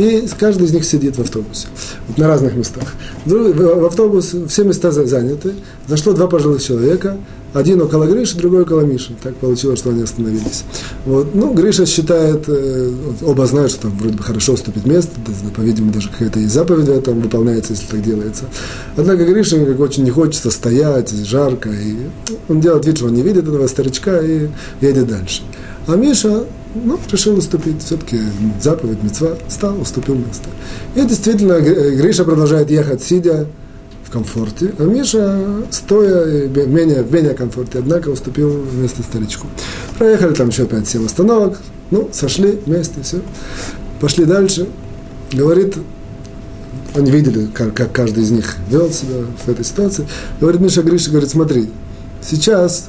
и 0.00 0.26
каждый 0.38 0.66
из 0.66 0.72
них 0.72 0.84
сидит 0.84 1.16
в 1.18 1.20
автобусе, 1.20 1.68
вот 2.08 2.16
на 2.16 2.26
разных 2.26 2.54
местах. 2.54 2.94
В 3.26 3.84
автобус 3.84 4.34
все 4.48 4.64
места 4.64 4.90
заняты, 4.90 5.52
зашло 5.86 6.14
два 6.14 6.26
пожилых 6.26 6.62
человека, 6.62 7.18
один 7.52 7.82
около 7.82 8.04
Гриши, 8.04 8.36
другой 8.36 8.62
около 8.62 8.82
Миши. 8.82 9.12
Так 9.22 9.34
получилось, 9.36 9.80
что 9.80 9.90
они 9.90 10.02
остановились. 10.02 10.64
Вот. 11.04 11.34
Ну, 11.34 11.52
Гриша 11.52 11.84
считает, 11.84 12.44
э, 12.46 12.92
оба 13.22 13.44
знают, 13.46 13.72
что 13.72 13.82
там 13.82 13.98
вроде 13.98 14.16
бы 14.16 14.22
хорошо 14.22 14.52
уступить 14.52 14.86
место, 14.86 15.12
по-видимому, 15.56 15.92
даже 15.92 16.08
какая-то 16.10 16.38
и 16.38 16.46
заповедь 16.46 16.88
этом 16.88 17.20
выполняется, 17.20 17.72
если 17.72 17.86
так 17.86 18.02
делается. 18.02 18.44
Однако 18.96 19.24
Гриша 19.24 19.64
как 19.64 19.80
очень 19.80 20.04
не 20.04 20.10
хочется 20.10 20.50
стоять, 20.50 21.10
жарко, 21.10 21.70
и 21.70 21.96
он 22.48 22.60
делает 22.60 22.86
вид, 22.86 22.98
что 22.98 23.06
он 23.06 23.14
не 23.14 23.22
видит 23.22 23.48
этого 23.48 23.66
старичка 23.66 24.20
и 24.20 24.48
едет 24.80 25.08
дальше. 25.08 25.42
А 25.88 25.96
Миша 25.96 26.44
ну, 26.74 26.98
решил 27.10 27.36
уступить. 27.36 27.82
Все-таки 27.82 28.18
заповедь, 28.60 29.02
мецва, 29.02 29.36
стал, 29.48 29.80
уступил 29.80 30.14
место. 30.14 30.48
И 30.94 31.02
действительно, 31.02 31.60
Гриша 31.60 32.24
продолжает 32.24 32.70
ехать, 32.70 33.02
сидя 33.02 33.46
в 34.04 34.10
комфорте, 34.10 34.74
а 34.78 34.82
Миша, 34.82 35.40
стоя 35.70 36.48
в 36.48 36.68
менее, 36.68 37.02
в 37.02 37.12
менее 37.12 37.34
комфорте, 37.34 37.78
однако 37.78 38.08
уступил 38.08 38.64
место 38.72 39.02
старичку. 39.02 39.46
Проехали 39.98 40.34
там 40.34 40.48
еще 40.48 40.64
5-7 40.64 41.06
остановок, 41.06 41.58
ну, 41.90 42.08
сошли 42.12 42.58
вместе, 42.66 43.02
все. 43.02 43.20
Пошли 44.00 44.24
дальше. 44.24 44.66
Говорит, 45.32 45.76
они 46.94 47.10
видели, 47.10 47.46
как, 47.54 47.74
как 47.74 47.92
каждый 47.92 48.24
из 48.24 48.30
них 48.30 48.56
вел 48.68 48.90
себя 48.90 49.24
в 49.44 49.48
этой 49.48 49.64
ситуации. 49.64 50.06
Говорит 50.40 50.60
Миша 50.60 50.82
Гриша, 50.82 51.10
говорит, 51.10 51.30
смотри, 51.30 51.70
сейчас 52.20 52.88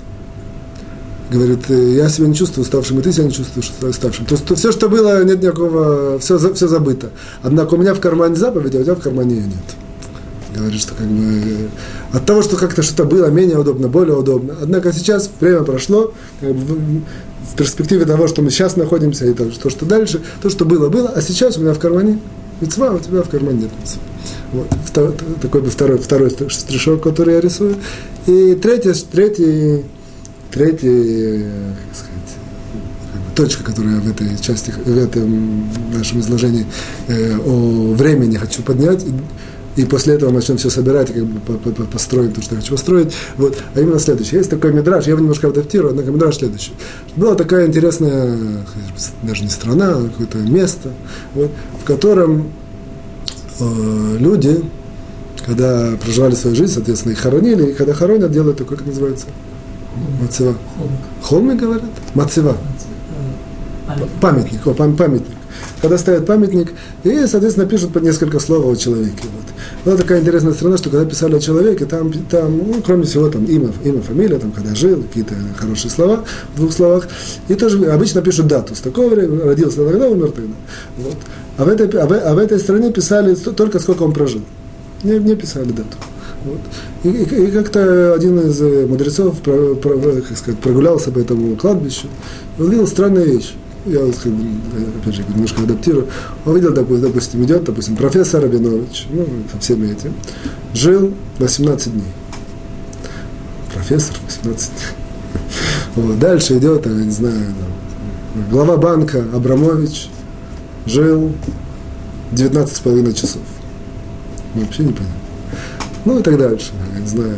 говорит, 1.31 1.69
«Э, 1.69 1.93
я 1.93 2.09
себя 2.09 2.27
не 2.27 2.35
чувствую 2.35 2.63
уставшим, 2.63 2.99
и 2.99 3.01
ты 3.01 3.11
себя 3.11 3.25
не 3.25 3.31
чувствуешь 3.31 3.71
уставшим. 3.81 4.25
То 4.25 4.35
есть 4.35 4.57
все, 4.57 4.71
что 4.71 4.89
было, 4.89 5.23
нет 5.23 5.41
никакого, 5.41 6.19
все, 6.19 6.37
все 6.53 6.67
забыто. 6.67 7.09
Однако 7.41 7.75
у 7.75 7.77
меня 7.77 7.93
в 7.93 7.99
кармане 7.99 8.35
заповедь, 8.35 8.75
а 8.75 8.79
у 8.79 8.83
тебя 8.83 8.95
в 8.95 9.01
кармане 9.01 9.35
ее 9.35 9.45
нет. 9.45 10.55
Говорит, 10.55 10.81
что 10.81 10.93
как 10.93 11.07
бы 11.07 11.23
э, 11.23 11.67
от 12.11 12.25
того, 12.25 12.41
что 12.41 12.57
как-то 12.57 12.83
что-то 12.83 13.05
было 13.05 13.27
менее 13.27 13.57
удобно, 13.57 13.87
более 13.87 14.17
удобно. 14.17 14.55
Однако 14.61 14.91
сейчас 14.91 15.29
время 15.39 15.63
прошло, 15.63 16.13
как 16.41 16.53
бы, 16.53 17.01
в 17.49 17.55
перспективе 17.55 18.05
того, 18.05 18.27
что 18.27 18.41
мы 18.41 18.49
сейчас 18.51 18.75
находимся, 18.75 19.25
и 19.25 19.33
то, 19.33 19.49
что 19.69 19.85
дальше, 19.85 20.21
то, 20.41 20.49
что 20.49 20.65
было, 20.65 20.89
было, 20.89 21.09
а 21.09 21.21
сейчас 21.21 21.57
у 21.57 21.61
меня 21.61 21.73
в 21.73 21.79
кармане 21.79 22.19
мецва, 22.59 22.89
а 22.89 22.93
у 22.93 22.99
тебя 22.99 23.23
в 23.23 23.29
кармане 23.29 23.61
нет 23.61 23.71
мецва. 23.79 24.01
Вот. 24.51 24.67
Второй, 24.85 25.13
такой 25.41 25.61
бы 25.61 25.69
второй, 25.69 25.97
второй 25.97 26.29
штришок, 26.49 27.01
который 27.01 27.35
я 27.35 27.41
рисую. 27.41 27.77
И 28.27 28.55
третий, 28.55 28.93
третий 29.09 29.85
Третья, 30.51 30.89
сказать, 31.93 32.21
точка, 33.35 33.63
которую 33.63 33.95
я 33.95 34.01
в 34.01 34.09
этой 34.09 34.37
части, 34.37 34.71
в 34.71 34.97
этом 34.97 35.69
нашем 35.93 36.19
изложении 36.19 36.65
э, 37.07 37.37
о 37.37 37.93
времени 37.93 38.35
хочу 38.35 38.61
поднять. 38.61 39.05
и 39.77 39.85
после 39.85 40.15
этого 40.15 40.31
начнем 40.31 40.57
все 40.57 40.69
собирать 40.69 41.09
и 41.09 41.13
как 41.13 41.23
бы 41.23 41.85
построим 41.85 42.33
то, 42.33 42.41
что 42.41 42.55
я 42.55 42.61
хочу 42.61 42.73
построить. 42.73 43.13
Вот. 43.37 43.57
А 43.73 43.79
именно 43.79 43.99
следующее. 43.99 44.39
Есть 44.39 44.49
такой 44.49 44.73
мидраж, 44.73 45.05
я 45.05 45.11
его 45.11 45.21
немножко 45.21 45.47
адаптирую, 45.47 45.91
однако 45.91 46.11
мидраж 46.11 46.35
следующий. 46.35 46.73
Была 47.15 47.35
такая 47.35 47.67
интересная, 47.67 48.37
даже 49.23 49.43
не 49.43 49.49
страна, 49.49 49.91
а 49.91 50.09
какое-то 50.09 50.39
место, 50.39 50.89
вот, 51.33 51.51
в 51.81 51.85
котором 51.85 52.51
э, 53.59 54.17
люди, 54.19 54.61
когда 55.45 55.93
проживали 56.03 56.35
свою 56.35 56.55
жизнь, 56.57 56.73
соответственно, 56.73 57.13
их 57.13 57.19
хоронили, 57.19 57.71
и 57.71 57.73
когда 57.73 57.93
хоронят, 57.93 58.31
делают 58.31 58.57
такое, 58.57 58.77
как 58.77 58.87
называется? 58.87 59.27
Мацева. 60.21 60.55
Холмы 61.21 61.55
говорят? 61.55 61.89
Мацева. 62.13 62.57
Памятник. 64.19 64.65
О, 64.65 64.73
памятник 64.73 65.25
когда 65.81 65.97
ставят 65.97 66.25
памятник, 66.25 66.73
и, 67.03 67.25
соответственно, 67.25 67.67
пишут 67.67 67.91
под 67.91 68.03
несколько 68.03 68.39
слов 68.39 68.65
о 68.65 68.75
человеке. 68.75 69.23
Вот. 69.23 69.45
Была 69.83 69.97
такая 69.97 70.21
интересная 70.21 70.53
страна, 70.53 70.77
что 70.77 70.89
когда 70.89 71.05
писали 71.05 71.35
о 71.35 71.39
человеке, 71.39 71.85
там, 71.85 72.11
там 72.29 72.57
ну, 72.57 72.81
кроме 72.85 73.03
всего, 73.03 73.29
там 73.29 73.45
имя, 73.45 73.69
имя, 73.83 74.01
фамилия, 74.01 74.37
там, 74.37 74.51
когда 74.51 74.75
жил, 74.75 75.01
какие-то 75.01 75.33
хорошие 75.57 75.89
слова 75.89 76.23
в 76.53 76.57
двух 76.57 76.71
словах, 76.71 77.07
и 77.47 77.55
тоже 77.55 77.83
обычно 77.91 78.21
пишут 78.21 78.47
дату, 78.47 78.75
с 78.75 78.81
такого 78.81 79.09
времени, 79.09 79.39
родился 79.41 79.83
тогда, 79.83 80.07
умер 80.07 80.31
тогда. 80.31 80.53
Вот. 80.97 81.17
А, 81.57 81.65
в 81.65 81.67
этой, 81.67 81.87
а, 81.99 82.05
в, 82.05 82.13
а 82.13 82.35
в 82.35 82.37
этой 82.37 82.59
стране 82.59 82.91
писали 82.91 83.33
только 83.33 83.79
сколько 83.79 84.03
он 84.03 84.13
прожил. 84.13 84.41
Не, 85.03 85.17
не 85.17 85.35
писали 85.35 85.71
дату. 85.71 85.97
Вот. 86.43 86.59
И, 87.03 87.09
и, 87.09 87.47
и 87.47 87.51
как-то 87.51 88.13
один 88.13 88.39
из 88.39 88.59
мудрецов 88.89 89.39
про, 89.41 89.75
про, 89.75 89.97
как 89.97 90.37
сказать, 90.37 90.59
прогулялся 90.59 91.11
по 91.11 91.19
этому 91.19 91.55
кладбищу 91.55 92.07
и 92.57 92.61
увидел 92.61 92.87
странную 92.87 93.25
вещь 93.25 93.53
я 93.85 93.99
как 93.99 94.31
бы, 94.31 94.45
опять 95.01 95.15
же, 95.15 95.23
немножко 95.27 95.63
адаптирую, 95.63 96.07
он 96.45 96.55
видел, 96.55 96.73
допустим, 96.73 97.43
идет, 97.43 97.63
допустим, 97.63 97.95
профессор 97.95 98.43
Рабинович, 98.43 99.07
ну, 99.09 99.25
со 99.51 99.59
всеми 99.59 99.91
этим, 99.91 100.13
жил 100.73 101.13
18 101.39 101.93
дней. 101.93 102.03
Профессор 103.73 104.15
18 104.27 104.69
дней. 104.69 104.79
Вот. 105.93 106.19
Дальше 106.19 106.57
идет, 106.57 106.85
я 106.85 106.91
не 106.93 107.11
знаю, 107.11 107.53
глава 108.49 108.77
банка 108.77 109.25
Абрамович 109.33 110.09
жил 110.85 111.33
19,5 112.31 113.13
часов. 113.13 113.41
Вообще 114.55 114.83
не 114.83 114.93
понятно. 114.93 115.20
Ну 116.05 116.19
и 116.19 116.23
так 116.23 116.37
дальше, 116.37 116.71
я 116.93 116.99
не 116.99 117.07
знаю. 117.07 117.35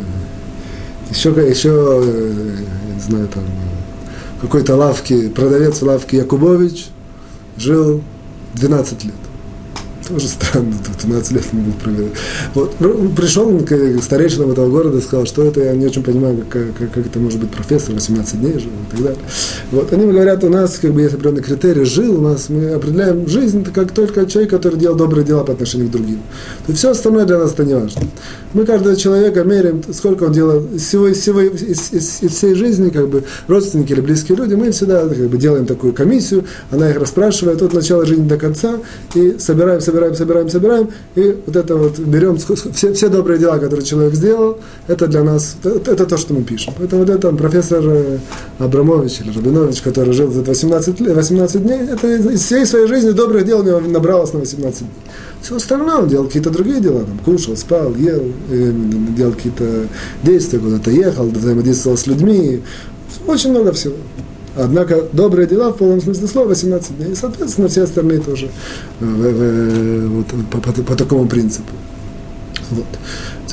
Еще, 1.10 1.30
еще 1.30 1.69
я 1.69 2.95
не 2.95 3.02
знаю, 3.02 3.28
там, 3.28 3.43
какой-то 4.41 4.76
лавки, 4.76 5.30
продавец 5.30 5.82
в 5.82 5.84
лавке 5.84 6.17
Якубович 6.17 6.88
жил 7.58 8.02
12 8.56 9.04
лет. 9.06 9.13
Тоже 10.08 10.28
странно, 10.28 10.73
12 11.02 11.32
лет 11.32 11.54
не 11.54 11.62
был 11.62 11.73
проверен. 11.73 12.12
Вот. 12.54 12.76
Ну, 12.80 13.10
пришел 13.10 13.47
он 13.47 13.65
к 13.65 14.02
старейшинам 14.02 14.52
этого 14.52 14.69
города 14.69 14.97
и 14.97 15.02
сказал, 15.02 15.26
что 15.26 15.43
это, 15.43 15.62
я 15.62 15.73
не 15.73 15.86
очень 15.86 16.04
понимаю, 16.04 16.43
как, 16.49 16.76
как, 16.78 16.91
как 16.91 17.06
это 17.06 17.19
может 17.19 17.39
быть 17.39 17.52
профессор, 17.52 17.93
18 17.93 18.41
дней 18.41 18.60
жил 18.60 18.71
и 18.71 18.91
так 18.91 19.02
далее. 19.02 19.21
Вот. 19.71 19.93
Они 19.93 20.06
говорят, 20.06 20.43
у 20.43 20.49
нас 20.49 20.78
как 20.78 20.93
бы 20.93 21.02
есть 21.02 21.13
определенный 21.13 21.41
критерий, 21.41 21.86
жил 21.86 22.17
у 22.17 22.21
нас, 22.21 22.49
мы 22.49 22.71
определяем 22.71 23.28
жизнь 23.28 23.63
как 23.63 23.91
только 23.91 24.26
человек, 24.26 24.52
который 24.52 24.78
делал 24.78 24.97
добрые 24.97 25.26
дела 25.26 25.45
по 25.45 25.54
отношению 25.54 25.88
к 25.88 25.91
другим. 25.91 26.19
То 26.65 26.71
есть 26.71 26.80
все 26.80 26.91
остальное 26.91 27.26
для 27.26 27.38
нас 27.39 27.54
это 27.54 27.63
не 27.63 27.76
важно. 27.76 28.02
Мы 28.53 28.65
каждого 28.65 28.95
человека 28.95 29.43
меряем, 29.43 29.81
сколько 29.91 30.25
он 30.25 30.31
делал 30.31 30.63
из, 30.73 30.83
всего, 30.83 31.07
из, 31.07 31.19
всего, 31.19 31.41
из, 31.41 31.91
из, 31.91 32.21
из 32.21 32.31
всей 32.31 32.53
жизни, 32.53 32.89
как 32.89 33.09
бы 33.09 33.23
родственники 33.47 33.93
или 33.93 34.01
близкие 34.01 34.37
люди, 34.37 34.53
мы 34.53 34.71
всегда 34.71 35.07
как 35.07 35.17
бы, 35.17 35.37
делаем 35.37 35.65
такую 35.65 35.93
комиссию, 35.93 36.45
она 36.69 36.89
их 36.89 36.99
расспрашивает 36.99 37.61
от 37.61 37.73
начала 37.73 38.05
жизни 38.05 38.27
до 38.27 38.37
конца, 38.37 38.75
и 39.15 39.37
собираем, 39.39 39.81
собираем, 39.81 40.13
собираем, 40.13 40.49
собираем, 40.49 40.89
и 41.15 41.35
вот 41.45 41.55
это 41.55 41.75
вот 41.75 41.97
берем 41.97 42.37
все, 42.37 42.93
все 42.93 43.09
добрые 43.09 43.39
дела, 43.39 43.57
которые 43.57 43.85
человек 43.85 44.13
сделал, 44.13 44.59
это 44.87 45.07
для 45.07 45.23
нас, 45.23 45.55
это, 45.63 45.91
это 45.91 46.05
то, 46.05 46.17
что 46.17 46.33
мы 46.35 46.43
пишем. 46.43 46.73
Поэтому 46.77 47.05
вот 47.05 47.09
это 47.09 47.31
профессор 47.31 47.83
э, 47.85 48.17
Абрамович 48.59 49.21
или 49.21 49.35
Рабинович, 49.35 49.81
который 49.81 50.13
жил 50.13 50.29
18, 50.29 50.99
18 51.01 51.63
дней, 51.63 51.79
это 51.89 52.07
из 52.07 52.41
всей 52.41 52.65
своей 52.65 52.87
жизни 52.87 53.11
добрых 53.11 53.45
дел 53.45 53.61
у 53.61 53.63
него 53.63 53.79
набралось 53.79 54.33
на 54.33 54.39
18 54.39 54.79
дней. 54.81 54.89
Все 55.43 55.58
остальное 55.58 55.97
он 55.97 56.08
делал 56.08 56.27
какие-то 56.27 56.51
другие 56.51 56.79
дела, 56.79 57.03
там, 57.03 57.19
кушал, 57.19 57.58
спал, 57.58 57.93
ел, 57.95 58.32
э, 58.49 58.71
делал 59.10 59.34
какие-то 59.34 59.88
действия, 60.23 60.58
куда-то 60.58 60.89
ехал, 60.89 61.25
взаимодействовал 61.25 61.97
с 61.97 62.08
людьми, 62.08 62.62
очень 63.27 63.51
много 63.51 63.73
всего. 63.73 63.95
Однако 64.56 65.03
добрые 65.12 65.45
дела 65.45 65.73
в 65.73 65.77
полном 65.77 65.99
смысле 65.99 66.27
слова 66.27 66.47
18 66.47 66.97
дней. 66.97 67.12
И, 67.12 67.15
соответственно, 67.15 67.67
все 67.67 67.84
остальные 67.84 68.19
тоже 68.19 68.49
э, 69.01 69.06
в, 69.06 69.34
в, 69.34 70.17
вот, 70.17 70.27
по, 70.49 70.62
по, 70.62 70.82
по 70.82 70.95
такому 70.95 71.27
принципу. 71.27 71.73
Вот. 72.73 72.86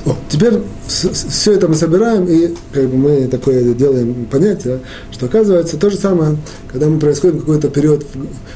О, 0.06 0.16
теперь 0.30 0.54
все 0.86 1.52
это 1.52 1.68
мы 1.68 1.74
собираем, 1.74 2.24
и 2.26 2.54
как 2.72 2.88
бы 2.88 2.96
мы 2.96 3.28
такое 3.28 3.74
делаем 3.74 4.26
понятие, 4.30 4.80
что 5.10 5.26
оказывается 5.26 5.76
то 5.76 5.90
же 5.90 5.96
самое, 5.98 6.38
когда 6.72 6.88
мы 6.88 6.98
происходим 6.98 7.40
какой-то 7.40 7.68
период. 7.68 8.06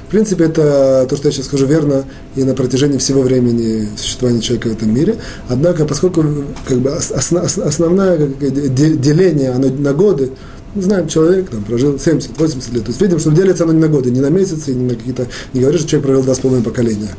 В 0.09 0.11
принципе, 0.11 0.45
это 0.45 1.07
то, 1.09 1.17
что 1.17 1.29
я 1.29 1.33
сейчас 1.33 1.47
скажу, 1.47 1.67
верно 1.67 2.05
и 2.35 2.45
на 2.45 2.55
протяжении 2.55 2.97
всего 2.97 3.21
времени 3.21 3.89
существования 3.97 4.41
человека 4.41 4.69
в 4.69 4.73
этом 4.73 4.95
мире. 4.95 5.17
Однако, 5.49 5.85
поскольку 5.85 6.25
как 6.67 6.79
бы 6.79 6.93
основ, 6.93 7.45
основное 7.45 8.17
деление 8.27 9.51
оно 9.51 9.69
на 9.69 9.93
годы, 9.93 10.31
мы 10.75 10.83
знаем, 10.83 11.09
человек 11.09 11.51
там, 11.51 11.63
прожил 11.63 11.97
70-80 11.97 12.75
лет. 12.75 12.85
То 12.85 12.89
есть 12.89 13.01
видим, 13.01 13.19
что 13.19 13.31
делится 13.31 13.65
оно 13.65 13.75
не 13.75 13.81
на 13.81 13.89
годы, 13.89 14.11
не 14.11 14.21
на 14.21 14.31
месяцы, 14.31 14.75
не 14.75 14.85
на 14.85 14.95
какие-то... 14.97 15.29
Не 15.53 15.61
говоришь, 15.61 15.83
что 15.83 15.91
человек 15.91 16.07
прожил 16.07 16.25
два 16.25 16.35
с 16.35 16.39
половиной 16.39 16.65
поколения 16.65 17.11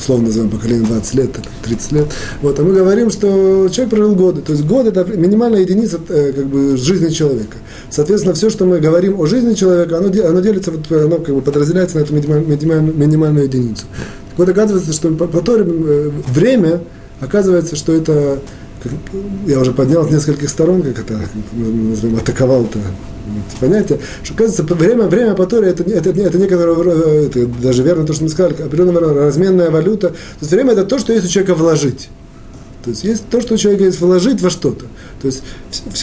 условно 0.00 0.28
назовем 0.28 0.50
поколение 0.50 0.86
20 0.86 1.14
лет, 1.14 1.30
30 1.62 1.92
лет. 1.92 2.06
Вот, 2.42 2.58
а 2.58 2.62
мы 2.62 2.74
говорим, 2.74 3.10
что 3.10 3.68
человек 3.70 3.90
прожил 3.90 4.14
годы. 4.14 4.40
То 4.40 4.52
есть 4.52 4.64
год 4.64 4.86
это 4.86 5.04
минимальная 5.04 5.60
единица 5.60 6.00
э, 6.08 6.32
как 6.32 6.46
бы, 6.46 6.76
жизни 6.76 7.10
человека. 7.10 7.58
Соответственно, 7.90 8.34
все, 8.34 8.50
что 8.50 8.64
мы 8.64 8.80
говорим 8.80 9.20
о 9.20 9.26
жизни 9.26 9.54
человека, 9.54 9.98
оно, 9.98 10.06
оно 10.06 10.40
делится, 10.40 10.72
оно 10.90 11.18
как 11.18 11.34
бы 11.34 11.42
подразделяется 11.42 11.98
на 11.98 12.02
эту 12.02 12.14
минимальную, 12.14 12.94
минимальную 12.94 13.44
единицу. 13.44 13.84
Так 14.30 14.38
вот, 14.38 14.48
оказывается, 14.48 14.92
что 14.92 15.10
по, 15.10 15.26
по 15.26 15.40
Торе 15.40 15.64
э, 15.66 16.10
время, 16.28 16.80
оказывается, 17.20 17.76
что 17.76 17.92
это 17.92 18.38
я 19.46 19.60
уже 19.60 19.72
поднял 19.72 20.06
с 20.06 20.10
нескольких 20.10 20.48
сторон, 20.48 20.82
как 20.82 21.00
это 21.00 21.20
назовем, 21.52 22.16
атаковал 22.16 22.64
это 22.64 22.78
понятие, 23.60 24.00
что, 24.22 24.34
кажется, 24.34 24.62
время, 24.62 25.04
время 25.04 25.34
по 25.34 25.46
Торе 25.46 25.68
это, 25.68 25.82
это, 25.82 26.10
это 26.10 26.38
некоторое, 26.38 27.26
это 27.26 27.46
даже 27.46 27.82
верно 27.82 28.06
то, 28.06 28.12
что 28.12 28.24
мы 28.24 28.30
сказали, 28.30 28.54
определенная 28.62 29.26
разменная 29.26 29.70
валюта. 29.70 30.08
То 30.10 30.16
есть 30.40 30.52
время 30.52 30.72
это 30.72 30.84
то, 30.84 30.98
что 30.98 31.12
есть 31.12 31.26
у 31.26 31.28
человека 31.28 31.54
вложить. 31.54 32.08
То 32.84 32.90
есть 32.90 33.04
есть 33.04 33.24
то, 33.30 33.40
что 33.40 33.54
у 33.54 33.56
человека 33.56 33.84
есть 33.84 34.00
вложить 34.00 34.40
во 34.40 34.50
что-то. 34.50 34.86
То 35.20 35.26
есть 35.26 35.42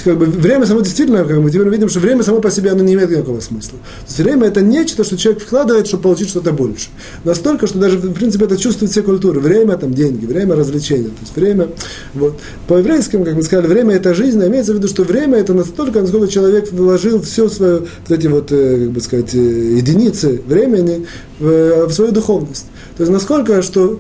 как 0.04 0.18
бы, 0.18 0.26
время 0.26 0.66
само 0.66 0.82
действительно, 0.82 1.24
как 1.24 1.38
мы 1.38 1.50
теперь 1.50 1.68
видим, 1.70 1.90
что 1.90 2.00
время 2.00 2.24
само 2.24 2.40
по 2.40 2.52
себе 2.52 2.72
оно 2.72 2.84
не 2.84 2.94
имеет 2.94 3.10
никакого 3.10 3.40
смысла. 3.40 3.80
То 3.80 4.06
есть 4.08 4.20
время 4.20 4.48
это 4.48 4.62
нечто, 4.62 5.04
что 5.04 5.18
человек 5.18 5.44
вкладывает, 5.44 5.88
чтобы 5.88 6.04
получить 6.04 6.30
что-то 6.30 6.52
больше. 6.52 6.90
Настолько, 7.24 7.68
что 7.68 7.80
даже 7.80 7.98
в 7.98 8.14
принципе 8.14 8.46
это 8.46 8.58
чувствуют 8.58 8.92
все 8.92 9.02
культуры. 9.02 9.40
Время 9.40 9.78
там 9.78 9.94
деньги, 9.94 10.26
время 10.26 10.56
развлечения. 10.56 11.10
То 11.10 11.22
есть 11.22 11.36
время, 11.36 11.70
вот. 12.14 12.40
По 12.68 12.78
еврейскому, 12.78 13.26
как 13.26 13.36
мы 13.36 13.44
сказали, 13.44 13.68
время 13.68 13.96
это 13.96 14.14
жизнь, 14.14 14.42
а 14.42 14.48
имеется 14.48 14.74
в 14.74 14.76
виду, 14.76 14.88
что 14.88 15.04
время 15.04 15.38
это 15.38 15.54
настолько, 15.54 16.02
насколько 16.02 16.28
человек 16.28 16.72
вложил 16.72 17.22
все 17.22 17.50
свое, 17.50 17.80
вот 18.08 18.18
эти 18.18 18.28
вот, 18.28 18.52
э, 18.52 18.82
как 18.84 18.92
бы 18.92 19.02
сказать, 19.02 19.34
э, 19.34 19.38
единицы 19.38 20.42
времени 20.46 21.08
в, 21.40 21.88
в 21.88 21.92
свою 21.92 22.12
духовность. 22.12 22.66
То 22.98 23.04
есть 23.04 23.12
насколько, 23.12 23.62
что 23.62 24.00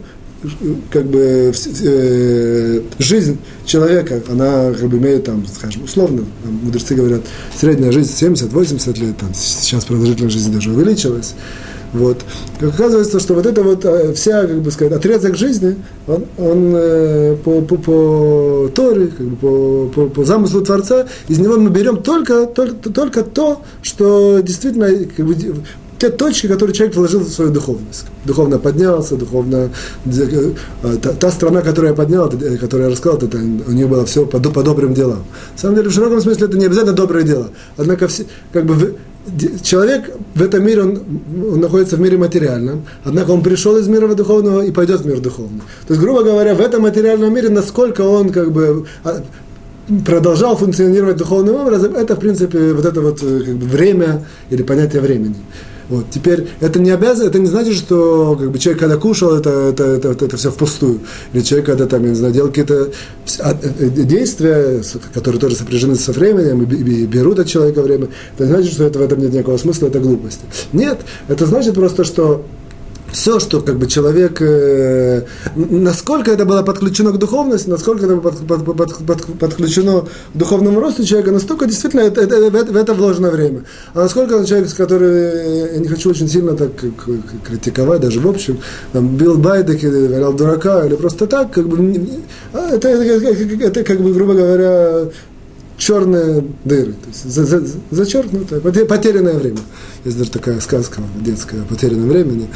как 0.91 1.06
бы 1.06 1.52
э, 1.84 2.82
жизнь 3.00 3.38
человека, 3.65 4.21
она 4.30 4.71
как 4.71 4.89
бы 4.89 4.97
имеет 4.97 5.26
там, 5.26 5.45
скажем, 5.47 5.84
условно, 5.84 6.23
там, 6.43 6.54
мудрецы 6.63 6.95
говорят, 6.95 7.21
средняя 7.56 7.91
жизнь 7.91 8.13
70-80 8.13 9.00
лет, 9.00 9.17
там, 9.17 9.34
сейчас 9.34 9.86
продолжительность 9.86 10.36
жизни 10.36 10.54
даже 10.54 10.71
увеличилась. 10.71 11.34
Вот. 11.93 12.17
Оказывается, 12.62 13.19
что 13.19 13.34
вот 13.34 13.45
это 13.45 13.63
вот 13.63 13.86
э, 13.86 14.13
вся, 14.13 14.45
как 14.45 14.62
бы 14.62 14.71
сказать, 14.71 14.93
отрезок 14.93 15.36
жизни, 15.36 15.76
он, 16.06 16.26
он 16.38 16.73
э, 16.76 17.38
по, 17.43 17.62
по, 17.62 17.78
по 17.78 18.71
Торе, 18.76 19.08
как 19.08 19.26
бы 19.26 19.36
по, 19.38 19.88
по, 19.88 20.10
по 20.10 20.26
замыслу 20.26 20.62
Творца, 20.62 21.08
из 21.30 21.39
него 21.39 21.58
мы 21.58 21.69
берем 21.69 22.04
только, 22.04 22.45
только, 22.45 22.89
только 22.89 23.23
то, 23.23 23.62
что 23.82 24.39
действительно 24.39 24.89
как 25.15 25.26
бы, 25.26 25.36
те 25.98 26.10
точки, 26.10 26.48
которые 26.48 26.74
человек 26.76 26.96
вложил 26.96 27.22
в 27.22 27.30
свою 27.30 27.52
духовность. 27.52 28.06
Духовно 28.26 28.60
поднялся, 28.60 29.16
духовно... 29.16 29.70
Э, 30.06 30.98
та, 31.20 31.32
страна, 31.32 31.62
которую 31.62 31.92
я 31.92 31.96
поднял, 31.96 32.30
э, 32.30 32.58
которую 32.58 32.88
я 32.88 32.92
рассказал, 32.92 33.18
это, 33.18 33.38
у 33.38 33.72
нее 33.72 33.88
было 33.88 34.06
все 34.06 34.26
по, 34.26 34.40
по 34.40 34.64
добрым 34.64 34.94
делам. 34.94 35.24
На 35.54 35.60
самом 35.60 35.76
деле, 35.76 35.90
в 35.90 35.94
широком 35.94 36.22
смысле, 36.22 36.48
это 36.48 36.58
не 36.58 36.66
обязательно 36.66 36.94
добрые 36.94 37.26
дела. 37.26 37.50
Однако, 37.78 38.08
все, 38.08 38.26
как 38.54 38.66
бы, 38.66 38.96
человек 39.64 40.12
в 40.36 40.42
этом 40.42 40.66
мире, 40.66 40.84
он, 40.84 41.02
он 41.52 41.60
находится 41.60 41.98
в 41.98 42.00
мире 42.00 42.18
материальном, 42.18 42.86
однако 43.04 43.32
он 43.32 43.42
пришел 43.42 43.78
из 43.78 43.88
мира 43.88 44.14
духовного 44.14 44.62
и 44.62 44.72
пойдет 44.72 45.02
в 45.02 45.06
мир 45.06 45.20
духовный. 45.20 45.62
То 45.88 45.94
есть, 45.94 46.02
грубо 46.02 46.24
говоря, 46.24 46.56
в 46.56 46.62
этом 46.62 46.84
материальном 46.84 47.34
мире, 47.34 47.50
насколько 47.50 48.02
он 48.02 48.30
как 48.30 48.52
бы 48.52 48.86
а, 49.04 49.24
продолжал 50.06 50.56
функционировать 50.56 51.18
духовным 51.18 51.56
образом, 51.56 51.96
это, 51.96 52.16
в 52.16 52.20
принципе, 52.20 52.74
вот 52.74 52.86
это 52.86 53.02
вот 53.02 53.22
э, 53.24 53.42
как 53.46 53.56
бы, 53.56 53.66
время 53.66 54.26
или 54.50 54.64
понятие 54.64 55.02
времени. 55.02 55.36
Вот. 55.89 56.06
Теперь 56.12 56.47
это 56.60 56.80
не 56.80 56.91
обязано, 56.91 57.28
это 57.28 57.39
не 57.39 57.47
значит, 57.47 57.76
что 57.76 58.36
как 58.38 58.52
бы, 58.52 58.60
человек, 58.60 58.82
когда 58.82 58.97
кушал, 58.97 59.36
это, 59.36 59.50
это, 59.50 59.84
это, 59.84 60.10
это, 60.10 60.26
это 60.26 60.38
все 60.38 60.52
впустую. 60.52 61.00
Или 61.34 61.41
человек, 61.41 61.67
когда 61.67 61.86
там, 61.86 62.04
я 62.04 62.10
не 62.10 62.15
знаю, 62.15 62.34
делал 62.34 62.50
какие-то 62.50 62.91
а, 63.39 63.58
э, 63.62 63.89
действия, 63.89 64.82
которые 65.13 65.39
тоже 65.39 65.56
сопряжены 65.56 65.95
со 65.95 66.12
временем 66.12 66.63
и 66.63 67.06
берут 67.06 67.39
от 67.39 67.47
человека 67.47 67.82
время, 67.82 68.10
это 68.38 68.47
значит, 68.47 68.73
что 68.73 68.84
это, 68.84 69.00
в 69.00 69.02
этом 69.02 69.19
нет 69.19 69.34
никакого 69.34 69.58
смысла, 69.58 69.88
это 69.88 70.00
глупость. 70.00 70.41
Нет, 70.73 71.00
это 71.28 71.45
значит 71.45 71.76
просто, 71.76 72.04
что 72.04 72.45
все, 73.12 73.39
что 73.39 73.62
как 73.62 73.78
бы 73.78 73.88
человек, 73.88 74.41
э, 74.41 75.24
насколько 75.56 76.32
это 76.32 76.46
было 76.46 76.62
подключено 76.63 77.12
к 77.12 77.17
духовности, 77.17 77.70
насколько 77.70 78.06
это 78.06 78.15
было 78.15 78.32
под, 78.32 78.48
под, 78.48 78.78
под, 78.78 79.06
под, 79.06 79.39
подключено 79.39 80.02
к 80.02 80.38
духовному 80.38 80.80
росту 80.80 81.06
человека, 81.06 81.32
настолько 81.32 81.65
действительно 81.65 82.02
это, 82.02 82.22
это, 82.22 82.36
это, 82.36 82.72
в 82.72 82.76
это 82.76 82.93
вложено 82.93 83.32
время. 83.32 83.63
А 83.93 84.00
насколько 84.00 84.43
человек, 84.46 84.74
который, 84.76 85.74
я 85.74 85.80
не 85.80 85.88
хочу 85.88 86.10
очень 86.10 86.28
сильно 86.28 86.56
так 86.56 86.72
критиковать, 87.43 88.02
даже 88.02 88.20
в 88.20 88.28
общем, 88.28 88.60
там, 88.93 89.15
бил 89.15 89.38
байдек 89.38 89.84
или 89.84 90.08
валял 90.08 90.34
дурака, 90.34 90.86
или 90.86 90.96
просто 90.96 91.28
так, 91.28 91.52
как 91.52 91.67
бы, 91.67 91.78
а, 92.54 92.76
это, 92.76 92.89
это, 92.89 93.04
это, 93.04 93.63
это, 93.63 93.84
как 93.84 94.02
бы, 94.02 94.13
грубо 94.13 94.34
говоря, 94.34 95.10
черные 95.78 96.44
дыры, 96.66 96.94
то 96.94 97.08
есть 97.08 97.24
за, 97.26 97.46
за, 97.46 97.63
зачеркнутое, 97.92 98.60
потерянное 98.60 99.36
время. 99.36 99.60
Есть 100.04 100.18
даже 100.18 100.32
такая 100.32 100.60
сказка 100.60 101.02
детская 101.22 101.62
о 101.62 101.66
потерянном 101.66 102.10
времени. 102.10 102.48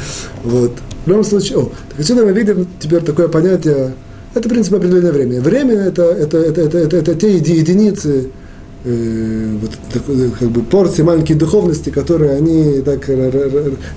Вот. 0.43 0.71
В 1.05 1.07
любом 1.07 1.23
случае, 1.23 1.59
о, 1.59 1.71
так 1.89 1.99
отсюда 1.99 2.25
мы 2.25 2.33
видим 2.33 2.67
теперь 2.79 3.01
такое 3.01 3.27
понятие, 3.27 3.93
это, 4.33 4.47
в 4.47 4.51
принципе, 4.51 4.77
определенное 4.77 5.11
время. 5.11 5.41
Время 5.41 5.75
это, 5.75 6.03
это, 6.03 6.37
это, 6.37 6.61
это, 6.61 6.77
это, 6.77 6.97
это 6.97 7.15
те 7.15 7.35
единицы, 7.35 8.29
э, 8.85 9.57
вот, 9.61 9.71
такой, 9.93 10.31
как 10.31 10.49
бы 10.49 10.63
порции 10.63 11.03
маленькие 11.03 11.37
духовности, 11.37 11.89
которые 11.89 12.31
они 12.31 12.81
так 12.81 13.07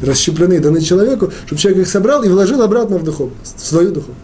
расщеплены, 0.02 0.60
даны 0.60 0.80
человеку, 0.80 1.30
чтобы 1.46 1.60
человек 1.60 1.82
их 1.82 1.88
собрал 1.88 2.22
и 2.24 2.28
вложил 2.28 2.62
обратно 2.62 2.98
в 2.98 3.04
духовность, 3.04 3.56
в 3.56 3.66
свою 3.66 3.90
духовность. 3.90 4.20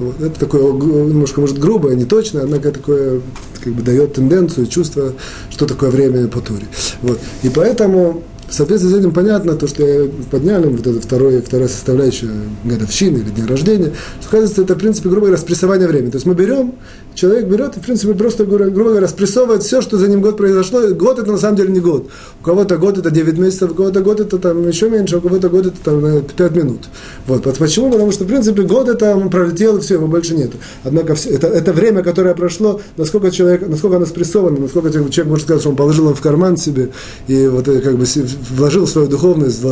Вот. 0.00 0.20
Это 0.20 0.40
такое 0.40 0.72
немножко, 0.72 1.40
может, 1.40 1.58
грубое, 1.58 1.94
не 1.94 2.06
точно, 2.06 2.42
однако 2.42 2.72
такое 2.72 3.20
как 3.62 3.72
бы 3.74 3.82
дает 3.82 4.14
тенденцию, 4.14 4.66
чувство, 4.66 5.12
что 5.50 5.66
такое 5.66 5.90
время 5.90 6.26
по 6.26 6.40
Туре. 6.40 6.66
Вот. 7.02 7.20
И 7.42 7.50
поэтому 7.50 8.22
в 8.50 8.54
соответствии 8.54 8.90
с 8.90 8.94
этим 8.94 9.12
понятно, 9.12 9.54
то, 9.54 9.68
что 9.68 9.86
я 9.86 10.10
поднял 10.30 10.60
вот 10.62 10.84
это 10.84 11.00
второе, 11.00 11.40
вторая 11.40 11.68
составляющая 11.68 12.30
годовщины 12.64 13.18
или 13.18 13.30
дня 13.30 13.46
рождения, 13.46 13.92
что, 14.20 14.28
оказывается, 14.28 14.62
это, 14.62 14.74
в 14.74 14.78
принципе, 14.78 15.08
грубо 15.08 15.26
говоря, 15.26 15.40
спрессование 15.40 15.86
времени. 15.86 16.10
То 16.10 16.16
есть 16.16 16.26
мы 16.26 16.34
берем, 16.34 16.74
человек 17.14 17.46
берет 17.46 17.76
и, 17.76 17.80
в 17.80 17.82
принципе, 17.82 18.14
просто, 18.14 18.44
грубо 18.44 18.90
говоря, 18.90 19.06
спрессовывает 19.06 19.62
все, 19.62 19.80
что 19.80 19.98
за 19.98 20.08
ним 20.08 20.20
год 20.20 20.36
произошло. 20.36 20.80
Год 20.88 21.20
это 21.20 21.30
на 21.30 21.38
самом 21.38 21.56
деле 21.56 21.70
не 21.70 21.78
год. 21.78 22.08
У 22.40 22.44
кого-то 22.44 22.76
год 22.76 22.98
это 22.98 23.10
9 23.10 23.38
месяцев, 23.38 23.70
у 23.70 23.74
кого-то 23.74 24.00
год 24.00 24.18
это 24.18 24.38
там 24.38 24.66
еще 24.66 24.90
меньше, 24.90 25.18
у 25.18 25.20
кого-то 25.20 25.48
год 25.48 25.66
это 25.66 25.76
там 25.84 26.22
5 26.22 26.56
минут. 26.56 26.80
Вот. 27.26 27.44
Почему? 27.56 27.90
Потому 27.92 28.10
что, 28.10 28.24
в 28.24 28.26
принципе, 28.26 28.62
год 28.62 28.88
это 28.88 29.16
пролетел, 29.30 29.76
и 29.76 29.80
все, 29.80 29.94
его 29.94 30.08
больше 30.08 30.34
нет. 30.34 30.50
Однако 30.82 31.14
все, 31.14 31.30
это, 31.30 31.46
это 31.46 31.72
время, 31.72 32.02
которое 32.02 32.34
прошло, 32.34 32.80
насколько 32.96 33.30
человек, 33.30 33.68
насколько 33.68 33.96
оно 33.96 34.06
спрессовано, 34.06 34.58
насколько 34.58 34.90
человек 34.90 35.26
может 35.26 35.44
сказать, 35.44 35.60
что 35.60 35.70
он 35.70 35.76
положил 35.76 36.06
его 36.06 36.14
в 36.14 36.20
карман 36.20 36.56
себе, 36.56 36.90
и 37.28 37.46
вот 37.46 37.68
э, 37.68 37.80
как 37.80 37.96
бы 37.96 38.06
вложил 38.50 38.86
свою 38.86 39.08
духовность, 39.08 39.62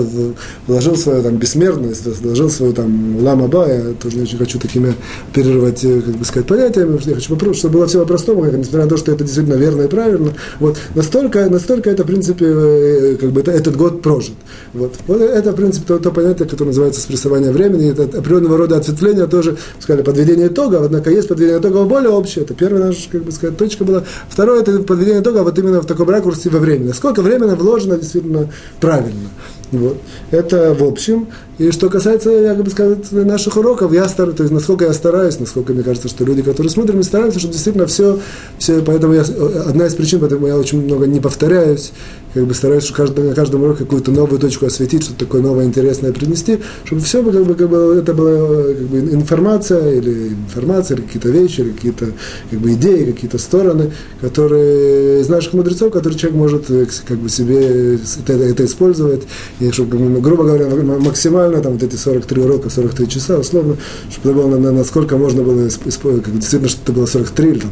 вложил 0.67 0.97
свою 0.97 1.23
там 1.23 1.37
бессмертность, 1.37 2.07
вложил 2.21 2.51
свою 2.51 2.73
там 2.73 3.23
ламаба, 3.23 3.69
я 3.69 3.95
тоже 4.01 4.17
не 4.17 4.23
очень 4.23 4.39
хочу 4.39 4.59
такими 4.59 4.95
оперировать, 5.31 5.85
э, 5.85 6.01
как 6.01 6.17
бы 6.17 6.25
сказать, 6.25 6.47
понятиями, 6.47 6.99
я 7.05 7.15
хочу 7.15 7.31
попросить, 7.31 7.59
чтобы 7.59 7.79
было 7.79 7.87
все 7.87 8.01
по-простому, 8.01 8.45
несмотря 8.45 8.85
на 8.85 8.89
то, 8.89 8.97
что 8.97 9.13
это 9.13 9.25
действительно 9.25 9.55
верно 9.55 9.83
и 9.83 9.89
правильно, 9.89 10.33
вот, 10.61 10.77
настолько, 10.95 11.49
настолько 11.49 11.91
это, 11.91 12.05
в 12.05 12.07
принципе, 12.07 12.47
э, 12.47 13.17
как 13.21 13.31
бы 13.31 13.41
это, 13.41 13.53
этот 13.53 13.77
год 13.77 14.03
прожит. 14.03 14.35
Вот. 14.75 14.95
вот 15.07 15.21
это, 15.21 15.53
в 15.53 15.55
принципе, 15.55 15.87
то, 15.87 15.99
то 15.99 16.11
понятие, 16.11 16.49
которое 16.49 16.69
называется 16.69 17.01
спрессование 17.01 17.51
времени, 17.51 17.91
это 17.91 18.05
определенного 18.05 18.59
рода 18.59 18.77
ответвление 18.77 19.27
тоже, 19.27 19.57
сказали, 19.79 20.03
подведение 20.03 20.49
итога, 20.49 20.85
однако 20.85 21.11
есть 21.11 21.29
подведение 21.29 21.61
итога 21.61 21.85
более 21.85 22.11
общее, 22.11 22.45
это 22.45 22.55
первая 22.55 22.85
наша, 22.87 23.09
как 23.11 23.25
бы 23.25 23.33
сказать, 23.33 23.57
точка 23.57 23.85
была. 23.85 24.05
Второе, 24.29 24.61
это 24.61 24.81
подведение 24.81 25.23
итога 25.23 25.43
вот 25.43 25.59
именно 25.59 25.81
в 25.81 25.87
таком 25.87 26.09
ракурсе 26.11 26.51
во 26.51 26.59
времени. 26.59 26.89
Насколько 26.89 27.23
временно 27.23 27.57
вложено 27.57 27.97
действительно 27.97 28.51
правильно. 28.81 29.31
Вот. 29.73 30.01
Это 30.31 30.75
в 30.75 30.83
общем. 30.83 31.29
И 31.59 31.73
что 31.73 31.91
касается, 31.91 32.31
я 32.31 32.55
бы 32.55 32.71
сказать, 32.71 33.11
наших 33.11 33.57
уроков, 33.57 33.93
я 33.93 34.09
стараюсь, 34.09 34.37
то 34.37 34.45
есть 34.45 34.55
насколько 34.55 34.85
я 34.85 34.93
стараюсь, 34.93 35.41
насколько 35.41 35.73
мне 35.73 35.83
кажется, 35.83 36.07
что 36.09 36.25
люди, 36.25 36.41
которые 36.43 36.71
смотрят, 36.71 36.95
мы 36.95 37.03
стараемся, 37.03 37.41
чтобы 37.41 37.53
действительно 37.53 37.87
все, 37.87 38.21
все 38.59 38.81
поэтому 38.81 39.15
я, 39.15 39.23
одна 39.23 39.87
из 39.87 39.95
причин, 39.95 40.21
поэтому 40.21 40.47
я 40.47 40.57
очень 40.57 40.85
много 40.85 41.07
не 41.09 41.19
повторяюсь, 41.19 41.91
как 42.33 42.47
бы 42.47 42.55
стараюсь 42.55 42.85
что 42.85 42.95
каждый, 42.95 43.25
на 43.25 43.35
каждом 43.35 43.65
уроке 43.65 43.81
какую-то 43.81 44.13
новую 44.13 44.39
точку 44.39 44.67
осветить, 44.67 45.03
что-то 45.03 45.25
такое 45.25 45.43
новое, 45.43 45.65
интересное 45.65 46.13
принести, 46.13 46.61
чтобы 46.85 47.03
все 47.03 47.25
как 47.25 47.45
бы, 47.45 47.55
как 47.57 47.69
бы, 47.69 47.97
это 47.99 48.15
была 48.15 48.63
как 48.75 48.87
бы, 48.87 48.99
информация, 48.99 49.95
или 49.95 50.29
информация, 50.29 50.97
или 50.97 51.07
какие-то 51.07 51.31
вещи, 51.31 51.63
или 51.63 51.71
какие-то 51.71 52.07
как 52.51 52.61
бы, 52.61 52.73
идеи, 52.75 53.11
какие-то 53.11 53.39
стороны, 53.39 53.91
которые 54.21 55.23
из 55.23 55.29
наших 55.29 55.55
мудрецов, 55.55 55.93
которые 55.93 56.17
человек 56.17 56.39
может 56.39 56.67
как 57.09 57.19
бы 57.19 57.29
себе 57.29 57.97
это, 57.97 58.33
это 58.35 58.65
использовать, 58.65 59.23
и 59.59 59.73
чтобы, 59.73 60.21
грубо 60.21 60.45
говоря, 60.45 60.69
максимально 60.69 61.48
там 61.63 61.73
вот 61.73 61.83
эти 61.83 61.97
43 61.97 62.43
урока, 62.43 62.71
43 62.71 63.09
часа, 63.09 63.39
условно, 63.39 63.77
чтобы 64.11 64.35
было 64.35 64.49
на, 64.49 64.59
на, 64.59 64.73
насколько 64.73 65.17
можно 65.17 65.43
было 65.43 65.69
использовать, 65.69 66.25
как 66.25 66.35
действительно, 66.35 66.69
что 66.69 66.81
это 66.83 66.93
было 66.93 67.07
43 67.07 67.49
или 67.49 67.59
там, 67.59 67.71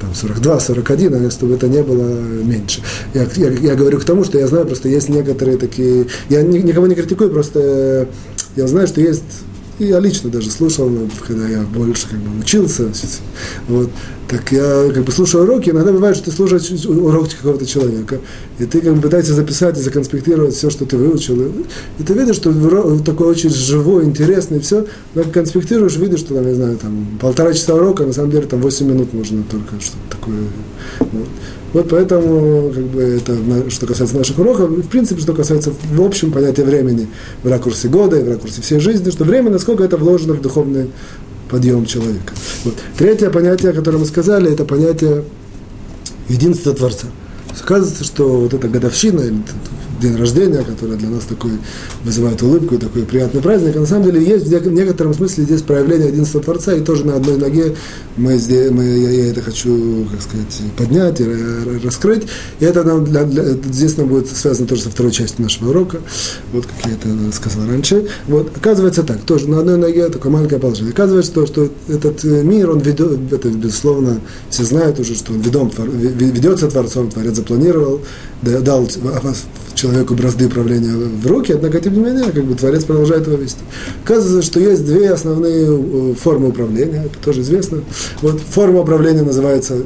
там 0.00 0.14
42, 0.14 0.60
41, 0.60 1.26
а 1.26 1.30
чтобы 1.30 1.54
это 1.54 1.68
не 1.68 1.82
было 1.82 2.02
меньше. 2.02 2.80
Я, 3.14 3.26
я, 3.36 3.50
я 3.50 3.74
говорю 3.74 3.98
к 3.98 4.04
тому, 4.04 4.24
что 4.24 4.38
я 4.38 4.46
знаю, 4.46 4.66
просто 4.66 4.88
есть 4.88 5.08
некоторые 5.08 5.56
такие, 5.56 6.06
я 6.28 6.42
никого 6.42 6.86
не 6.86 6.94
критикую, 6.94 7.30
просто 7.30 8.08
я 8.56 8.66
знаю, 8.66 8.86
что 8.86 9.00
есть 9.00 9.22
и 9.80 9.86
я 9.86 9.98
лично 9.98 10.28
даже 10.28 10.50
слушал, 10.50 10.90
когда 11.26 11.48
я 11.48 11.62
больше 11.62 12.06
как 12.08 12.18
бы 12.18 12.38
учился, 12.38 12.92
вот, 13.66 13.90
так 14.28 14.52
я 14.52 14.90
как 14.92 15.04
бы 15.04 15.10
слушаю 15.10 15.44
уроки, 15.44 15.70
иногда 15.70 15.90
бывает, 15.90 16.16
что 16.16 16.26
ты 16.26 16.32
слушаешь 16.32 16.84
урок 16.84 17.30
какого-то 17.30 17.64
человека, 17.64 18.20
и 18.58 18.66
ты 18.66 18.82
как 18.82 18.94
бы 18.94 19.00
пытаешься 19.00 19.34
записать 19.34 19.78
и 19.78 19.80
законспектировать 19.80 20.54
все, 20.54 20.68
что 20.68 20.84
ты 20.84 20.98
выучил, 20.98 21.42
и 21.98 22.02
ты 22.02 22.12
видишь, 22.12 22.36
что 22.36 22.52
такой 22.98 23.28
очень 23.28 23.48
живой, 23.48 24.04
интересный, 24.04 24.60
все, 24.60 24.86
но 25.14 25.24
конспектируешь, 25.24 25.96
видишь, 25.96 26.20
что 26.20 26.34
там, 26.34 26.46
не 26.46 26.54
знаю, 26.54 26.76
там 26.76 27.18
полтора 27.18 27.54
часа 27.54 27.74
урока, 27.74 28.04
на 28.04 28.12
самом 28.12 28.32
деле 28.32 28.46
там 28.46 28.60
8 28.60 28.86
минут 28.86 29.14
можно 29.14 29.42
только 29.50 29.80
что-то 29.80 30.16
такое. 30.16 30.40
Вот. 31.72 31.88
Поэтому, 31.88 32.72
как 32.74 32.84
бы, 32.84 33.00
это 33.02 33.36
что 33.70 33.86
касается 33.86 34.16
наших 34.16 34.38
уроков, 34.38 34.70
в 34.70 34.88
принципе, 34.88 35.20
что 35.20 35.34
касается 35.34 35.72
в 35.92 36.02
общем 36.02 36.32
понятия 36.32 36.64
времени, 36.64 37.08
в 37.42 37.48
ракурсе 37.48 37.88
года 37.88 38.18
и 38.18 38.24
в 38.24 38.28
ракурсе 38.28 38.60
всей 38.60 38.80
жизни, 38.80 39.10
что 39.10 39.24
время, 39.24 39.50
насколько 39.50 39.84
это 39.84 39.96
вложено 39.96 40.34
в 40.34 40.40
духовный 40.40 40.90
подъем 41.48 41.86
человека. 41.86 42.32
Вот. 42.64 42.74
Третье 42.96 43.30
понятие, 43.30 43.72
которое 43.72 43.98
мы 43.98 44.06
сказали, 44.06 44.52
это 44.52 44.64
понятие 44.64 45.24
единства 46.28 46.72
Творца. 46.72 47.06
Оказывается, 47.62 48.04
что 48.04 48.40
вот 48.40 48.54
эта 48.54 48.68
годовщина, 48.68 49.20
или 49.20 49.42
день 50.00 50.16
рождения, 50.16 50.62
который 50.62 50.96
для 50.96 51.08
нас 51.08 51.24
такой 51.24 51.52
вызывает 52.04 52.42
улыбку, 52.42 52.78
такой 52.78 53.02
приятный 53.02 53.40
праздник. 53.40 53.76
А 53.76 53.80
на 53.80 53.86
самом 53.86 54.04
деле 54.04 54.22
есть 54.24 54.46
в 54.46 54.72
некотором 54.72 55.14
смысле 55.14 55.44
здесь 55.44 55.62
проявление 55.62 56.08
единства 56.08 56.40
Творца, 56.40 56.74
и 56.74 56.80
тоже 56.80 57.04
на 57.06 57.16
одной 57.16 57.36
ноге 57.36 57.76
мы 58.16 58.38
здесь, 58.38 58.70
мы, 58.70 58.84
я, 58.84 59.10
я 59.10 59.30
это 59.30 59.42
хочу, 59.42 60.06
как 60.10 60.22
сказать, 60.22 60.62
поднять 60.76 61.20
и 61.20 61.26
раскрыть. 61.84 62.24
И 62.58 62.64
это 62.64 62.82
нам 62.82 63.04
для, 63.04 63.24
для, 63.24 63.44
здесь 63.52 63.96
нам 63.96 64.08
будет 64.08 64.28
связано 64.28 64.66
тоже 64.66 64.82
со 64.82 64.90
второй 64.90 65.12
частью 65.12 65.42
нашего 65.42 65.70
урока, 65.70 66.00
вот 66.52 66.66
как 66.66 66.86
я 66.86 66.94
это 66.94 67.36
сказал 67.36 67.66
раньше. 67.66 68.08
Вот, 68.26 68.56
оказывается 68.56 69.02
так, 69.02 69.20
тоже 69.20 69.48
на 69.48 69.60
одной 69.60 69.76
ноге 69.76 70.08
такое 70.08 70.32
маленькое 70.32 70.60
положение. 70.60 70.92
Оказывается, 70.92 71.32
то, 71.32 71.46
что 71.46 71.70
этот 71.88 72.24
мир, 72.24 72.70
он 72.70 72.78
ведет, 72.80 73.32
это 73.32 73.48
безусловно, 73.48 74.20
все 74.48 74.64
знают 74.64 74.98
уже, 74.98 75.14
что 75.14 75.32
он 75.32 75.40
ведом, 75.40 75.70
ведется 75.78 76.68
Творцом, 76.68 77.10
Творец 77.10 77.36
запланировал, 77.36 78.00
дал 78.42 78.88
человеку 79.74 79.89
бразды 80.10 80.46
управления 80.46 80.92
в 80.92 81.26
руки, 81.26 81.52
однако, 81.52 81.80
тем 81.80 81.94
не 81.94 82.00
менее, 82.00 82.30
как 82.32 82.44
бы 82.44 82.54
Творец 82.54 82.84
продолжает 82.84 83.26
его 83.26 83.36
вести. 83.36 83.60
Оказывается, 84.04 84.42
что 84.42 84.60
есть 84.60 84.84
две 84.84 85.10
основные 85.10 85.66
э, 85.68 86.14
формы 86.14 86.48
управления, 86.48 87.04
это 87.06 87.18
тоже 87.24 87.42
известно. 87.42 87.82
Вот 88.22 88.40
форма 88.40 88.80
управления 88.80 89.22
называется, 89.22 89.82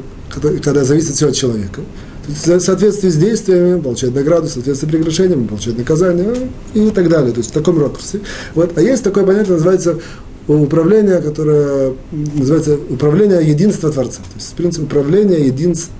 когда 0.62 0.85
зависит 0.85 1.14
все 1.17 1.29
от 1.29 1.35
человека. 1.35 1.81
В 2.27 2.61
соответствии 2.61 3.11
с 3.11 3.17
действиями 3.17 3.81
получает 3.81 4.14
награду, 4.14 4.47
в 4.47 4.51
соответствии 4.51 4.87
с 4.87 4.90
приглашением 4.90 5.47
получает 5.47 5.77
наказание 5.77 6.35
и 6.73 6.88
так 6.90 7.09
далее. 7.09 7.33
То 7.33 7.38
есть 7.38 7.51
в 7.51 7.53
таком 7.53 7.79
ракурсе. 7.79 8.21
Вот. 8.55 8.77
А 8.77 8.81
есть 8.81 9.03
такое 9.03 9.25
понятие, 9.25 9.55
называется 9.55 9.99
управление, 10.49 11.21
которое 11.21 11.95
называется 12.12 12.79
управление 12.88 13.47
единства 13.47 13.90
Творца. 13.90 14.19
То 14.19 14.37
есть 14.37 14.55
принцип 14.55 14.85
управления 14.85 15.47
единства 15.47 15.93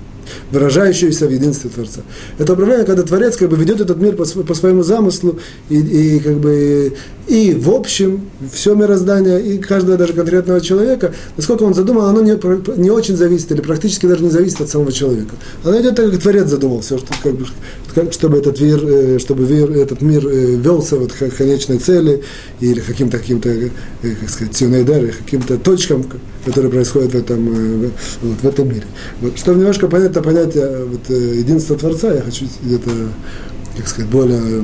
выражающееся 0.51 1.27
в 1.27 1.31
единстве 1.31 1.69
Творца. 1.69 2.01
Это 2.37 2.53
управление, 2.53 2.85
когда 2.85 3.03
Творец 3.03 3.37
как 3.37 3.49
бы 3.49 3.57
ведет 3.57 3.81
этот 3.81 3.97
мир 3.97 4.15
по, 4.15 4.25
по 4.25 4.53
своему 4.53 4.83
замыслу, 4.83 5.39
и, 5.69 5.79
и 5.79 6.19
как 6.19 6.37
бы 6.39 6.93
и 7.27 7.55
в 7.55 7.71
общем 7.71 8.29
все 8.53 8.75
мироздание, 8.75 9.41
и 9.41 9.57
каждого 9.57 9.97
даже 9.97 10.13
конкретного 10.13 10.61
человека, 10.61 11.13
насколько 11.37 11.63
он 11.63 11.73
задумал, 11.73 12.05
оно 12.05 12.21
не, 12.21 12.37
не 12.79 12.91
очень 12.91 13.15
зависит, 13.15 13.51
или 13.51 13.61
практически 13.61 14.05
даже 14.05 14.23
не 14.23 14.29
зависит 14.29 14.61
от 14.61 14.69
самого 14.69 14.91
человека. 14.91 15.35
Оно 15.63 15.79
идет 15.81 15.95
так, 15.95 16.11
как 16.11 16.21
Творец 16.21 16.47
задумал, 16.47 16.81
все, 16.81 16.99
что 16.99 17.07
как 17.23 17.35
бы, 17.35 17.45
как, 17.95 18.13
чтобы 18.13 18.37
этот 18.37 18.59
мир, 18.61 18.79
э, 18.85 19.19
чтобы 19.19 19.47
мир, 19.47 19.71
этот 19.71 20.01
мир 20.01 20.27
э, 20.27 20.55
велся 20.55 20.97
вот 20.97 21.13
к 21.13 21.29
конечной 21.29 21.79
цели 21.79 22.21
или 22.59 22.79
каким-то, 22.79 23.17
каким-то, 23.17 23.49
э, 23.49 23.69
как 24.01 24.29
сказать, 24.29 24.55
каким-то 24.55 25.57
точкам, 25.57 26.05
которые 26.45 26.71
происходят 26.71 27.13
в 27.13 27.15
этом, 27.15 27.89
вот, 28.21 28.37
в 28.41 28.47
этом 28.47 28.69
мире. 28.69 28.85
Вот, 29.21 29.37
чтобы 29.39 29.59
немножко 29.59 29.87
понять 29.87 30.11
это 30.11 30.21
понятие 30.21 30.85
вот, 30.85 31.09
единства 31.09 31.75
Творца, 31.75 32.13
я 32.13 32.21
хочу 32.21 32.45
где-то, 32.63 32.91
как 33.77 33.87
сказать, 33.87 34.11
более 34.11 34.63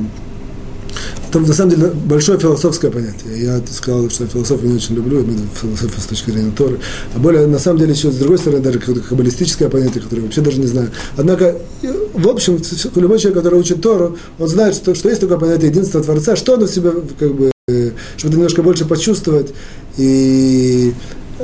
это 1.31 1.47
на 1.47 1.53
самом 1.53 1.71
деле 1.71 1.87
большое 1.87 2.37
философское 2.37 2.91
понятие. 2.91 3.41
Я 3.43 3.61
сказал, 3.71 4.09
что 4.09 4.27
философию 4.27 4.71
не 4.71 4.75
очень 4.75 4.95
люблю, 4.95 5.25
философию 5.59 6.01
с 6.01 6.05
точки 6.05 6.31
зрения 6.31 6.51
Торы. 6.51 6.79
А 7.15 7.19
более, 7.19 7.47
на 7.47 7.59
самом 7.59 7.79
деле, 7.79 7.93
еще 7.93 8.11
с 8.11 8.15
другой 8.15 8.37
стороны, 8.37 8.61
даже 8.61 8.79
какое-то 8.79 9.01
каббалистическое 9.01 9.69
понятие, 9.69 10.03
которое 10.03 10.21
я 10.21 10.25
вообще 10.25 10.41
даже 10.41 10.59
не 10.59 10.67
знаю. 10.67 10.91
Однако, 11.15 11.57
в 12.13 12.27
общем, 12.27 12.59
любой 12.95 13.19
человек, 13.19 13.41
который 13.41 13.59
учит 13.59 13.81
Тору, 13.81 14.17
он 14.39 14.47
знает, 14.47 14.75
что, 14.75 14.93
что 14.93 15.09
есть 15.09 15.21
такое 15.21 15.37
понятие 15.37 15.69
единства 15.69 16.03
Творца, 16.03 16.35
что 16.35 16.55
оно 16.55 16.65
в 16.65 16.71
себе, 16.71 16.91
как 17.17 17.33
бы, 17.33 17.51
чтобы 18.17 18.35
немножко 18.35 18.61
больше 18.61 18.85
почувствовать. 18.85 19.53
И 19.97 20.93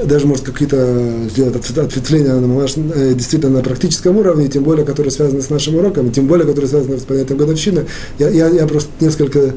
даже 0.06 0.28
может 0.28 0.46
какие-то 0.46 1.28
сделать 1.30 1.56
ответвления 1.56 2.36
на, 2.36 2.66
э, 2.66 3.14
действительно 3.14 3.58
на 3.58 3.64
практическом 3.64 4.18
уровне, 4.18 4.48
тем 4.48 4.64
более, 4.64 4.86
которые 4.86 5.12
связаны 5.12 5.42
с 5.42 5.50
нашим 5.50 5.76
уроком, 5.76 6.12
тем 6.12 6.28
более, 6.28 6.46
которые 6.46 6.70
связаны 6.70 6.98
с 6.98 7.04
понятием 7.04 7.38
годовщины. 7.38 7.86
Я, 8.20 8.30
я, 8.30 8.48
я 8.50 8.68
просто 8.68 8.90
несколько 9.00 9.54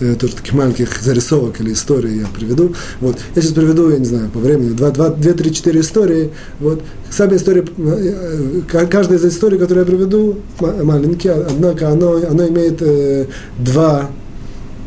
э, 0.00 0.14
тоже 0.14 0.36
таких 0.36 0.52
маленьких 0.54 1.00
зарисовок 1.00 1.60
или 1.60 1.72
историй 1.72 2.20
я 2.20 2.26
приведу. 2.26 2.74
Вот. 3.00 3.18
Я 3.34 3.42
сейчас 3.42 3.54
приведу, 3.54 3.90
я 3.90 3.98
не 3.98 4.04
знаю, 4.04 4.30
по 4.30 4.38
времени, 4.38 4.70
два, 4.70 4.90
два, 4.90 5.10
две, 5.10 5.32
три, 5.32 5.52
четыре 5.52 5.80
истории. 5.80 6.30
Вот. 6.60 6.82
Сами 7.10 7.36
истории, 7.36 7.64
э, 7.78 8.62
каждая 8.68 9.18
из 9.18 9.24
историй, 9.24 9.58
которую 9.58 9.84
я 9.84 9.90
приведу, 9.90 10.38
маленькие, 10.60 11.32
однако 11.32 11.88
оно, 11.88 12.16
оно 12.28 12.48
имеет 12.48 12.80
э, 12.80 13.26
два 13.58 14.10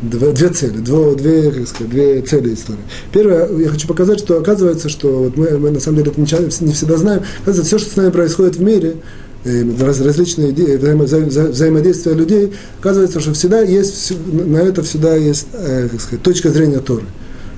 Две, 0.02 0.32
две 0.32 0.48
цели, 0.50 0.76
две, 0.76 1.14
две, 1.14 1.50
как 1.50 1.68
сказать, 1.68 1.88
две 1.90 2.20
цели 2.20 2.52
истории. 2.52 2.80
Первое, 3.12 3.48
я 3.58 3.70
хочу 3.70 3.88
показать, 3.88 4.18
что 4.18 4.38
оказывается, 4.38 4.90
что 4.90 5.08
вот 5.08 5.38
мы, 5.38 5.58
мы 5.58 5.70
на 5.70 5.80
самом 5.80 5.98
деле 5.98 6.10
это 6.10 6.20
не, 6.20 6.66
не 6.66 6.72
всегда 6.74 6.98
знаем, 6.98 7.22
оказывается, 7.42 7.64
все, 7.64 7.78
что 7.78 7.94
с 7.94 7.96
нами 7.96 8.10
происходит 8.10 8.56
в 8.56 8.62
мире, 8.62 8.96
э, 9.44 9.64
раз, 9.80 10.00
различные 10.02 10.52
взаимо, 10.52 11.04
вза, 11.04 11.44
взаимодействия 11.44 12.12
людей, 12.12 12.52
оказывается, 12.78 13.20
что 13.20 13.32
всегда 13.32 13.62
есть, 13.62 14.12
на 14.26 14.58
это 14.58 14.82
всегда 14.82 15.16
есть, 15.16 15.46
э, 15.54 15.88
как 15.90 16.00
сказать, 16.02 16.22
точка 16.22 16.50
зрения 16.50 16.80
Торы. 16.80 17.04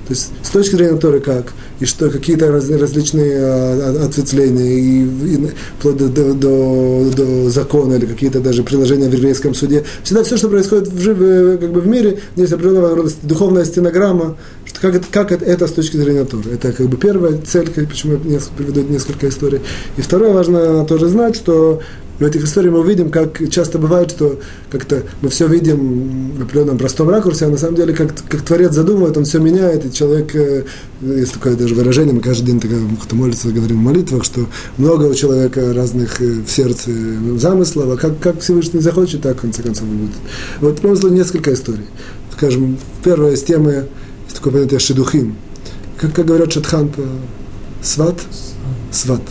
То 0.09 0.15
есть 0.15 0.31
с 0.43 0.49
точки 0.49 0.75
зрения 0.75 0.97
Торы 0.97 1.21
как, 1.21 1.53
и 1.81 1.85
что 1.85 2.09
какие-то 2.09 2.51
раз, 2.51 2.71
различные 2.71 3.39
а, 3.39 4.07
ответвления, 4.07 4.65
и, 4.65 5.03
и 5.05 5.51
вплоть 5.79 5.99
до, 5.99 6.09
до, 6.09 6.33
до, 6.33 7.11
до 7.15 7.51
закона 7.51 7.95
или 7.95 8.07
какие-то 8.07 8.41
даже 8.41 8.63
приложения 8.63 9.11
в 9.11 9.13
еврейском 9.13 9.55
суде. 9.55 9.85
Всегда 10.03 10.25
все, 10.25 10.39
что 10.39 10.49
происходит 10.49 10.89
в, 10.89 10.95
в, 10.95 11.59
как 11.59 11.73
бы 11.73 11.83
в 11.83 11.87
мире, 11.87 12.21
есть 12.37 12.55
определенного 12.55 12.97
рода 12.97 13.13
духовная 13.23 13.67
стенограмма, 13.67 14.39
что 14.65 14.81
как, 14.81 15.03
как 15.11 15.31
это, 15.31 15.45
это 15.45 15.67
с 15.67 15.73
точки 15.73 15.99
зрения 15.99 16.25
Торы. 16.25 16.53
Это 16.55 16.73
как 16.73 16.89
бы 16.89 16.97
первая 16.97 17.39
цель, 17.47 17.71
почему 17.71 18.15
я 18.25 18.41
приведу 18.57 18.81
несколько 18.85 19.29
историй. 19.29 19.61
И 19.99 20.01
второе, 20.01 20.33
важно 20.33 20.87
тоже 20.87 21.09
знать, 21.09 21.37
что 21.37 21.83
в 22.19 22.25
этих 22.25 22.45
историях 22.45 22.73
мы 22.73 22.81
увидим, 22.81 23.11
как 23.11 23.39
часто 23.49 23.79
бывает, 23.79 24.11
что 24.11 24.41
как-то 24.71 25.05
мы 25.23 25.29
все 25.29 25.47
видим 25.47 26.33
в 26.33 26.43
определенном 26.43 26.77
простом 26.77 27.09
ракурсе, 27.09 27.47
а 27.47 27.49
на 27.49 27.59
самом 27.59 27.77
деле, 27.77 27.95
как, 27.95 28.13
как 28.29 28.43
Творец 28.43 28.73
задумывает, 28.73 29.17
он 29.17 29.25
все 29.25 29.39
меняет, 29.39 29.87
и 29.87 29.93
человек, 29.93 30.35
э, 30.35 30.65
есть 31.01 31.35
такое 31.35 31.55
даже 31.55 31.75
выражение, 31.75 32.15
мы 32.15 32.21
каждый 32.21 32.47
день, 32.47 32.61
кто 33.03 33.15
молится, 33.15 33.49
говорим 33.51 33.79
в 33.79 33.83
молитвах, 33.83 34.25
что 34.25 34.47
много 34.79 35.05
у 35.05 35.15
человека 35.15 35.73
разных 35.73 36.21
э, 36.21 36.43
в 36.45 36.51
сердце 36.51 36.91
замыслов, 37.37 37.91
а 37.91 37.97
как, 37.97 38.19
как 38.19 38.41
Всевышний 38.41 38.81
захочет, 38.81 39.23
так 39.23 39.37
в 39.39 39.41
конце 39.43 39.63
концов 39.63 39.87
будет. 39.87 40.15
Вот, 40.61 40.81
просто 40.81 41.11
несколько 41.11 41.55
историй. 41.55 41.87
Скажем, 42.33 42.79
первая 43.05 43.35
из 43.35 43.45
темы, 43.45 43.87
есть 44.25 44.37
такое 44.37 44.53
понятие 44.53 44.81
шедухим. 44.81 45.37
Как, 45.97 46.13
как 46.13 46.27
говорят 46.27 46.53
шатхан, 46.53 46.91
сват? 47.81 48.17
Сват 48.91 49.23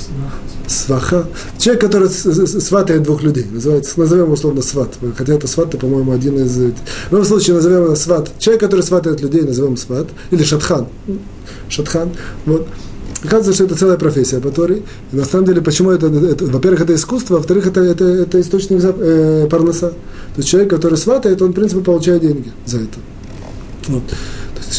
сваха. 0.68 1.28
Человек, 1.58 1.82
который 1.82 2.10
сватает 2.10 3.04
двух 3.04 3.24
людей, 3.24 3.46
называется, 3.50 4.00
назовем 4.00 4.32
условно 4.32 4.62
сват. 4.62 4.94
Хотя 5.18 5.34
это 5.34 5.48
сват, 5.48 5.70
это, 5.70 5.78
по-моему, 5.78 6.12
один 6.12 6.38
из... 6.40 6.56
В 6.56 7.12
любом 7.12 7.26
случае, 7.26 7.56
назовем 7.56 7.84
его 7.86 7.96
сват. 7.96 8.32
Человек, 8.40 8.62
который 8.62 8.82
сватает 8.82 9.22
людей, 9.22 9.42
назовем 9.42 9.78
сват. 9.78 10.08
Или 10.32 10.44
шатхан. 10.44 10.88
Шатхан. 11.70 12.12
Вот. 12.46 12.68
Оказывается, 13.24 13.54
что 13.54 13.64
это 13.66 13.76
целая 13.76 13.98
профессия 13.98 14.40
по 14.40 14.52
Торе. 14.52 14.84
И 15.12 15.16
на 15.16 15.26
самом 15.26 15.46
деле, 15.46 15.62
почему 15.62 15.92
это, 15.92 16.08
это 16.08 16.46
во-первых, 16.46 16.82
это 16.82 16.94
искусство, 16.94 17.38
во-вторых, 17.38 17.66
это, 17.66 17.82
это, 17.82 18.06
это 18.06 18.40
источник 18.40 18.80
э, 18.84 19.48
парноса. 19.50 19.90
То 19.90 19.96
есть 20.38 20.50
человек, 20.50 20.70
который 20.70 20.98
сватает, 20.98 21.42
он, 21.42 21.52
в 21.52 21.54
принципе, 21.54 21.82
получает 21.82 22.22
деньги 22.22 22.52
за 22.66 22.78
это. 22.78 23.00
Вот 23.88 24.04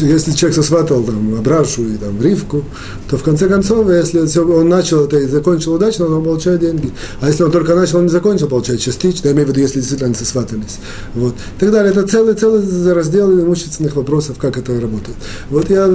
если 0.00 0.32
человек 0.32 0.56
сосватал 0.56 1.02
там, 1.02 1.34
Абрашу 1.38 1.86
и 1.86 1.96
там, 1.96 2.20
Ривку, 2.20 2.64
то 3.08 3.16
в 3.16 3.22
конце 3.22 3.48
концов, 3.48 3.88
если 3.90 4.38
он 4.40 4.68
начал 4.68 5.04
это 5.04 5.18
и 5.18 5.26
закончил 5.26 5.74
удачно, 5.74 6.06
он 6.06 6.24
получает 6.24 6.60
деньги. 6.60 6.90
А 7.20 7.28
если 7.28 7.44
он 7.44 7.50
только 7.50 7.74
начал, 7.74 7.98
он 7.98 8.04
не 8.04 8.10
закончил, 8.10 8.48
получает 8.48 8.80
частично, 8.80 9.28
я 9.28 9.34
имею 9.34 9.46
в 9.46 9.50
виду, 9.50 9.60
если 9.60 9.80
действительно 9.80 10.06
они 10.06 10.14
сосватались. 10.14 10.78
Вот. 11.14 11.34
И 11.34 11.60
так 11.60 11.70
далее. 11.70 11.92
Это 11.92 12.06
целый, 12.06 12.34
целый 12.34 12.92
раздел 12.92 13.30
имущественных 13.32 13.96
вопросов, 13.96 14.36
как 14.38 14.58
это 14.58 14.78
работает. 14.80 15.16
Вот 15.50 15.70
я, 15.70 15.88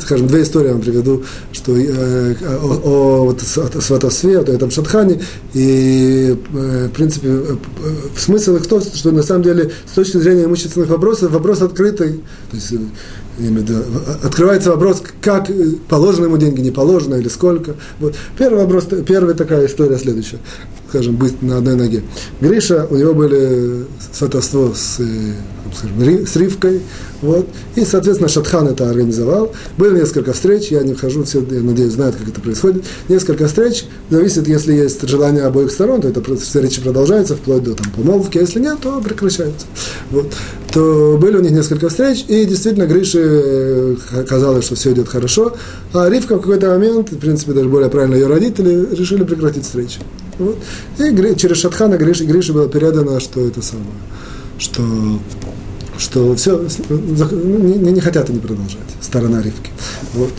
скажем, 0.00 0.26
две 0.26 0.42
истории 0.42 0.70
вам 0.70 0.80
приведу, 0.80 1.22
что 1.52 1.76
э, 1.76 2.34
о, 2.62 2.80
о, 2.84 3.24
вот, 3.26 3.40
сватовстве, 3.40 4.38
о 4.38 4.42
этом 4.42 4.70
шатхане, 4.70 5.20
и, 5.54 6.36
э, 6.52 6.88
в 6.88 6.96
принципе, 6.96 7.28
э, 7.28 7.56
смысл 8.16 8.56
их 8.56 8.62
в 8.62 8.66
том, 8.66 8.80
что 8.80 9.10
на 9.10 9.22
самом 9.22 9.42
деле 9.42 9.70
с 9.90 9.94
точки 9.94 10.18
зрения 10.18 10.44
имущественных 10.44 10.88
вопросов, 10.88 11.32
вопрос 11.32 11.62
открытый. 11.62 12.22
То 12.50 12.56
есть, 12.56 12.72
открывается 14.22 14.70
вопрос, 14.70 15.02
как 15.20 15.50
э, 15.50 15.72
положено 15.88 16.26
ему 16.26 16.36
деньги, 16.36 16.60
не 16.60 16.70
положено 16.70 17.16
или 17.16 17.28
сколько. 17.28 17.74
Вот. 17.98 18.14
Первый 18.38 18.64
вопрос, 18.64 18.88
первая 19.06 19.34
такая 19.34 19.66
история 19.66 19.98
следующая, 19.98 20.38
скажем, 20.90 21.16
быстро 21.16 21.46
на 21.46 21.58
одной 21.58 21.76
ноге. 21.76 22.02
Гриша, 22.40 22.86
у 22.90 22.96
него 22.96 23.14
были 23.14 23.86
сватовство 24.12 24.72
с, 24.74 24.98
э, 24.98 25.32
скажем, 25.76 26.26
с 26.26 26.36
Ривкой, 26.36 26.82
вот. 27.22 27.46
И, 27.76 27.84
соответственно, 27.84 28.28
Шатхан 28.28 28.66
это 28.68 28.88
организовал. 28.88 29.52
Было 29.76 29.94
несколько 29.94 30.32
встреч, 30.32 30.68
я 30.68 30.82
не 30.82 30.94
вхожу, 30.94 31.22
все, 31.24 31.40
я 31.48 31.60
надеюсь, 31.60 31.92
знают, 31.92 32.16
как 32.16 32.28
это 32.28 32.40
происходит. 32.40 32.84
Несколько 33.08 33.46
встреч, 33.46 33.84
зависит, 34.08 34.48
если 34.48 34.72
есть 34.72 35.06
желание 35.08 35.44
обоих 35.44 35.70
сторон, 35.70 36.00
то 36.00 36.08
это 36.08 36.22
встреча 36.36 36.80
продолжается 36.80 37.36
вплоть 37.36 37.62
до 37.62 37.74
там, 37.74 37.86
помолвки, 37.92 38.38
а 38.38 38.40
если 38.40 38.58
нет, 38.58 38.78
то 38.82 39.00
прекращается. 39.00 39.66
Вот. 40.10 40.32
То 40.72 41.18
были 41.20 41.36
у 41.36 41.40
них 41.40 41.52
несколько 41.52 41.88
встреч, 41.88 42.24
и 42.26 42.44
действительно 42.44 42.86
Грише 42.86 43.18
э, 43.20 43.96
казалось, 44.28 44.64
что 44.64 44.74
все 44.74 44.92
идет 44.92 45.08
хорошо, 45.08 45.54
а 45.92 46.08
Ривка 46.08 46.36
в 46.36 46.40
какой-то 46.40 46.68
момент, 46.68 47.12
в 47.12 47.18
принципе, 47.18 47.52
даже 47.52 47.68
более 47.68 47.90
правильно 47.90 48.14
ее 48.14 48.26
родители, 48.26 48.88
решили 48.94 49.24
прекратить 49.24 49.64
встречи. 49.64 50.00
Вот. 50.40 50.58
И 50.98 51.36
через 51.36 51.58
Шатхана 51.58 51.96
Грише, 51.96 52.24
Грише 52.24 52.52
было 52.52 52.68
передано, 52.68 53.20
что 53.20 53.46
это 53.46 53.62
самое, 53.62 53.86
что 54.58 54.82
что 55.98 56.34
все, 56.34 56.66
не, 56.88 57.92
не 57.92 58.00
хотят 58.00 58.30
они 58.30 58.40
продолжать, 58.40 58.78
сторона 59.02 59.42
Ривки. 59.42 59.70
Вот. 60.14 60.32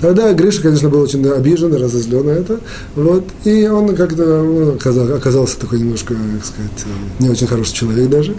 Тогда 0.00 0.30
Гриша, 0.34 0.60
конечно, 0.60 0.90
был 0.90 1.00
очень 1.00 1.26
обижен 1.26 1.74
разозлен 1.74 2.26
на 2.26 2.30
это. 2.30 2.60
Вот. 2.94 3.24
И 3.44 3.66
он 3.66 3.96
как-то 3.96 4.42
ну, 4.42 4.74
оказался 4.74 5.58
такой 5.58 5.80
немножко, 5.80 6.14
как 6.14 6.44
сказать, 6.44 6.84
не 7.18 7.30
очень 7.30 7.46
хороший 7.46 7.72
человек 7.72 8.10
даже. 8.10 8.34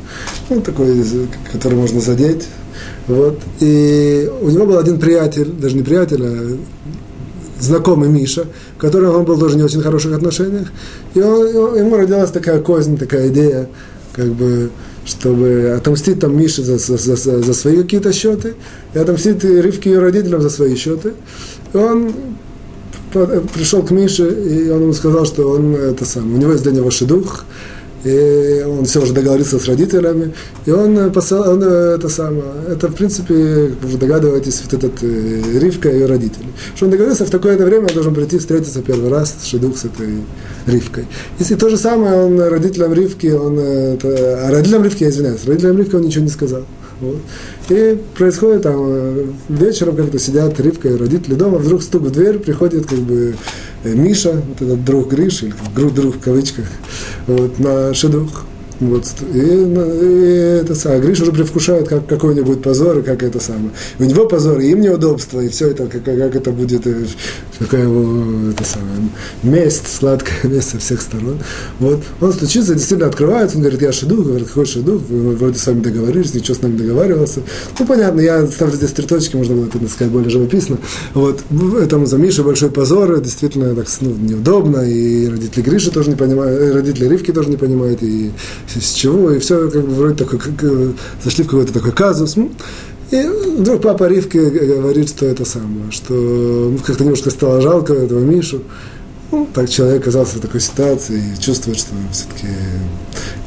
Он 0.49 0.61
такой, 0.61 1.03
который 1.51 1.73
можно 1.73 1.99
задеть. 1.99 2.47
Вот. 3.07 3.39
И 3.59 4.31
у 4.41 4.49
него 4.49 4.67
был 4.67 4.77
один 4.77 4.99
приятель, 4.99 5.49
даже 5.51 5.75
не 5.75 5.81
приятель, 5.81 6.21
а 6.23 6.57
знакомый 7.59 8.09
Миша, 8.09 8.45
которым 8.77 9.15
он 9.15 9.25
был 9.25 9.37
тоже 9.37 9.57
не 9.57 9.63
очень 9.63 9.81
хороших 9.81 10.15
отношениях. 10.15 10.67
И 11.13 11.21
он, 11.21 11.77
ему 11.77 11.97
родилась 11.97 12.31
такая 12.31 12.59
кознь, 12.59 12.97
такая 12.97 13.29
идея, 13.29 13.69
как 14.13 14.27
бы 14.27 14.69
чтобы 15.05 15.73
отомстить 15.77 16.19
там 16.19 16.37
Мише 16.37 16.63
за, 16.63 16.77
за, 16.77 16.97
за, 16.97 17.41
за 17.41 17.53
свои 17.53 17.77
какие-то 17.77 18.11
счеты, 18.11 18.55
и 18.93 18.99
отомстить 18.99 19.43
Ривке 19.43 19.91
ее 19.91 19.99
родителям 19.99 20.41
за 20.41 20.49
свои 20.49 20.75
счеты. 20.75 21.13
И 21.73 21.77
он 21.77 22.13
пришел 23.53 23.83
к 23.83 23.91
Мише, 23.91 24.27
и 24.27 24.69
он 24.69 24.81
ему 24.81 24.93
сказал, 24.93 25.25
что 25.25 25.49
он 25.49 25.75
это 25.75 26.03
сам, 26.03 26.33
у 26.33 26.37
него 26.37 26.51
есть 26.51 26.63
для 26.63 26.73
него 26.73 26.91
шедух, 26.91 27.45
и 28.03 28.63
он 28.67 28.85
все 28.85 29.01
уже 29.01 29.13
договорился 29.13 29.59
с 29.59 29.65
родителями, 29.65 30.33
и 30.65 30.71
он 30.71 31.11
посыл, 31.11 31.41
он 31.41 31.63
это 31.63 32.09
самое, 32.09 32.43
это 32.69 32.87
в 32.87 32.95
принципе, 32.95 33.33
вы 33.81 33.97
догадываетесь, 33.97 34.61
вот 34.63 34.73
этот 34.73 35.03
э, 35.03 35.59
Ривка 35.59 35.89
и 35.89 35.95
ее 35.95 36.05
родители. 36.05 36.45
Что 36.75 36.85
он 36.85 36.91
договорился, 36.91 37.25
в 37.25 37.29
такое-то 37.29 37.65
время 37.65 37.87
он 37.87 37.93
должен 37.93 38.13
прийти 38.13 38.37
встретиться 38.37 38.81
первый 38.81 39.09
раз 39.09 39.35
с 39.41 39.45
Шедух, 39.45 39.77
с 39.77 39.85
этой 39.85 40.23
Ривкой. 40.65 41.05
Если 41.39 41.55
то 41.55 41.69
же 41.69 41.77
самое, 41.77 42.15
он 42.15 42.39
родителям 42.39 42.93
Ривки, 42.93 43.27
он, 43.27 43.59
это, 43.59 44.47
а 44.47 44.51
родителям 44.51 44.83
Ривки, 44.83 45.03
я 45.03 45.09
извиняюсь, 45.09 45.45
родителям 45.45 45.77
Ривки 45.77 45.95
он 45.95 46.03
ничего 46.03 46.23
не 46.23 46.31
сказал. 46.31 46.63
Вот. 46.99 47.19
И 47.69 47.97
происходит 48.15 48.63
там, 48.63 48.75
э, 48.87 49.25
вечером 49.49 49.95
как-то 49.95 50.17
сидят 50.19 50.59
Ривка 50.59 50.89
и 50.89 50.97
родители 50.97 51.35
дома, 51.35 51.57
вдруг 51.57 51.83
стук 51.83 52.03
в 52.03 52.11
дверь, 52.11 52.39
приходит 52.39 52.87
как 52.87 52.99
бы 52.99 53.35
э, 53.83 53.93
Миша, 53.93 54.41
вот 54.47 54.61
этот 54.61 54.83
друг 54.83 55.11
Гриши, 55.11 55.47
или 55.47 55.55
друг, 55.75 55.93
друг 55.93 56.15
в 56.15 56.19
кавычках, 56.19 56.65
вот, 57.27 57.59
на 57.59 57.93
шедух. 57.93 58.45
Вот, 58.79 59.05
и, 59.33 59.37
и 59.39 60.59
это 60.61 60.75
самое, 60.75 61.01
Гриша 61.01 61.23
уже 61.23 61.31
предвкушает, 61.31 61.87
как, 61.87 62.05
какой 62.05 62.33
у 62.33 62.35
него 62.35 62.47
будет 62.47 62.61
позор, 62.61 62.99
и 62.99 63.01
как 63.01 63.23
это 63.23 63.39
самое. 63.39 63.71
У 63.97 64.03
него 64.03 64.27
позор, 64.27 64.59
и 64.59 64.69
им 64.69 64.81
неудобство, 64.81 65.39
и 65.39 65.49
все 65.49 65.69
это, 65.69 65.87
как, 65.87 66.03
как 66.03 66.35
это 66.35 66.51
будет, 66.51 66.85
э, 66.85 67.05
какая 67.57 67.83
его, 67.83 68.51
это 68.51 68.63
самое, 68.63 69.09
месть, 69.41 69.87
сладкая 69.87 70.37
месть 70.43 70.69
со 70.69 70.77
всех 70.77 71.01
сторон. 71.01 71.39
Вот, 71.79 72.03
он 72.21 72.33
стучится, 72.33 72.75
действительно 72.75 73.09
открывается, 73.09 73.57
он 73.57 73.63
говорит, 73.63 73.81
я 73.81 73.91
шедух, 73.91 74.27
говорит, 74.27 74.47
какой 74.47 74.67
шедух, 74.67 75.01
вы 75.09 75.35
вроде 75.35 75.57
с 75.57 75.65
вами 75.65 75.81
договорились, 75.81 76.35
ничего 76.35 76.55
с 76.55 76.61
нами 76.61 76.77
договаривался. 76.77 77.41
Ну, 77.79 77.85
понятно, 77.85 78.21
я 78.21 78.45
ставлю 78.45 78.75
здесь 78.75 78.91
три 78.91 79.07
точки, 79.07 79.35
можно 79.37 79.55
было 79.55 79.65
это 79.65 79.87
сказать 79.87 80.13
более 80.13 80.29
живописно. 80.29 80.77
Вот, 81.15 81.41
этому 81.81 82.05
за 82.05 82.17
Мишу 82.17 82.43
большой 82.43 82.69
позор, 82.69 83.19
действительно 83.21 83.73
так 83.73 83.87
ну, 84.01 84.15
неудобно, 84.15 84.81
и 84.81 85.27
родители 85.27 85.63
Гриши 85.63 85.89
тоже 85.89 86.09
не 86.09 86.15
понимают, 86.15 86.61
и 86.61 86.71
родители 86.71 87.07
Ривки 87.07 87.31
тоже 87.31 87.49
не 87.49 87.57
понимают, 87.57 88.03
и 88.03 88.31
с 88.75 88.93
чего, 88.93 89.31
и 89.31 89.39
все 89.39 89.69
как 89.69 89.83
бы 89.83 89.93
вроде 89.93 90.15
такой, 90.15 90.39
как, 90.39 90.63
зашли 91.23 91.43
в 91.43 91.47
какой-то 91.47 91.73
такой 91.73 91.91
казус. 91.91 92.35
И 93.11 93.23
вдруг 93.57 93.81
папа 93.81 94.07
Ривки 94.07 94.37
говорит, 94.37 95.09
что 95.09 95.25
это 95.25 95.45
самое, 95.45 95.91
что 95.91 96.13
ну, 96.13 96.77
как-то 96.85 97.03
немножко 97.03 97.29
стало 97.29 97.61
жалко 97.61 97.93
этого 97.93 98.19
Мишу. 98.19 98.61
Ну, 99.31 99.47
так 99.53 99.69
человек 99.69 100.01
оказался 100.01 100.37
в 100.37 100.41
такой 100.41 100.61
ситуации 100.61 101.21
и 101.21 101.41
чувствует, 101.41 101.77
что 101.77 101.91
все-таки 102.11 102.47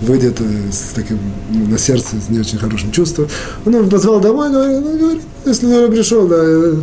выйдет 0.00 0.40
с 0.72 0.94
таким 0.94 1.18
ну, 1.50 1.66
на 1.66 1.78
сердце 1.78 2.16
с 2.16 2.30
не 2.30 2.40
очень 2.40 2.58
хорошим 2.58 2.90
чувством. 2.92 3.28
Он 3.66 3.88
позвал 3.88 4.20
домой, 4.20 4.50
говорит, 4.50 4.80
ну, 4.82 4.98
говорит 4.98 5.22
если 5.46 5.68
я 5.68 5.88
пришел, 5.88 6.26
да, 6.26 6.36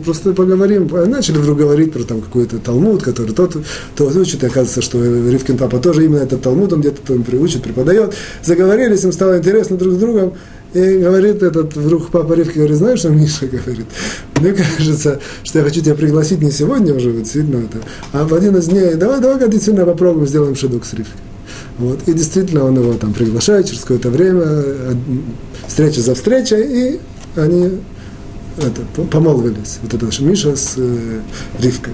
просто 0.03 0.33
поговорим. 0.33 0.89
Начали 1.07 1.37
вдруг 1.37 1.59
говорить 1.59 1.93
про 1.93 2.03
там 2.03 2.21
какой-то 2.21 2.57
Талмуд, 2.57 3.03
который 3.03 3.33
тот, 3.33 3.55
то 3.95 4.05
учит, 4.05 4.43
и 4.43 4.47
оказывается, 4.47 4.81
что 4.81 5.03
Ривкин 5.03 5.57
папа 5.57 5.77
тоже 5.79 6.05
именно 6.05 6.21
этот 6.21 6.41
Талмуд, 6.41 6.73
он 6.73 6.79
где-то 6.81 7.01
там 7.05 7.23
приучит, 7.23 7.61
преподает. 7.61 8.15
Заговорились, 8.43 9.03
им 9.03 9.11
стало 9.11 9.37
интересно 9.37 9.77
друг 9.77 9.93
с 9.93 9.97
другом. 9.97 10.33
И 10.73 10.97
говорит 10.97 11.43
этот 11.43 11.75
вдруг 11.75 12.09
папа 12.09 12.33
Ривки, 12.33 12.57
говорит, 12.57 12.77
знаешь, 12.77 12.99
что 12.99 13.09
Миша 13.09 13.47
говорит? 13.47 13.85
Мне 14.39 14.53
кажется, 14.53 15.19
что 15.43 15.59
я 15.59 15.65
хочу 15.65 15.81
тебя 15.81 15.95
пригласить 15.95 16.41
не 16.41 16.51
сегодня 16.51 16.93
уже, 16.93 17.11
вот 17.11 17.27
сильно 17.27 17.57
это, 17.57 17.77
а 18.11 18.25
в 18.25 18.33
один 18.33 18.57
из 18.57 18.67
дней, 18.67 18.95
давай, 18.95 19.21
давай-ка 19.21 19.47
действительно 19.47 19.85
попробуем, 19.85 20.27
сделаем 20.27 20.55
шедук 20.55 20.83
с 20.83 20.93
Ривкой. 20.93 21.15
Вот. 21.77 22.07
И 22.07 22.13
действительно 22.13 22.65
он 22.65 22.75
его 22.75 22.93
там 22.93 23.13
приглашает 23.13 23.67
через 23.67 23.81
какое-то 23.81 24.09
время, 24.09 24.43
э, 24.45 24.95
встреча 25.67 26.01
за 26.01 26.15
встречей, 26.15 26.93
и 26.95 26.99
они 27.35 27.79
это, 28.57 28.81
помолвились. 29.11 29.77
Вот 29.81 29.93
это 29.93 30.23
Миша 30.23 30.55
с 30.55 30.73
э, 30.77 31.19
Ривкой. 31.59 31.93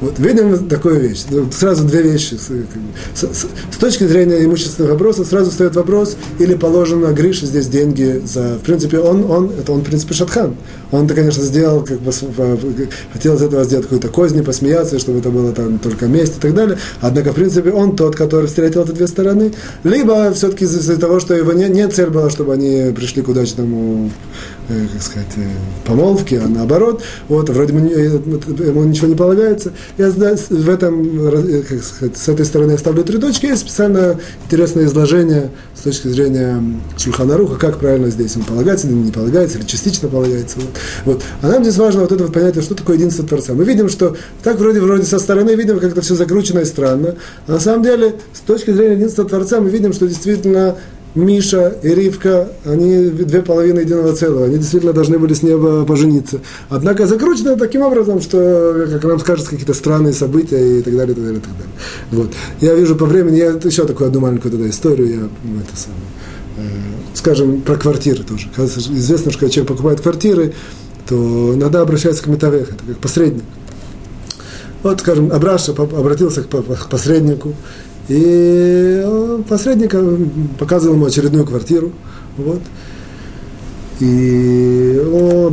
Вот, 0.00 0.18
видим 0.18 0.68
такую 0.68 1.00
вещь. 1.00 1.24
Ну, 1.30 1.50
сразу 1.52 1.84
две 1.84 2.02
вещи. 2.02 2.34
С, 2.34 2.50
с, 3.14 3.46
с 3.72 3.76
точки 3.78 4.04
зрения 4.04 4.44
имущественных 4.44 4.92
вопросов 4.92 5.28
сразу 5.28 5.50
встает 5.50 5.76
вопрос, 5.76 6.16
или 6.38 6.54
положено 6.54 7.12
Грише 7.12 7.46
здесь 7.46 7.68
деньги 7.68 8.22
за... 8.24 8.56
В 8.56 8.60
принципе, 8.60 8.98
он, 8.98 9.30
он, 9.30 9.50
это 9.50 9.72
он, 9.72 9.80
в 9.80 9.84
принципе, 9.84 10.14
Шатхан. 10.14 10.56
Он-то, 10.92 11.14
конечно, 11.14 11.42
сделал, 11.42 11.84
как 11.84 12.00
бы, 12.00 12.10
хотел 13.12 13.36
из 13.36 13.42
этого 13.42 13.64
сделать 13.64 13.84
какую-то 13.84 14.08
козни, 14.08 14.40
посмеяться, 14.40 14.98
чтобы 14.98 15.20
это 15.20 15.30
было 15.30 15.52
там 15.52 15.78
только 15.78 16.06
месть 16.06 16.38
и 16.38 16.40
так 16.40 16.54
далее. 16.54 16.78
Однако, 17.00 17.32
в 17.32 17.34
принципе, 17.34 17.70
он 17.70 17.96
тот, 17.96 18.16
который 18.16 18.46
встретил 18.46 18.82
эти 18.84 18.92
две 18.92 19.06
стороны. 19.06 19.52
Либо 19.84 20.32
все-таки 20.32 20.64
из-за 20.64 20.98
того, 20.98 21.20
что 21.20 21.34
его 21.34 21.52
не, 21.52 21.68
не 21.68 21.86
цель 21.88 22.10
была, 22.10 22.30
чтобы 22.30 22.54
они 22.54 22.92
пришли 22.94 23.22
к 23.22 23.28
удачному, 23.28 24.10
э, 24.68 24.86
как 24.92 25.02
сказать, 25.02 25.28
э, 25.36 25.48
помолвке, 25.86 26.40
а 26.44 26.48
наоборот. 26.48 27.02
Вот, 27.28 27.48
вроде 27.50 27.72
бы 27.72 27.80
ему 27.80 28.84
ничего 28.84 29.06
не 29.06 29.14
полагается. 29.14 29.72
Я 29.96 30.10
в 30.10 30.68
этом, 30.68 31.28
э, 31.28 31.62
как 31.62 31.82
сказать, 31.84 32.16
с 32.16 32.28
этой 32.28 32.44
стороны 32.44 32.72
я 32.72 32.78
ставлю 32.78 33.04
три 33.04 33.18
точки. 33.18 33.46
Есть 33.46 33.62
специально 33.62 34.18
интересное 34.44 34.86
изложение 34.86 35.50
с 35.74 35.82
точки 35.82 36.08
зрения 36.08 36.62
Шульханаруха, 36.96 37.56
как 37.56 37.78
правильно 37.78 38.10
здесь 38.10 38.34
ему 38.34 38.44
полагается, 38.44 38.88
или 38.88 38.94
не 38.94 39.12
полагается, 39.12 39.58
или 39.58 39.66
частично 39.66 40.08
полагается. 40.08 40.58
Вот. 40.58 40.79
Вот. 41.04 41.22
А 41.42 41.48
нам 41.48 41.62
здесь 41.62 41.76
важно 41.76 42.02
вот 42.02 42.12
это 42.12 42.24
вот 42.24 42.32
понятие, 42.32 42.62
что 42.62 42.74
такое 42.74 42.96
единство 42.96 43.26
Творца. 43.26 43.54
Мы 43.54 43.64
видим, 43.64 43.88
что 43.88 44.16
так 44.42 44.58
вроде, 44.58 44.80
вроде 44.80 45.04
со 45.04 45.18
стороны 45.18 45.54
видим, 45.54 45.78
как 45.78 45.92
это 45.92 46.00
все 46.00 46.14
закручено 46.14 46.60
и 46.60 46.64
странно. 46.64 47.16
А 47.46 47.52
на 47.52 47.60
самом 47.60 47.82
деле, 47.82 48.14
с 48.32 48.40
точки 48.40 48.70
зрения 48.70 48.94
единства 48.94 49.24
Творца, 49.24 49.60
мы 49.60 49.70
видим, 49.70 49.92
что 49.92 50.06
действительно 50.06 50.76
Миша 51.14 51.76
и 51.82 51.88
Ривка, 51.88 52.48
они 52.64 53.08
две 53.08 53.42
половины 53.42 53.80
единого 53.80 54.14
целого, 54.14 54.44
они 54.44 54.58
действительно 54.58 54.92
должны 54.92 55.18
были 55.18 55.34
с 55.34 55.42
неба 55.42 55.84
пожениться. 55.84 56.40
Однако 56.68 57.06
закручено 57.06 57.56
таким 57.56 57.82
образом, 57.82 58.20
что, 58.20 58.86
как 58.92 59.04
нам 59.04 59.18
скажут, 59.18 59.48
какие-то 59.48 59.74
странные 59.74 60.12
события 60.12 60.78
и 60.78 60.82
так 60.82 60.96
далее, 60.96 61.12
и 61.12 61.14
так 61.14 61.24
далее, 61.24 61.40
и 61.40 61.42
так 61.42 61.52
далее. 61.52 61.74
Вот. 62.12 62.30
Я 62.60 62.74
вижу 62.74 62.94
по 62.94 63.06
времени, 63.06 63.38
я 63.38 63.50
еще 63.50 63.86
такую 63.86 64.08
одну 64.08 64.20
маленькую 64.20 64.70
историю, 64.70 65.08
я 65.08 65.20
ну, 65.20 65.60
это 65.60 65.76
самое, 65.76 66.00
э, 66.58 66.89
скажем, 67.14 67.60
про 67.62 67.76
квартиры 67.76 68.22
тоже. 68.22 68.48
Известно, 68.56 69.30
что 69.30 69.40
когда 69.40 69.52
человек 69.52 69.68
покупает 69.68 70.00
квартиры, 70.00 70.54
то 71.08 71.54
иногда 71.54 71.80
обращается 71.80 72.22
к 72.22 72.26
метавех, 72.26 72.70
это 72.70 72.84
как 72.86 72.98
посредник. 72.98 73.44
Вот, 74.82 75.00
скажем, 75.00 75.30
Абраша 75.32 75.72
обратился 75.72 76.42
к 76.42 76.88
посреднику, 76.88 77.54
и 78.08 79.04
посредник 79.48 79.94
показывал 80.58 80.94
ему 80.94 81.06
очередную 81.06 81.44
квартиру. 81.44 81.92
Вот. 82.36 82.60
И 84.00 84.98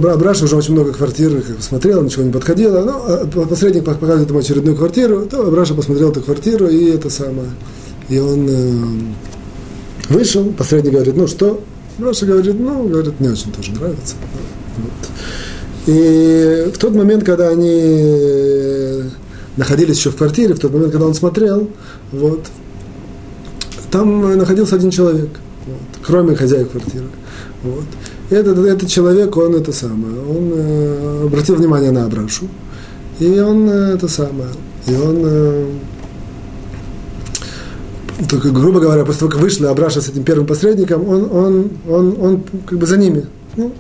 Абраша 0.06 0.46
уже 0.46 0.56
очень 0.56 0.72
много 0.74 0.94
квартир 0.94 1.44
смотрел, 1.60 2.02
ничего 2.02 2.24
не 2.24 2.32
подходило. 2.32 2.82
Но 2.84 3.04
а, 3.06 3.46
посредник 3.46 3.84
показывает 3.84 4.30
ему 4.30 4.40
очередную 4.40 4.78
квартиру, 4.78 5.28
то 5.30 5.46
Абраша 5.46 5.74
посмотрел 5.74 6.12
эту 6.12 6.22
квартиру, 6.22 6.68
и 6.68 6.86
это 6.86 7.10
самое. 7.10 7.50
И 8.08 8.18
он 8.20 8.48
э, 8.50 8.74
вышел, 10.10 10.52
посредник 10.52 10.94
говорит, 10.94 11.16
ну 11.16 11.28
что? 11.28 11.62
Абраша 11.98 12.26
говорит, 12.26 12.56
ну, 12.60 12.88
говорит, 12.88 13.20
мне 13.20 13.32
очень 13.32 13.52
тоже 13.52 13.72
нравится. 13.72 14.16
Вот. 14.78 15.10
И 15.88 16.72
в 16.74 16.78
тот 16.78 16.94
момент, 16.94 17.24
когда 17.24 17.50
они 17.50 19.04
находились 19.56 19.98
еще 19.98 20.12
в 20.12 20.16
квартире, 20.16 20.54
в 20.54 20.60
тот 20.60 20.72
момент, 20.72 20.92
когда 20.92 21.08
он 21.08 21.14
смотрел, 21.14 21.70
вот, 22.12 22.46
там 23.90 24.38
находился 24.38 24.76
один 24.76 24.92
человек, 24.92 25.30
вот, 25.66 26.06
кроме 26.06 26.36
хозяев 26.36 26.70
квартиры. 26.70 27.08
Вот. 27.64 27.86
Этот, 28.30 28.60
этот 28.60 28.90
человек, 28.90 29.36
он 29.38 29.56
это 29.56 29.72
самое, 29.72 30.20
он 30.20 30.52
э, 30.54 31.24
обратил 31.26 31.56
внимание 31.56 31.92
на 31.92 32.06
Абрашу, 32.06 32.48
и 33.20 33.40
он 33.40 33.70
э, 33.70 33.94
это 33.96 34.08
самое, 34.08 34.50
и 34.86 34.94
он, 34.94 35.22
э, 35.24 35.66
только, 38.26 38.50
грубо 38.50 38.80
говоря, 38.80 39.06
после 39.06 39.20
того, 39.20 39.32
как 39.32 39.42
вышли 39.42 39.66
Абраша 39.66 40.02
с 40.02 40.10
этим 40.10 40.24
первым 40.24 40.48
посредником, 40.48 41.08
он, 41.08 41.30
он, 41.32 41.72
он, 41.88 42.18
он 42.20 42.44
как 42.66 42.80
бы 42.80 42.86
за 42.88 42.98
ними, 42.98 43.28
ну, 43.56 43.74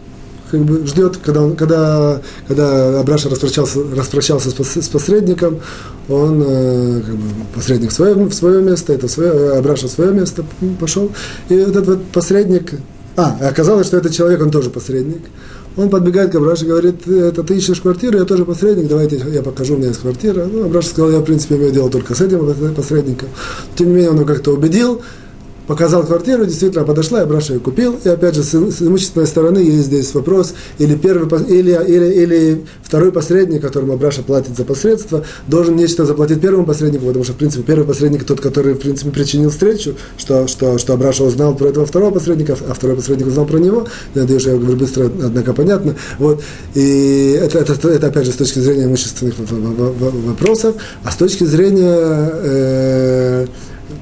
как 0.51 0.61
бы 0.61 0.85
ждет, 0.85 1.17
когда, 1.17 1.41
он, 1.41 1.55
когда, 1.55 2.21
когда 2.47 2.99
Абраша 2.99 3.29
распрощался, 3.29 3.79
распрощался 3.95 4.49
с 4.49 4.87
посредником, 4.87 5.59
он, 6.07 6.43
э, 6.45 7.01
как 7.05 7.15
бы, 7.15 7.23
посредник 7.55 7.89
в 7.89 7.93
свое, 7.93 8.13
в 8.13 8.33
свое 8.33 8.61
место, 8.61 8.93
это 8.93 9.07
свое, 9.07 9.57
Абраша 9.57 9.87
в 9.87 9.91
свое 9.91 10.13
место 10.13 10.45
пошел, 10.79 11.11
и 11.49 11.55
вот 11.55 11.69
этот 11.69 11.87
вот 11.87 12.05
посредник, 12.05 12.73
а, 13.15 13.35
оказалось, 13.41 13.87
что 13.87 13.97
этот 13.97 14.13
человек, 14.13 14.41
он 14.41 14.51
тоже 14.51 14.69
посредник, 14.69 15.23
он 15.77 15.89
подбегает 15.89 16.31
к 16.31 16.35
Абраше 16.35 16.65
говорит, 16.65 17.07
это 17.07 17.43
ты 17.43 17.55
ищешь 17.55 17.81
квартиру, 17.81 18.17
я 18.17 18.25
тоже 18.25 18.45
посредник, 18.45 18.87
давайте 18.87 19.23
я 19.31 19.43
покажу, 19.43 19.75
у 19.75 19.77
меня 19.77 19.89
есть 19.89 20.01
квартира. 20.01 20.45
Ну, 20.51 20.65
Абраша 20.65 20.89
сказал, 20.89 21.11
я, 21.11 21.19
в 21.19 21.23
принципе, 21.23 21.55
имею 21.55 21.71
дело 21.71 21.89
только 21.89 22.15
с 22.15 22.21
этим 22.21 22.73
посредником. 22.73 23.29
Тем 23.75 23.89
не 23.89 23.93
менее, 23.93 24.09
он 24.09 24.17
его 24.17 24.25
как-то 24.25 24.51
убедил, 24.51 25.01
показал 25.67 26.03
квартиру, 26.03 26.45
действительно 26.45 26.85
подошла, 26.85 27.19
я 27.19 27.25
Браша 27.25 27.53
ее 27.53 27.59
купил. 27.59 27.99
И 28.03 28.09
опять 28.09 28.35
же, 28.35 28.43
с, 28.43 28.55
имущественной 28.55 29.27
стороны 29.27 29.59
есть 29.59 29.87
здесь 29.87 30.13
вопрос, 30.13 30.53
или, 30.79 30.95
первый, 30.95 31.27
или, 31.45 31.71
или, 31.87 32.23
или 32.23 32.65
второй 32.81 33.11
посредник, 33.11 33.61
которому 33.61 33.93
Абраша 33.93 34.23
платит 34.23 34.55
за 34.55 34.63
посредство, 34.63 35.23
должен 35.47 35.75
нечто 35.75 36.05
заплатить 36.05 36.41
первому 36.41 36.65
посреднику, 36.65 37.05
потому 37.05 37.23
что, 37.25 37.33
в 37.33 37.37
принципе, 37.37 37.63
первый 37.63 37.85
посредник 37.85 38.23
тот, 38.23 38.39
который, 38.39 38.73
в 38.73 38.79
принципе, 38.79 39.11
причинил 39.11 39.49
встречу, 39.49 39.95
что, 40.17 40.47
что, 40.47 40.77
что 40.77 40.93
Абраша 40.93 41.23
узнал 41.23 41.55
про 41.55 41.67
этого 41.67 41.85
второго 41.85 42.11
посредника, 42.11 42.57
а 42.67 42.73
второй 42.73 42.95
посредник 42.95 43.27
узнал 43.27 43.45
про 43.45 43.57
него. 43.57 43.87
Надеюсь, 44.15 44.45
я 44.45 44.55
говорю 44.55 44.77
быстро, 44.77 45.05
однако 45.05 45.53
понятно. 45.53 45.95
Вот. 46.17 46.41
И 46.75 47.37
это, 47.41 47.59
это, 47.59 47.89
это, 47.89 48.07
опять 48.07 48.25
же, 48.25 48.31
с 48.31 48.35
точки 48.35 48.59
зрения 48.59 48.85
имущественных 48.85 49.35
вопросов, 49.37 50.75
а 51.03 51.11
с 51.11 51.17
точки 51.17 51.43
зрения 51.43 52.31
э, 52.33 53.47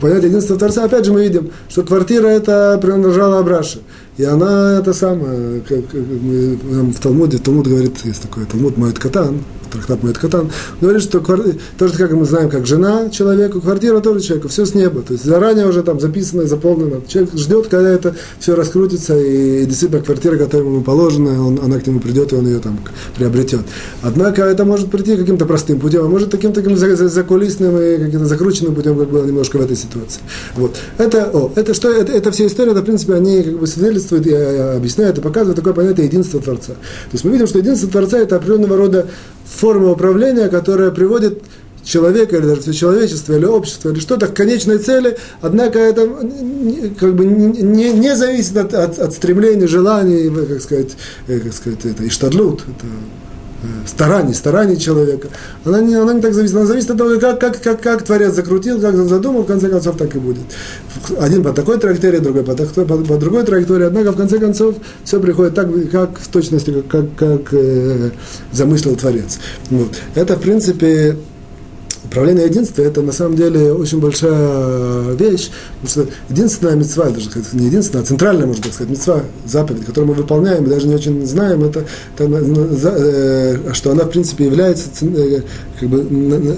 понятие 0.06 0.30
единства 0.30 0.56
Творца, 0.56 0.84
опять 0.84 1.06
же 1.06 1.12
мы 1.12 1.24
видим, 1.24 1.50
что 1.68 1.82
квартира 1.82 2.28
это 2.28 2.78
принадлежала 2.80 3.40
Абраше. 3.40 3.80
И 4.18 4.24
она 4.24 4.78
это 4.80 4.94
самое, 4.94 5.62
как, 5.62 5.88
как 5.88 6.02
в 6.02 7.00
Талмуде, 7.00 7.40
Талмуд 7.40 7.68
говорит, 7.68 7.98
есть 8.04 8.22
такой 8.22 8.46
Талмуд 8.46 8.78
Моет 8.78 9.00
Катан, 9.00 9.40
трактат 9.72 10.04
Моет 10.04 10.18
Катан, 10.18 10.52
говорит, 10.82 11.02
что 11.02 11.20
кварти... 11.20 11.60
то 11.78 11.88
же, 11.88 11.94
как 11.94 12.12
мы 12.12 12.26
знаем, 12.26 12.50
как 12.50 12.66
жена 12.66 13.10
человеку, 13.10 13.62
квартира 13.62 14.00
тоже 14.00 14.22
человеку, 14.22 14.48
все 14.48 14.66
с 14.66 14.74
неба. 14.74 15.02
То 15.02 15.14
есть 15.14 15.26
заранее 15.26 15.68
уже 15.68 15.84
там 15.84 16.00
записано 16.00 16.46
заполнено. 16.46 17.02
Человек 17.08 17.34
ждет, 17.36 17.68
когда 17.68 17.90
это 17.90 18.16
все 18.40 18.56
раскрутится, 18.56 19.18
и 19.20 19.66
действительно 19.66 20.02
квартира, 20.02 20.38
которая 20.38 20.68
ему 20.68 20.82
положена, 20.82 21.46
он, 21.46 21.60
она 21.64 21.80
к 21.80 21.88
нему 21.88 22.00
придет, 22.00 22.34
и 22.34 22.36
он 22.36 22.48
ее 22.48 22.60
там 22.60 22.80
приобретет. 23.16 23.62
Однако 24.02 24.44
это 24.44 24.66
может 24.66 24.90
прийти 24.90 25.16
каким-то 25.16 25.46
простым 25.46 25.80
путем, 25.80 26.06
а 26.06 26.08
может 26.08 26.30
таким 26.32 26.54
таким 26.54 26.76
закулисным 26.78 27.80
и 27.80 27.98
каким-то 27.98 28.26
закрученным 28.26 28.76
путем, 28.76 28.98
как 28.98 29.10
было 29.10 29.26
немножко 29.26 29.58
в 29.58 29.62
этой 29.62 29.76
ситуации. 29.76 30.22
Вот. 30.56 30.76
Это, 30.98 31.30
о, 31.34 31.52
это 31.56 31.74
что, 31.74 31.92
это, 31.92 32.12
это 32.12 32.32
все 32.32 32.48
истории, 32.48 32.72
это, 32.72 32.82
в 32.82 32.86
принципе, 32.86 33.14
они 33.14 33.44
как 33.44 33.60
бы 33.60 33.68
свидетельствуют 33.68 34.28
и 34.28 34.34
объясняют 34.34 35.18
и 35.18 35.22
показывают 35.22 35.56
такое 35.56 35.74
понятие 35.74 36.06
единства 36.06 36.40
Творца. 36.40 36.74
То 36.74 37.12
есть 37.14 37.24
мы 37.24 37.32
видим, 37.32 37.48
что 37.48 37.60
единство 37.60 37.90
Творца 37.90 38.18
это 38.18 38.36
определенного 38.36 38.78
рода 38.78 39.08
форма 39.46 39.92
управления, 39.92 40.50
которая 40.50 40.92
приводит 40.92 41.44
человека, 41.84 42.38
или 42.38 42.46
даже 42.46 42.62
все 42.62 42.74
человечество, 42.74 43.34
или 43.34 43.46
общество, 43.46 43.90
или 43.90 44.00
что-то 44.00 44.28
к 44.28 44.34
конечной 44.34 44.80
цели, 44.80 45.18
однако 45.42 45.80
это 45.80 46.08
как 47.00 47.16
бы 47.16 47.26
не, 47.26 47.94
не 47.94 48.16
зависит 48.16 48.58
от, 48.58 48.74
от, 48.74 49.00
от 49.00 49.14
стремлений, 49.14 49.68
желаний, 49.68 50.30
как 50.48 50.62
сказать, 50.62 50.98
э, 51.28 51.40
как 51.40 51.54
сказать 51.54 51.86
это 51.86 52.08
иштадлут, 52.08 52.62
это 52.62 52.86
э, 52.86 53.25
стараний, 53.86 54.34
стараний 54.34 54.78
человека. 54.78 55.30
Она 55.64 55.82
не, 55.82 55.96
она 55.96 56.14
не 56.14 56.22
так 56.22 56.34
зависит. 56.34 56.56
Она 56.56 56.66
зависит 56.66 56.92
от 56.92 56.98
того, 56.98 57.20
как, 57.20 57.40
как, 57.40 57.62
как, 57.62 57.82
как 57.82 58.04
Творец 58.04 58.34
закрутил, 58.34 58.80
как 58.80 58.96
он 58.96 59.08
задумал, 59.08 59.44
в 59.44 59.48
конце 59.48 59.70
концов 59.70 59.98
так 59.98 60.16
и 60.16 60.20
будет. 60.20 60.44
Один 61.20 61.44
по 61.44 61.52
такой 61.52 61.78
траектории, 61.78 62.20
другой 62.20 62.44
по, 62.44 62.56
по, 62.56 62.98
по, 62.98 63.18
другой 63.18 63.44
траектории, 63.44 63.86
однако 63.86 64.12
в 64.12 64.16
конце 64.16 64.40
концов 64.40 64.76
все 65.04 65.20
приходит 65.20 65.56
так, 65.56 65.68
как 65.92 66.20
в 66.20 66.28
точности, 66.28 66.72
как, 66.72 67.06
как, 67.16 67.44
как 67.44 67.54
э, 67.54 68.12
замыслил 68.52 68.96
Творец. 68.96 69.40
Вот. 69.70 69.92
Это, 70.16 70.36
в 70.36 70.42
принципе, 70.42 71.18
Управление 72.06 72.46
единства– 72.46 72.82
это 72.84 73.02
на 73.02 73.12
самом 73.12 73.36
деле 73.36 73.74
очень 73.74 74.00
большая 74.00 75.14
вещь, 75.14 75.50
потому 75.82 75.90
что 75.90 76.14
единственная 76.30 76.76
мецва, 76.76 77.10
даже 77.10 77.30
не 77.54 77.66
единственная, 77.66 78.04
а 78.04 78.06
центральная, 78.06 78.46
можно 78.46 78.64
так 78.64 78.74
сказать, 78.74 78.92
мецва, 78.92 79.24
заповедь, 79.46 79.86
которую 79.86 80.10
мы 80.10 80.14
выполняем, 80.14 80.64
мы 80.64 80.70
даже 80.70 80.88
не 80.88 80.96
очень 80.96 81.26
знаем, 81.26 81.64
это, 81.64 81.86
это 82.18 82.26
э, 82.26 83.74
что 83.74 83.92
она, 83.92 84.04
в 84.04 84.10
принципе, 84.10 84.46
является 84.46 84.90
э, 85.06 85.42
как 85.80 85.90
бы, 85.90 86.58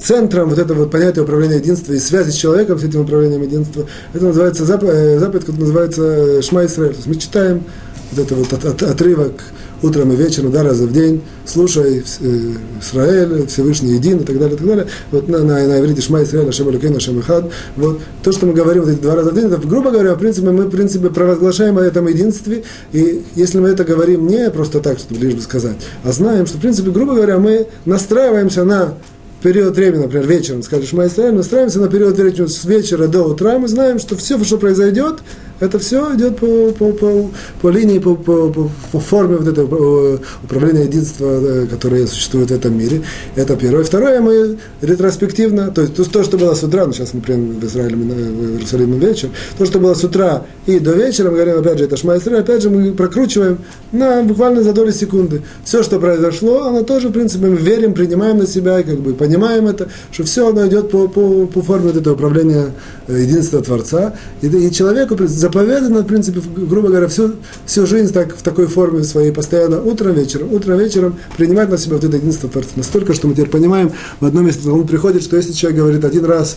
центром 0.00 0.50
вот 0.50 0.58
этого 0.58 0.86
понятия 0.86 1.22
управления 1.22 1.56
единства 1.56 1.92
и 1.92 1.98
связи 1.98 2.30
с 2.30 2.34
человеком 2.34 2.78
с 2.78 2.84
этим 2.84 3.00
управлением 3.00 3.42
единства. 3.42 3.86
Это 4.12 4.24
называется 4.26 4.64
заповедь, 4.64 4.94
э, 4.94 5.18
заповедь 5.18 5.44
которая 5.44 5.60
называется 5.60 6.42
Шма 6.42 6.66
Исраэль. 6.66 6.90
То 6.90 6.96
есть 6.96 7.06
мы 7.06 7.14
читаем 7.14 7.64
вот 8.12 8.24
это 8.24 8.34
вот 8.34 8.52
от, 8.52 8.64
от, 8.64 8.82
отрывок 8.82 9.42
утром 9.82 10.12
и 10.12 10.16
вечером, 10.16 10.50
два 10.50 10.62
раза 10.62 10.86
в 10.86 10.92
день, 10.92 11.22
слушай 11.44 12.02
э, 12.20 12.38
Израиль, 12.80 13.46
Всевышний 13.46 13.94
един 13.94 14.18
и 14.18 14.24
так 14.24 14.38
далее, 14.38 14.54
и 14.54 14.58
так 14.58 14.66
далее. 14.66 14.86
Вот 15.10 15.28
на, 15.28 15.38
на, 15.38 15.66
на 15.66 15.80
иврите 15.80 16.02
Шма 16.02 16.22
Израиль, 16.22 16.48
Ашем 16.48 16.68
Алюкейн, 16.68 16.96
Ашем 16.96 17.20
Ихад. 17.20 17.50
Вот 17.76 18.00
то, 18.22 18.32
что 18.32 18.46
мы 18.46 18.52
говорим 18.52 18.82
вот 18.84 18.92
эти 18.92 19.00
два 19.00 19.14
раза 19.14 19.30
в 19.30 19.34
день, 19.34 19.46
это, 19.46 19.56
грубо 19.66 19.90
говоря, 19.90 20.14
в 20.14 20.18
принципе, 20.18 20.50
мы, 20.50 20.64
в 20.64 20.70
принципе, 20.70 21.10
провозглашаем 21.10 21.78
о 21.78 21.82
этом 21.82 22.06
единстве, 22.06 22.64
и 22.92 23.22
если 23.34 23.58
мы 23.58 23.68
это 23.68 23.84
говорим 23.84 24.26
не 24.26 24.50
просто 24.50 24.80
так, 24.80 24.98
чтобы 24.98 25.20
лишь 25.20 25.34
бы 25.34 25.42
сказать, 25.42 25.76
а 26.04 26.12
знаем, 26.12 26.46
что, 26.46 26.58
в 26.58 26.60
принципе, 26.60 26.90
грубо 26.90 27.14
говоря, 27.14 27.38
мы 27.38 27.66
настраиваемся 27.84 28.64
на 28.64 28.94
период 29.42 29.76
времени, 29.76 30.02
например, 30.02 30.26
вечером, 30.26 30.62
скажешь, 30.62 30.92
мы 30.92 31.04
настраиваемся 31.04 31.80
на 31.80 31.88
период 31.88 32.16
времени 32.16 32.46
с 32.46 32.64
вечера 32.64 33.08
до 33.08 33.24
утра, 33.24 33.58
мы 33.58 33.68
знаем, 33.68 33.98
что 33.98 34.16
все, 34.16 34.42
что 34.44 34.56
произойдет, 34.56 35.20
это 35.62 35.78
все 35.78 36.14
идет 36.14 36.38
по, 36.38 36.72
по, 36.72 36.92
по, 36.92 37.30
по 37.60 37.68
линии, 37.70 37.98
по, 37.98 38.16
по, 38.16 38.48
по, 38.48 38.98
форме 38.98 39.36
вот 39.36 39.46
этого 39.46 40.20
управления 40.42 40.84
единства, 40.84 41.26
э, 41.26 41.66
которое 41.70 42.06
существует 42.06 42.50
в 42.50 42.54
этом 42.54 42.76
мире. 42.76 43.02
Это 43.36 43.56
первое. 43.56 43.84
Второе, 43.84 44.20
мы 44.20 44.58
ретроспективно, 44.80 45.70
то 45.70 45.82
есть 45.82 45.94
то, 45.94 46.24
что 46.24 46.36
было 46.36 46.54
с 46.54 46.62
утра, 46.62 46.86
ну, 46.86 46.92
сейчас 46.92 47.14
мы 47.14 47.20
приедем 47.20 47.60
в 47.60 47.64
Израиль, 47.64 47.94
в 47.94 48.52
Иерусалим 48.52 48.98
вечер, 48.98 49.28
то, 49.56 49.64
что 49.64 49.78
было 49.78 49.94
с 49.94 50.02
утра 50.02 50.44
и 50.66 50.78
до 50.78 50.92
вечера, 50.92 51.30
мы 51.30 51.36
говорим, 51.36 51.60
опять 51.60 51.78
же, 51.78 51.84
это 51.84 51.96
Шма 51.96 52.18
Исраиль, 52.18 52.40
опять 52.40 52.62
же, 52.62 52.70
мы 52.70 52.92
прокручиваем 52.92 53.58
на 53.92 54.22
буквально 54.22 54.62
за 54.62 54.72
доли 54.72 54.90
секунды. 54.90 55.42
Все, 55.64 55.82
что 55.82 56.00
произошло, 56.00 56.66
оно 56.66 56.82
тоже, 56.82 57.08
в 57.08 57.12
принципе, 57.12 57.46
мы 57.46 57.56
верим, 57.56 57.94
принимаем 57.94 58.38
на 58.38 58.46
себя, 58.46 58.80
и 58.80 58.82
как 58.82 58.98
бы 58.98 59.14
понимаем 59.14 59.68
это, 59.68 59.88
что 60.10 60.24
все 60.24 60.48
оно 60.48 60.66
идет 60.66 60.90
по, 60.90 61.06
по, 61.08 61.46
по 61.46 61.62
форме 61.62 61.88
вот 61.88 61.96
этого 61.96 62.14
управления 62.14 62.72
э, 63.06 63.20
единства 63.20 63.62
Творца. 63.62 64.14
И, 64.40 64.46
и 64.46 64.72
человеку 64.72 65.16
заповедано, 65.52 66.00
в 66.00 66.06
принципе, 66.06 66.40
грубо 66.40 66.88
говоря, 66.88 67.08
всю, 67.08 67.32
всю 67.66 67.86
жизнь 67.86 68.12
так, 68.12 68.34
в 68.36 68.42
такой 68.42 68.66
форме 68.66 69.04
своей, 69.04 69.32
постоянно 69.32 69.82
утром, 69.82 70.14
вечером, 70.14 70.52
утром, 70.52 70.78
вечером 70.78 71.16
принимать 71.36 71.68
на 71.70 71.78
себя 71.78 71.96
вот 71.96 72.04
это 72.04 72.16
единство 72.16 72.48
Творца. 72.48 72.70
Настолько, 72.76 73.14
что 73.14 73.28
мы 73.28 73.34
теперь 73.34 73.48
понимаем, 73.48 73.92
в 74.20 74.26
одном 74.26 74.46
месте 74.46 74.68
он 74.68 74.86
приходит, 74.86 75.22
что 75.22 75.36
если 75.36 75.52
человек 75.52 75.80
говорит 75.80 76.04
один 76.04 76.24
раз, 76.24 76.56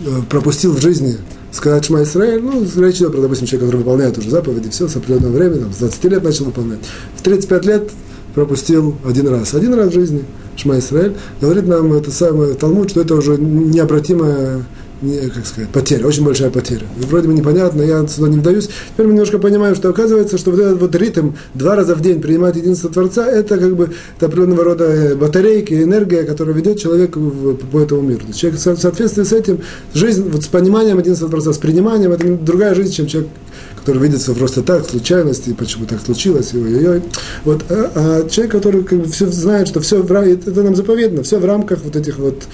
э, 0.00 0.04
пропустил 0.28 0.72
в 0.72 0.80
жизни 0.80 1.16
сказать 1.52 1.84
Шма 1.84 2.02
Исраэль, 2.02 2.42
ну, 2.42 2.66
речь 2.76 2.96
идет 2.96 3.12
про, 3.12 3.20
допустим, 3.20 3.46
человека, 3.46 3.66
который 3.66 3.84
выполняет 3.84 4.18
уже 4.18 4.30
заповеди, 4.30 4.68
все, 4.70 4.88
с 4.88 4.96
определенного 4.96 5.32
времени, 5.32 5.60
там, 5.60 5.72
с 5.72 5.76
20 5.76 6.04
лет 6.04 6.24
начал 6.24 6.44
выполнять. 6.46 6.80
В 7.16 7.22
35 7.22 7.64
лет 7.66 7.90
пропустил 8.34 8.96
один 9.06 9.28
раз. 9.28 9.54
Один 9.54 9.74
раз 9.74 9.90
в 9.90 9.94
жизни 9.94 10.24
Шма 10.56 10.78
Исраэль. 10.78 11.14
Говорит 11.40 11.68
нам 11.68 11.92
это 11.92 12.10
самое 12.10 12.54
Талмуд, 12.54 12.90
что 12.90 13.02
это 13.02 13.14
уже 13.14 13.36
необратимая 13.36 14.64
не, 15.02 15.28
как 15.28 15.46
сказать, 15.46 15.70
потеря, 15.70 16.06
очень 16.06 16.24
большая 16.24 16.50
потеря. 16.50 16.86
Вроде 16.96 17.28
бы 17.28 17.34
непонятно, 17.34 17.82
я 17.82 18.06
сюда 18.06 18.28
не 18.28 18.38
вдаюсь. 18.38 18.68
Теперь 18.92 19.06
мы 19.06 19.12
немножко 19.12 19.38
понимаем, 19.38 19.74
что 19.74 19.88
оказывается, 19.88 20.38
что 20.38 20.50
вот 20.50 20.60
этот 20.60 20.80
вот 20.80 20.94
ритм 20.94 21.32
два 21.54 21.76
раза 21.76 21.94
в 21.94 22.00
день 22.00 22.20
принимать 22.20 22.56
единство 22.56 22.90
Творца, 22.90 23.26
это 23.26 23.58
как 23.58 23.76
бы 23.76 23.90
это 24.16 24.26
определенного 24.26 24.64
рода 24.64 24.84
э, 24.84 25.14
батарейки, 25.14 25.74
энергия, 25.74 26.24
которая 26.24 26.54
ведет 26.54 26.78
человека 26.78 27.18
в, 27.18 27.54
по 27.56 27.80
этому 27.80 28.02
миру. 28.02 28.22
Человек 28.34 28.60
в 28.60 28.80
соответствии 28.80 29.24
с 29.24 29.32
этим, 29.32 29.60
жизнь 29.92 30.28
вот 30.28 30.44
с 30.44 30.46
пониманием 30.46 30.98
единства 30.98 31.28
Творца, 31.28 31.52
с 31.52 31.58
приниманием, 31.58 32.12
это 32.12 32.26
другая 32.26 32.74
жизнь, 32.74 32.92
чем 32.92 33.06
человек, 33.06 33.30
который 33.76 34.00
видит 34.00 34.20
все 34.20 34.34
просто 34.34 34.62
так, 34.62 34.88
случайности, 34.88 35.52
почему 35.52 35.86
так 35.86 36.00
случилось, 36.00 36.54
и 36.54 36.58
ой-ой-ой. 36.58 37.02
Вот, 37.44 37.64
а, 37.68 37.90
а 37.94 38.28
человек, 38.28 38.52
который 38.52 38.82
как 38.82 39.00
бы 39.00 39.08
все 39.10 39.26
знает, 39.26 39.68
что 39.68 39.80
все 39.80 40.02
в, 40.02 40.12
это 40.12 40.62
нам 40.62 40.74
заповедно, 40.74 41.22
все 41.22 41.38
в 41.38 41.44
рамках 41.44 41.80
вот 41.84 41.96
этих 41.96 42.18
вот 42.18 42.44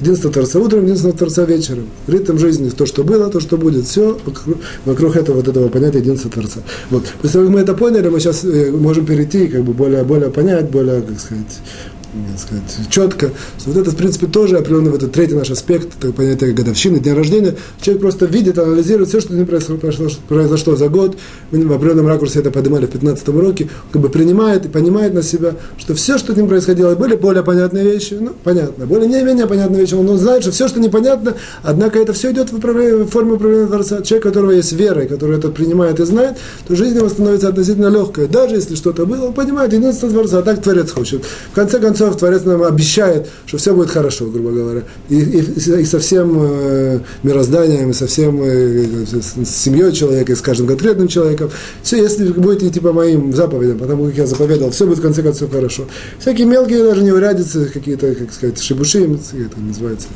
единство 0.00 0.30
Творца 0.30 0.58
утром, 0.58 0.84
единство 0.84 1.12
Творца 1.12 1.44
вечером. 1.44 1.88
Ритм 2.06 2.38
жизни, 2.38 2.70
то, 2.70 2.86
что 2.86 3.04
было, 3.04 3.30
то, 3.30 3.40
что 3.40 3.56
будет, 3.56 3.86
все 3.86 4.18
вокруг 4.84 5.16
этого, 5.16 5.36
вот 5.36 5.48
этого 5.48 5.68
понятия 5.68 5.98
единства 5.98 6.30
Творца. 6.30 6.60
Вот. 6.90 7.04
После 7.20 7.32
того, 7.34 7.46
как 7.46 7.54
мы 7.54 7.60
это 7.60 7.74
поняли, 7.74 8.08
мы 8.08 8.20
сейчас 8.20 8.44
э, 8.44 8.70
можем 8.70 9.06
перейти, 9.06 9.48
как 9.48 9.62
бы 9.64 9.72
более, 9.72 10.04
более 10.04 10.30
понять, 10.30 10.70
более, 10.70 11.02
как 11.02 11.18
сказать, 11.20 11.60
сказать, 12.36 12.64
четко. 12.90 13.30
Что 13.58 13.70
вот 13.70 13.76
это, 13.76 13.90
в 13.90 13.96
принципе, 13.96 14.26
тоже 14.26 14.56
определенный 14.56 14.90
вот 14.90 15.02
этот 15.02 15.14
третий 15.14 15.34
наш 15.34 15.50
аспект, 15.50 15.88
это 15.98 16.12
понятие 16.12 16.52
годовщины, 16.52 16.98
дня 16.98 17.14
рождения. 17.14 17.54
Человек 17.80 18.02
просто 18.02 18.26
видит, 18.26 18.58
анализирует 18.58 19.08
все, 19.08 19.20
что 19.20 19.32
с 19.32 19.36
ним 19.36 19.46
произошло, 19.46 20.08
произошло 20.28 20.76
за 20.76 20.88
год. 20.88 21.16
Мы 21.50 21.66
в 21.66 21.72
определенном 21.72 22.08
ракурсе 22.08 22.40
это 22.40 22.50
поднимали 22.50 22.86
в 22.86 22.90
15 22.90 23.28
уроке. 23.28 23.68
как 23.92 24.00
бы 24.00 24.08
принимает 24.08 24.66
и 24.66 24.68
понимает 24.68 25.14
на 25.14 25.22
себя, 25.22 25.54
что 25.76 25.94
все, 25.94 26.18
что 26.18 26.32
с 26.32 26.36
ним 26.36 26.48
происходило, 26.48 26.94
были 26.94 27.14
более 27.14 27.42
понятные 27.42 27.84
вещи, 27.84 28.16
ну, 28.18 28.32
понятно, 28.42 28.86
более 28.86 29.08
не 29.08 29.22
менее 29.22 29.46
понятные 29.46 29.80
вещи. 29.80 29.94
Он 29.94 30.18
знает, 30.18 30.42
что 30.42 30.52
все, 30.52 30.68
что 30.68 30.80
непонятно, 30.80 31.34
однако 31.62 31.98
это 31.98 32.12
все 32.12 32.32
идет 32.32 32.52
в, 32.52 32.58
в 32.58 33.06
форме 33.06 33.32
управления 33.32 33.66
Творца. 33.66 34.02
Человек, 34.02 34.26
у 34.26 34.28
которого 34.28 34.50
есть 34.52 34.72
вера, 34.72 35.02
и 35.02 35.08
который 35.08 35.38
это 35.38 35.48
принимает 35.48 36.00
и 36.00 36.04
знает, 36.04 36.38
то 36.66 36.74
жизнь 36.74 36.96
его 36.96 37.08
становится 37.08 37.48
относительно 37.48 37.88
легкой. 37.88 38.28
Даже 38.28 38.54
если 38.54 38.74
что-то 38.74 39.06
было, 39.06 39.26
он 39.26 39.34
понимает 39.34 39.72
единство 39.72 40.08
Творца, 40.08 40.38
а 40.38 40.42
так 40.42 40.62
Творец 40.62 40.90
хочет. 40.90 41.24
В 41.52 41.54
конце 41.54 41.78
концов, 41.78 41.97
концов, 41.98 42.18
Творец 42.18 42.44
нам 42.44 42.62
обещает, 42.62 43.28
что 43.46 43.58
все 43.58 43.74
будет 43.74 43.90
хорошо, 43.90 44.26
грубо 44.26 44.50
говоря. 44.50 44.82
И, 45.08 45.18
и, 45.18 45.80
и 45.80 45.84
со 45.84 45.98
всем 45.98 46.38
э, 46.40 47.00
мирозданием, 47.22 47.90
и 47.90 47.92
со 47.92 48.06
всем 48.06 48.40
э, 48.42 49.04
с 49.06 49.48
семьей 49.48 49.92
человека, 49.92 50.32
и 50.32 50.34
с 50.34 50.40
каждым 50.40 50.66
конкретным 50.68 51.08
человеком. 51.08 51.50
Все, 51.82 51.98
если 51.98 52.28
будете 52.28 52.68
идти 52.68 52.80
по 52.80 52.92
моим 52.92 53.34
заповедям, 53.34 53.78
потому 53.78 54.06
как 54.06 54.16
я 54.16 54.26
заповедал, 54.26 54.70
все 54.70 54.86
будет 54.86 54.98
в 54.98 55.02
конце 55.02 55.22
концов 55.22 55.50
хорошо. 55.52 55.84
Всякие 56.18 56.46
мелкие 56.46 56.82
даже 56.82 57.02
неурядицы, 57.02 57.66
какие-то, 57.66 58.14
как 58.14 58.32
сказать, 58.32 58.60
шибуши, 58.60 59.04
это 59.04 59.60
называется 59.60 60.08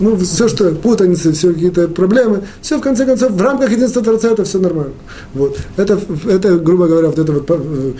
ну, 0.00 0.16
все, 0.16 0.48
что 0.48 0.72
путаницы, 0.72 1.32
все 1.32 1.52
какие-то 1.52 1.86
проблемы, 1.86 2.42
все, 2.60 2.78
в 2.78 2.80
конце 2.80 3.06
концов, 3.06 3.30
в 3.30 3.40
рамках 3.40 3.70
единства 3.70 4.02
Творца 4.02 4.32
это 4.32 4.42
все 4.42 4.58
нормально. 4.58 4.94
Вот. 5.34 5.56
Это, 5.76 6.00
это, 6.26 6.58
грубо 6.58 6.88
говоря, 6.88 7.08
вот 7.08 7.18
это 7.18 7.32
вот 7.32 7.46
э, 7.48 7.92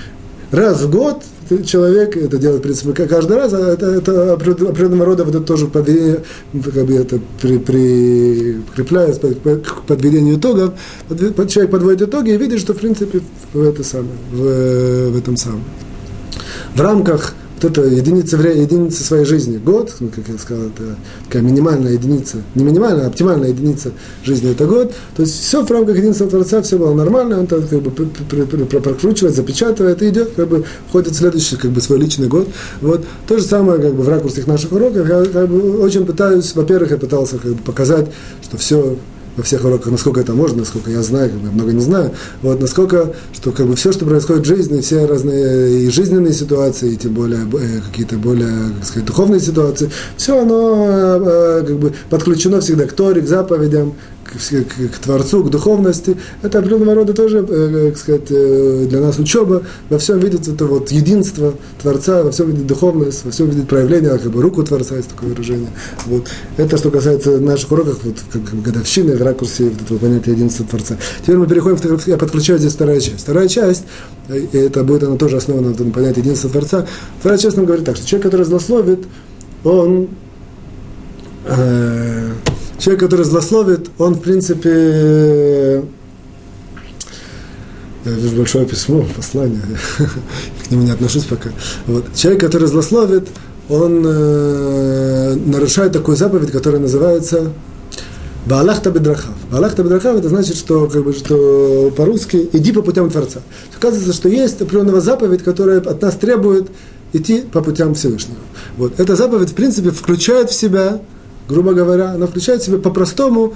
раз 0.55 0.83
в 0.83 0.91
год 0.91 1.23
человек 1.67 2.17
это 2.17 2.39
делает, 2.39 2.61
в 2.61 2.63
принципе, 2.63 3.07
каждый 3.07 3.37
раз, 3.37 3.53
а 3.53 3.73
это, 3.73 3.87
это 3.87 4.33
определенного 4.33 5.05
рода 5.05 5.25
вот 5.25 5.35
это 5.35 5.45
тоже 5.45 5.67
подведение, 5.67 6.23
как 6.53 6.87
бы 6.87 6.95
это 6.95 7.21
при, 7.41 7.59
прикрепляется 7.59 9.35
к 9.35 9.83
подведению 9.87 10.37
итогов. 10.37 10.75
Человек 11.49 11.71
подводит 11.71 12.03
итоги 12.03 12.31
и 12.31 12.37
видит, 12.37 12.61
что, 12.61 12.75
в 12.75 12.79
принципе, 12.79 13.21
в, 13.53 13.63
это 13.63 13.85
самое, 13.85 14.17
в, 14.33 15.11
в 15.11 15.19
этом 15.19 15.37
самом. 15.37 15.65
В 16.75 16.81
рамках 16.81 17.35
вот 17.55 17.65
это 17.71 17.83
единица, 17.83 18.37
единица 18.37 19.05
своей 19.05 19.25
жизни, 19.25 19.59
год, 19.59 19.95
ну, 20.01 20.09
как 20.09 20.29
я 20.29 20.39
сказал, 20.39 20.67
это 20.67 20.97
такая 21.27 21.43
минимальная 21.43 21.93
единица, 21.93 22.39
не 22.55 22.65
минимальная, 22.65 23.05
а 23.05 23.09
оптимальная 23.09 23.51
единица 23.51 23.93
жизни 24.25 24.51
это 24.51 24.67
год, 24.67 24.93
то 25.17 25.23
есть 25.23 25.41
все 25.41 25.65
в 25.65 25.71
рамках 25.71 25.97
единства 25.97 26.27
Творца, 26.29 26.63
все 26.63 26.79
было 26.79 26.95
нормально, 26.95 27.41
он 27.41 27.47
так 27.47 27.69
как 27.69 27.81
бы 27.81 27.91
прокручивает, 27.91 29.35
запечатывает 29.35 30.03
и 30.03 30.09
идет, 30.09 30.33
как 30.37 30.49
бы 30.49 30.65
входит 30.89 31.13
в 31.13 31.17
следующий, 31.17 31.57
как 31.57 31.71
бы 31.71 31.81
свой 31.81 31.99
личный 31.99 32.29
год. 32.29 32.49
Вот. 32.81 33.05
То 33.27 33.39
же 33.39 33.45
самое, 33.45 33.81
как 33.81 33.95
бы 33.95 34.03
в 34.03 34.09
ракурсах 34.09 34.47
наших 34.47 34.73
уроков, 34.73 35.09
я 35.09 35.25
как 35.25 35.49
бы 35.49 35.81
очень 35.81 36.05
пытаюсь, 36.05 36.55
во-первых, 36.55 36.91
я 36.91 36.97
пытался 36.97 37.39
как 37.39 37.53
бы, 37.53 37.63
показать, 37.63 38.07
что 38.43 38.57
все 38.57 38.97
во 39.37 39.43
всех 39.43 39.64
уроках, 39.64 39.91
насколько 39.91 40.20
это 40.20 40.32
можно, 40.32 40.59
насколько 40.59 40.91
я 40.91 41.03
знаю, 41.03 41.30
как 41.30 41.39
бы, 41.41 41.51
много 41.51 41.72
не 41.72 41.80
знаю, 41.80 42.12
вот, 42.43 42.61
насколько, 42.61 43.14
что 43.32 43.53
как 43.53 43.66
бы 43.66 43.76
все, 43.76 43.93
что 43.93 44.05
происходит 44.07 44.45
в 44.45 44.49
жизни, 44.49 44.80
все 44.80 45.07
разные 45.07 45.85
и 45.85 45.91
жизненные 45.91 46.32
ситуации, 46.32 46.93
и 46.93 46.97
тем 46.97 47.12
более 47.14 47.41
э, 47.41 47.80
какие-то 47.91 48.16
более, 48.16 48.70
как 48.78 48.87
сказать, 48.87 49.07
духовные 49.07 49.41
ситуации, 49.41 49.91
все 50.16 50.41
оно 50.41 51.20
э, 51.20 51.64
как 51.66 51.78
бы 51.78 51.93
подключено 52.11 52.61
всегда 52.61 52.87
к 52.87 52.93
Торе, 52.93 53.20
к 53.22 53.26
заповедям, 53.26 53.95
к, 54.39 54.95
к, 54.95 54.99
Творцу, 54.99 55.45
к 55.45 55.51
духовности, 55.51 56.16
это 56.43 56.59
определенного 56.59 56.95
рода 56.95 57.12
тоже, 57.12 57.45
э, 57.49 57.91
как 57.91 57.99
сказать, 57.99 58.30
э, 58.30 58.87
для 58.89 59.01
нас 59.01 59.18
учеба, 59.18 59.62
во 59.91 59.99
всем 59.99 60.18
видит 60.18 60.49
это 60.49 60.66
вот 60.66 60.91
единство 60.91 61.55
Творца, 61.80 62.22
во 62.22 62.30
всем 62.30 62.51
видит 62.51 62.66
духовность, 62.66 63.24
во 63.24 63.30
всем 63.30 63.49
видит 63.49 63.68
проявление, 63.68 64.18
как 64.18 64.30
бы 64.30 64.43
руку 64.43 64.62
Творца, 64.62 64.97
есть 64.97 65.09
такое 65.09 65.30
выражение. 65.30 65.68
Вот. 66.07 66.28
Это 66.57 66.76
что 66.76 66.91
касается 66.91 67.39
наших 67.39 67.72
уроков, 67.72 68.01
вот, 68.03 68.16
как, 68.32 68.62
годовщины, 68.62 69.16
в 69.16 69.22
ракурсе 69.22 69.64
вот 69.64 69.82
этого 69.82 69.99
понятия 69.99 70.32
единства 70.32 70.66
Творца. 70.66 70.97
Теперь 71.22 71.37
мы 71.37 71.47
переходим, 71.47 71.76
в, 71.76 72.07
я 72.07 72.16
подключаю 72.16 72.59
здесь 72.59 72.72
вторая 72.72 73.01
часть. 73.01 73.20
Вторая 73.20 73.49
часть, 73.49 73.85
э, 74.28 74.39
и 74.39 74.59
это 74.59 74.85
будет 74.85 75.05
она 75.05 75.16
тоже 75.16 75.37
основана 75.37 75.70
на 75.70 75.91
понятии 75.91 76.20
единства 76.20 76.51
Творца. 76.51 76.87
Вторая 77.20 77.39
часть 77.39 77.57
нам 77.57 77.66
говорит 77.66 77.85
так, 77.85 77.97
что 77.97 78.07
человек, 78.07 78.24
который 78.24 78.47
злословит, 78.47 79.01
он 79.64 80.09
э, 81.47 82.24
Человек, 82.85 83.01
который 83.01 83.24
злословит, 83.24 83.89
он, 83.97 84.12
в 84.12 84.20
принципе, 84.20 85.82
я 88.05 88.11
вижу 88.11 88.37
большое 88.37 88.66
письмо, 88.66 89.07
послание, 89.16 89.62
к 89.99 90.70
нему 90.70 90.82
не 90.82 90.91
отношусь 90.91 91.24
пока. 91.24 91.49
Вот. 91.87 92.05
Человек, 92.14 92.43
который 92.43 92.68
злословит, 92.68 93.28
он 93.70 94.05
э, 94.07 95.35
нарушает 95.47 95.95
такую 95.95 96.18
заповедь, 96.18 96.51
которая 96.51 96.78
называется 96.78 97.53
Баалахта 98.45 98.91
бедрахав. 98.91 99.32
Баалахта 99.51 99.82
бедрахав 99.82 100.18
это 100.18 100.28
значит, 100.28 100.55
что, 100.55 100.87
как 100.87 101.05
бы, 101.05 101.14
что 101.14 101.91
по-русски 101.97 102.51
иди 102.53 102.72
по 102.72 102.82
путям 102.82 103.09
Творца. 103.09 103.41
Оказывается, 103.74 104.12
что 104.12 104.28
есть 104.28 104.61
определенная 104.61 105.01
заповедь, 105.01 105.43
которая 105.43 105.80
от 105.80 106.03
нас 106.03 106.16
требует 106.16 106.68
идти 107.14 107.45
по 107.51 107.62
путям 107.62 107.95
Всевышнего. 107.95 108.41
Вот. 108.76 109.01
Эта 109.01 109.16
заповедь, 109.16 109.53
в 109.53 109.55
принципе, 109.55 109.89
включает 109.89 110.51
в 110.51 110.55
себя 110.55 111.01
грубо 111.49 111.73
говоря, 111.75 112.13
она 112.13 112.27
включает 112.27 112.63
в 112.63 112.67
себя 112.67 112.79
по-простому, 112.79 113.55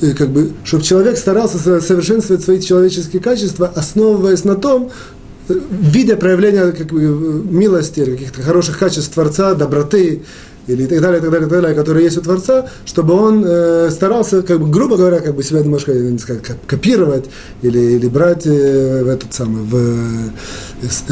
э, 0.00 0.12
как 0.12 0.30
бы, 0.30 0.52
чтобы 0.64 0.82
человек 0.82 1.18
старался 1.18 1.58
совершенствовать 1.58 2.44
свои 2.44 2.60
человеческие 2.60 3.22
качества, 3.22 3.70
основываясь 3.74 4.44
на 4.44 4.56
том, 4.56 4.90
э, 5.48 5.54
видя 5.70 6.16
проявления 6.16 6.72
как 6.72 6.88
бы, 6.88 7.00
милости, 7.00 8.04
каких-то 8.04 8.42
хороших 8.42 8.78
качеств 8.78 9.12
Творца, 9.14 9.54
доброты, 9.54 10.22
или 10.66 10.84
и 10.84 10.86
так 10.86 11.00
далее, 11.00 11.18
и 11.18 11.22
так 11.22 11.30
далее, 11.30 11.46
и 11.46 11.50
так 11.50 11.60
далее, 11.60 11.76
которые 11.76 12.04
есть 12.04 12.18
у 12.18 12.20
Творца, 12.20 12.66
чтобы 12.84 13.14
он 13.14 13.44
э, 13.44 13.90
старался, 13.90 14.42
как 14.42 14.60
бы, 14.60 14.68
грубо 14.68 14.96
говоря, 14.96 15.20
как 15.20 15.34
бы 15.34 15.42
себя 15.42 15.60
немножко 15.60 15.92
не 15.92 16.18
сказать, 16.18 16.42
копировать 16.66 17.26
или, 17.62 17.78
или 17.78 18.08
брать 18.08 18.46
э, 18.46 19.02
в 19.02 19.08
этот 19.08 19.34
самый, 19.34 19.62
в, 19.62 20.30
из, 20.82 21.04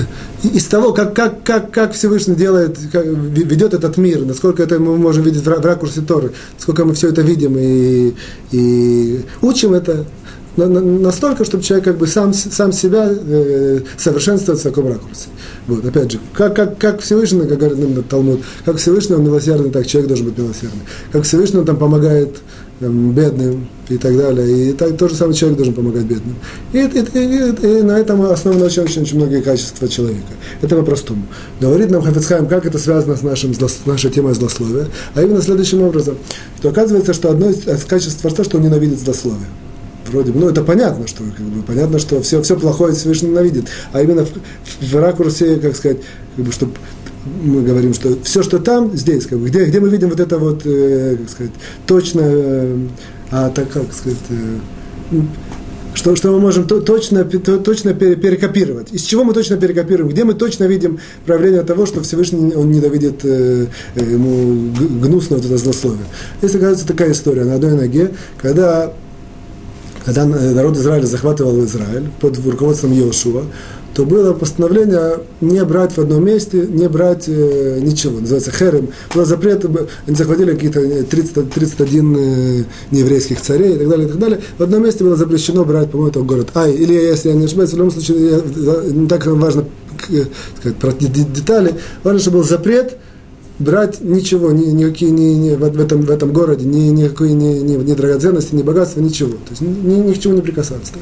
из 0.55 0.64
того, 0.66 0.92
как, 0.92 1.14
как, 1.14 1.42
как, 1.42 1.70
как 1.70 1.92
Всевышний 1.92 2.36
делает, 2.36 2.78
как, 2.92 3.05
ведет 3.07 3.74
этот 3.74 3.96
мир, 3.96 4.24
насколько 4.24 4.62
это 4.62 4.78
мы 4.78 4.96
можем 4.96 5.24
видеть 5.24 5.44
в, 5.44 5.48
ракурсе 5.48 6.01
Торы, 6.01 6.32
насколько 6.57 6.84
мы 6.84 6.94
все 6.94 7.09
это 7.09 7.22
видим 7.22 7.57
и, 7.59 8.14
и 8.53 9.20
учим 9.42 9.74
это, 9.74 10.07
настолько, 10.57 11.44
чтобы 11.44 11.62
человек 11.62 11.84
как 11.84 11.98
бы 11.98 12.07
сам, 12.07 12.32
сам 12.34 12.72
себя 12.72 13.09
э, 13.11 13.80
совершенствовать 13.96 14.61
в 14.61 14.64
таком 14.64 14.88
ракурсе. 14.88 15.28
Вот, 15.66 15.84
опять 15.84 16.12
же, 16.12 16.18
как, 16.32 16.57
как, 16.57 16.78
как 16.78 17.01
Всевышний, 17.01 17.46
как 17.46 17.59
говорит 17.59 17.78
нам 17.78 18.03
Талмуд, 18.03 18.40
как 18.64 18.76
Всевышний 18.76 19.16
он 19.16 19.24
милосердный, 19.24 19.70
так 19.70 19.86
человек 19.86 20.09
должен 20.09 20.26
быть 20.26 20.38
милосердный. 20.38 20.82
Как 21.12 21.22
Всевышний 21.24 21.61
он 21.61 21.66
там 21.66 21.76
помогает 21.76 22.36
там, 22.80 23.12
бедным 23.12 23.68
и 23.88 23.96
так 23.96 24.16
далее. 24.16 24.70
И 24.70 24.72
так, 24.72 24.96
то 24.96 25.09
же 25.09 25.14
самое 25.14 25.36
человек 25.36 25.59
должен 25.59 25.74
помогать 25.74 26.05
бедным. 26.05 26.36
И, 26.72 26.78
и, 26.78 26.80
и, 26.80 27.78
и 27.78 27.82
на 27.82 27.98
этом 27.98 28.22
основано 28.22 28.64
очень, 28.64 28.82
очень, 28.82 29.03
очень 29.03 29.16
многие 29.16 29.42
качества 29.42 29.88
человека. 29.88 30.32
Это 30.62 30.76
по-простому. 30.76 31.26
Говорит 31.61 31.90
нам 31.90 32.03
Хафицхайм, 32.03 32.46
как 32.46 32.66
это 32.66 32.78
связано 32.78 33.16
с, 33.16 33.22
нашим, 33.22 33.55
с 33.55 33.86
нашей 33.86 34.11
темой 34.11 34.34
злословия. 34.34 34.86
А 35.14 35.22
именно 35.22 35.42
следующим 35.42 35.82
образом, 35.82 36.16
что 36.59 36.70
оказывается, 36.70 37.12
что 37.14 37.30
одно 37.30 37.51
из 37.51 37.84
качеств 37.84 38.20
Творца, 38.20 38.44
что 38.44 38.57
он 38.57 38.64
ненавидит 38.64 38.98
злословие 38.98 39.46
вроде 40.11 40.33
бы, 40.33 40.41
ну 40.41 40.49
это 40.49 40.63
понятно, 40.63 41.07
что 41.07 41.23
как 41.37 41.47
бы, 41.47 41.63
понятно, 41.63 41.99
что 41.99 42.21
все, 42.23 42.43
все 42.43 42.57
плохое 42.57 42.95
Всевышний 42.95 43.31
ненавидит, 43.31 43.67
а 43.93 44.03
именно 44.03 44.25
в, 44.25 44.31
в, 44.31 44.93
в 44.93 44.97
ракурсе, 44.97 45.57
как 45.57 45.77
сказать, 45.77 45.99
как 46.37 46.45
бы, 46.45 46.53
чтобы 46.53 46.73
мы 47.43 47.63
говорим, 47.63 47.95
что 47.95 48.17
все, 48.23 48.43
что 48.43 48.59
там, 48.59 48.97
здесь, 48.97 49.27
как 49.27 49.39
бы, 49.39 49.49
где, 49.49 49.65
где 49.65 49.81
мы 49.81 49.89
видим 49.89 50.09
вот 50.09 50.21
это 50.21 50.39
вот, 50.39 50.63
э, 50.65 51.17
как 51.21 51.31
сказать, 51.31 51.53
точно, 51.87 52.23
э, 52.25 52.77
а 53.31 53.51
так, 53.51 53.71
как 53.71 53.93
сказать, 53.93 54.19
э, 54.31 55.19
что, 55.95 56.17
что 56.17 56.31
мы 56.31 56.41
можем 56.41 56.67
то, 56.67 56.81
точно, 56.81 57.25
то, 57.25 57.59
точно 57.59 57.95
перекопировать. 57.95 58.93
Из 58.93 59.03
чего 59.03 59.25
мы 59.25 59.35
точно 59.35 59.57
перекопируем? 59.57 60.09
Где 60.09 60.25
мы 60.25 60.35
точно 60.35 60.65
видим 60.65 61.01
проявление 61.27 61.63
того, 61.63 61.85
что 61.85 62.01
Всевышний 62.03 62.55
он 62.55 62.71
ненавидит 62.71 63.25
э, 63.25 63.67
ему 63.97 64.73
гнусно 65.01 65.37
вот 65.37 65.45
это 65.45 65.59
злословие. 65.59 66.07
Если 66.43 66.59
оказывается 66.59 66.87
такая 66.87 67.13
история 67.13 67.45
на 67.45 67.55
одной 67.55 67.73
ноге, 67.73 68.13
когда 68.41 68.93
когда 70.05 70.24
народ 70.24 70.76
Израиля 70.76 71.07
захватывал 71.07 71.64
Израиль 71.64 72.09
под 72.20 72.38
руководством 72.46 72.92
Иошуа, 72.92 73.44
то 73.94 74.05
было 74.05 74.32
постановление 74.32 75.18
не 75.40 75.64
брать 75.64 75.92
в 75.92 75.98
одном 75.98 76.24
месте, 76.24 76.66
не 76.68 76.88
брать 76.88 77.24
э, 77.26 77.80
ничего. 77.80 78.20
Называется 78.20 78.53
херем. 78.53 78.90
Был 79.14 79.24
запрет, 79.24 79.64
они 80.07 80.16
захватили 80.16 80.53
какие-то 80.53 81.05
30, 81.05 81.53
31 81.53 82.16
э, 82.16 82.64
нееврейских 82.92 83.40
царей 83.40 83.74
и 83.74 83.78
так 83.78 83.88
далее, 83.88 84.07
и 84.07 84.11
так 84.11 84.18
далее. 84.18 84.40
В 84.59 84.62
одном 84.62 84.84
месте 84.84 85.03
было 85.03 85.16
запрещено 85.16 85.64
брать, 85.64 85.90
по-моему, 85.90 86.11
это 86.11 86.20
город 86.20 86.51
Ай. 86.55 86.72
Или, 86.72 86.94
если 86.94 87.30
я 87.30 87.34
не 87.34 87.46
ошибаюсь, 87.46 87.70
в 87.70 87.76
любом 87.76 87.90
случае, 87.90 88.30
я, 88.30 88.92
не 88.92 89.09
так 89.09 89.26
важно 89.26 89.64
э, 90.09 90.24
сказать, 90.61 90.76
про 90.78 90.92
детали, 90.92 91.74
важно, 92.05 92.20
что 92.20 92.30
был 92.30 92.44
запрет– 92.44 92.96
брать 93.61 94.01
ничего, 94.01 94.51
ни, 94.51 94.65
никакие, 94.67 95.11
ни, 95.11 95.35
ни, 95.35 95.55
в, 95.55 95.81
этом, 95.81 96.03
в 96.03 96.11
этом 96.11 96.33
городе, 96.33 96.67
ни, 96.67 96.89
никакой 96.89 97.33
ни, 97.33 97.59
ни, 97.59 97.77
ни 97.77 97.95
драгоценности, 97.95 98.55
ни 98.55 98.63
богатства, 98.63 99.01
ничего. 99.01 99.33
То 99.33 99.51
есть 99.51 99.61
ни, 99.61 99.95
ни 99.95 100.13
к 100.13 100.19
чему 100.19 100.35
не 100.35 100.41
прикасаться. 100.41 100.95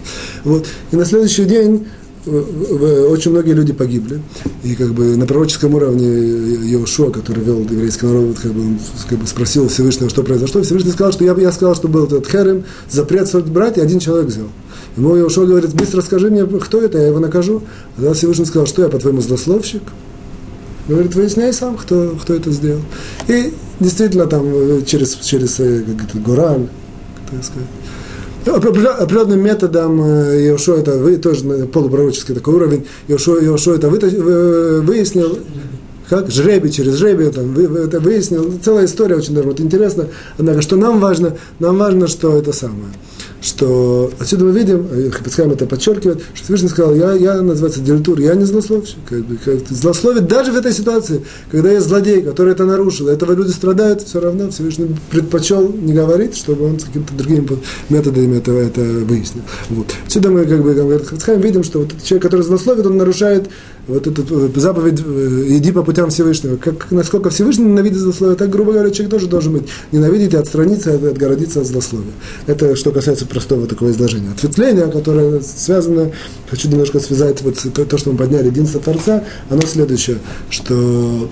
Вот. 0.45 0.67
И 0.91 0.97
на 0.97 1.05
следующий 1.05 1.45
день 1.45 1.87
э, 2.27 3.07
очень 3.11 3.31
многие 3.31 3.53
люди 3.53 3.73
погибли. 3.73 4.21
И 4.65 4.75
как 4.75 4.93
бы 4.93 5.17
на 5.17 5.27
пророческом 5.27 5.75
уровне 5.75 6.07
Иошуа, 6.07 7.11
который 7.11 7.45
вел 7.45 7.61
еврейский 7.61 8.07
народ, 8.07 8.39
как 8.43 8.53
бы, 8.53 8.61
он 8.61 8.79
как 9.09 9.19
бы 9.19 9.27
спросил 9.27 9.69
Всевышнего, 9.69 10.11
что 10.11 10.23
произошло. 10.23 10.61
Всевышний 10.63 10.91
сказал, 10.91 11.13
что 11.13 11.25
я, 11.25 11.35
я 11.35 11.53
сказал, 11.53 11.77
что 11.77 11.89
был 11.89 12.05
этот 12.05 12.27
херем, 12.27 12.65
запрет 12.91 13.33
брать, 13.51 13.79
и 13.79 13.81
один 13.81 14.01
человек 14.01 14.27
взял. 14.27 14.49
Ему 14.97 15.17
Иошуа 15.17 15.47
говорит, 15.47 15.73
быстро 15.75 16.01
скажи 16.03 16.29
мне, 16.29 16.45
кто 16.45 16.83
это, 16.83 16.99
я 16.99 17.07
его 17.07 17.21
накажу. 17.21 17.63
А 17.97 18.01
тогда 18.01 18.15
Всевышний 18.15 18.47
сказал, 18.47 18.67
что 18.67 18.83
я, 18.83 18.89
по-твоему, 18.89 19.21
злословщик? 19.21 19.83
Говорит, 20.89 21.15
выясняй 21.15 21.53
сам, 21.53 21.77
кто, 21.77 22.17
кто 22.21 22.35
это 22.35 22.51
сделал. 22.51 22.81
И 23.29 23.53
действительно 23.79 24.27
там 24.27 24.47
э, 24.47 24.83
через, 24.87 25.17
через 25.17 25.61
э, 25.61 25.85
как 25.85 26.23
Гуран, 26.23 26.69
так 27.31 27.45
сказать, 27.45 28.99
определенным 28.99 29.41
методом 29.41 30.03
э, 30.03 30.47
Иошуа 30.47 30.79
это 30.79 30.93
вы, 30.93 31.19
тоже 31.19 31.45
полупророческий 31.67 32.35
такой 32.35 32.55
уровень, 32.55 32.87
Иошуа, 33.07 33.39
Иошуа 33.39 33.75
это 33.75 33.91
вы, 33.91 34.81
выяснил, 34.81 35.39
как 36.09 36.31
жребий 36.31 36.71
через 36.71 36.97
жребий, 36.97 37.31
там, 37.31 37.53
вы, 37.53 37.81
это 37.81 38.01
выяснил. 38.01 38.59
Целая 38.65 38.87
история 38.87 39.17
очень 39.17 39.35
даже 39.35 39.47
вот 39.47 39.61
интересно. 39.61 40.07
Однако, 40.39 40.63
что 40.63 40.77
нам 40.77 41.01
важно, 41.01 41.35
нам 41.59 41.77
важно, 41.77 42.07
что 42.07 42.35
это 42.39 42.53
самое 42.53 42.93
что 43.41 44.11
отсюда 44.19 44.45
мы 44.45 44.53
видим, 44.53 44.87
э, 44.91 45.11
Хапицхайм 45.11 45.53
это 45.53 45.67
подчеркивает, 45.67 46.23
что 46.35 46.45
Всевышний 46.45 46.69
сказал, 46.69 46.95
я, 46.95 47.13
я 47.13 47.41
называется 47.41 47.81
дилетур, 47.81 48.19
я 48.21 48.35
не 48.35 48.45
злословщик. 48.45 48.99
Как 49.09 49.25
бы, 49.25 49.37
как, 49.37 49.69
злословит 49.69 50.27
даже 50.27 50.53
в 50.53 50.57
этой 50.57 50.73
ситуации, 50.73 51.25
когда 51.51 51.71
есть 51.71 51.87
злодей, 51.87 52.23
который 52.23 52.53
это 52.53 52.65
нарушил, 52.65 53.09
этого 53.09 53.33
люди 53.33 53.51
страдают, 53.51 54.03
все 54.03 54.21
равно 54.21 54.51
Всевышний 54.51 54.95
предпочел 55.11 55.73
не 55.73 55.93
говорить, 55.93 56.37
чтобы 56.37 56.67
он 56.67 56.81
с 56.81 56.85
какими-то 56.85 57.15
другими 57.15 57.47
методами 57.89 58.39
этого 58.39 58.59
это 58.59 58.81
выяснил. 58.81 59.43
Вот. 59.71 59.87
Отсюда 60.07 60.31
мы, 60.31 60.45
как 60.45 60.63
бы, 60.63 60.75
как 60.75 61.07
Хапицхайм, 61.07 61.41
видим, 61.41 61.63
что 61.63 61.81
вот 61.81 61.91
человек, 62.03 62.23
который 62.23 62.43
злословит, 62.43 62.87
он 62.87 62.97
нарушает 62.97 63.49
вот 63.89 64.07
эту 64.07 64.23
э, 64.23 64.51
заповедь 64.55 65.01
э, 65.05 65.45
«иди 65.57 65.73
по 65.73 65.83
путям 65.83 66.11
Всевышнего», 66.11 66.57
как, 66.57 66.91
насколько 66.91 67.31
Всевышний 67.31 67.65
ненавидит 67.65 67.99
злословие, 67.99 68.37
так, 68.37 68.51
грубо 68.51 68.73
говоря, 68.73 68.91
человек 68.91 69.11
тоже 69.11 69.27
должен 69.27 69.55
быть 69.55 69.69
ненавидеть 69.93 70.35
и 70.35 70.37
отстраниться, 70.37 70.95
отгородиться 70.95 71.61
от 71.61 71.67
злословия. 71.67 72.13
Это 72.47 72.77
что 72.77 72.93
касается 72.93 73.27
простого 73.27 73.67
такого 73.67 73.91
изложения. 73.91 74.31
Ответвление, 74.31 74.89
которое 74.89 75.41
связано, 75.41 76.13
хочу 76.51 76.69
немножко 76.69 77.01
связать 77.01 77.41
вот 77.43 77.57
то, 77.75 77.85
то 77.85 77.99
что 77.99 78.13
мы 78.13 78.19
подняли, 78.19 78.49
единство 78.49 78.81
Творца, 78.81 79.25
оно 79.49 79.63
следующее, 79.63 80.19
что 80.51 81.29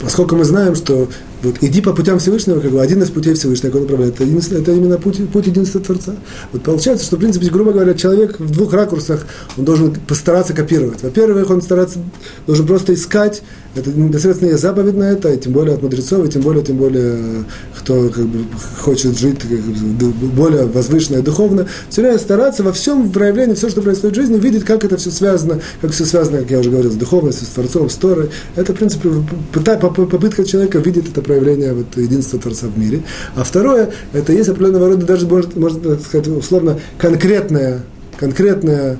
поскольку 0.00 0.36
мы 0.36 0.44
знаем, 0.44 0.74
что 0.74 1.08
вот, 1.42 1.56
иди 1.60 1.80
по 1.80 1.92
путям 1.92 2.18
Всевышнего, 2.18 2.60
как 2.60 2.70
бы 2.70 2.80
один 2.80 3.02
из 3.02 3.10
путей 3.10 3.34
Всевышнего, 3.34 3.76
он 3.76 3.82
направляет, 3.82 4.20
это, 4.20 4.54
это 4.56 4.72
именно 4.72 4.98
путь, 4.98 5.28
путь 5.30 5.46
единства 5.46 5.80
Творца. 5.80 6.14
Вот 6.52 6.62
получается, 6.62 7.04
что, 7.04 7.16
в 7.16 7.20
принципе, 7.20 7.48
грубо 7.48 7.72
говоря, 7.72 7.94
человек 7.94 8.40
в 8.40 8.50
двух 8.50 8.72
ракурсах, 8.72 9.26
он 9.56 9.64
должен 9.64 9.94
постараться 9.94 10.52
копировать. 10.52 11.02
Во-первых, 11.02 11.50
он 11.50 11.62
стараться, 11.62 12.00
должен 12.46 12.66
просто 12.66 12.94
искать 12.94 13.42
это 13.78 13.90
непосредственно 13.90 14.50
есть 14.50 14.62
заповедь 14.62 14.96
на 14.96 15.04
это, 15.04 15.32
и 15.32 15.38
тем 15.38 15.52
более 15.52 15.74
от 15.74 15.82
мудрецов, 15.82 16.26
и 16.26 16.28
тем 16.28 16.42
более, 16.42 16.64
тем 16.64 16.76
более, 16.76 17.44
кто 17.76 18.08
как 18.08 18.26
бы, 18.26 18.44
хочет 18.80 19.18
жить 19.18 19.40
как 19.40 19.50
бы, 19.50 20.10
более 20.28 20.64
возвышенно 20.64 21.18
и 21.18 21.22
духовно, 21.22 21.66
все 21.88 22.02
время 22.02 22.18
стараться 22.18 22.62
во 22.62 22.72
всем 22.72 23.10
проявлении, 23.10 23.54
все, 23.54 23.68
что 23.68 23.82
происходит 23.82 24.16
в 24.16 24.20
жизни, 24.20 24.38
видеть, 24.38 24.64
как 24.64 24.84
это 24.84 24.96
все 24.96 25.10
связано, 25.10 25.60
как 25.80 25.92
все 25.92 26.06
связано, 26.06 26.38
как 26.38 26.50
я 26.50 26.58
уже 26.58 26.70
говорил, 26.70 26.90
с 26.90 26.96
духовностью, 26.96 27.46
с 27.46 27.50
Творцом, 27.50 27.90
с 27.90 27.94
Торой. 27.94 28.30
Это, 28.56 28.72
в 28.72 28.76
принципе, 28.76 29.10
попытка 29.52 30.44
человека 30.44 30.78
видеть 30.78 31.10
это 31.10 31.22
проявление 31.28 31.74
вот, 31.74 31.96
единства 31.96 32.38
Творца 32.38 32.66
в 32.66 32.78
мире. 32.78 33.02
А 33.36 33.44
второе, 33.44 33.90
это 34.12 34.32
есть 34.32 34.48
определенного 34.48 34.88
рода, 34.88 35.06
даже, 35.06 35.26
можно, 35.26 35.50
можно 35.60 35.98
сказать, 35.98 36.26
условно, 36.28 36.80
конкретное, 36.98 37.82
конкретное 38.18 38.98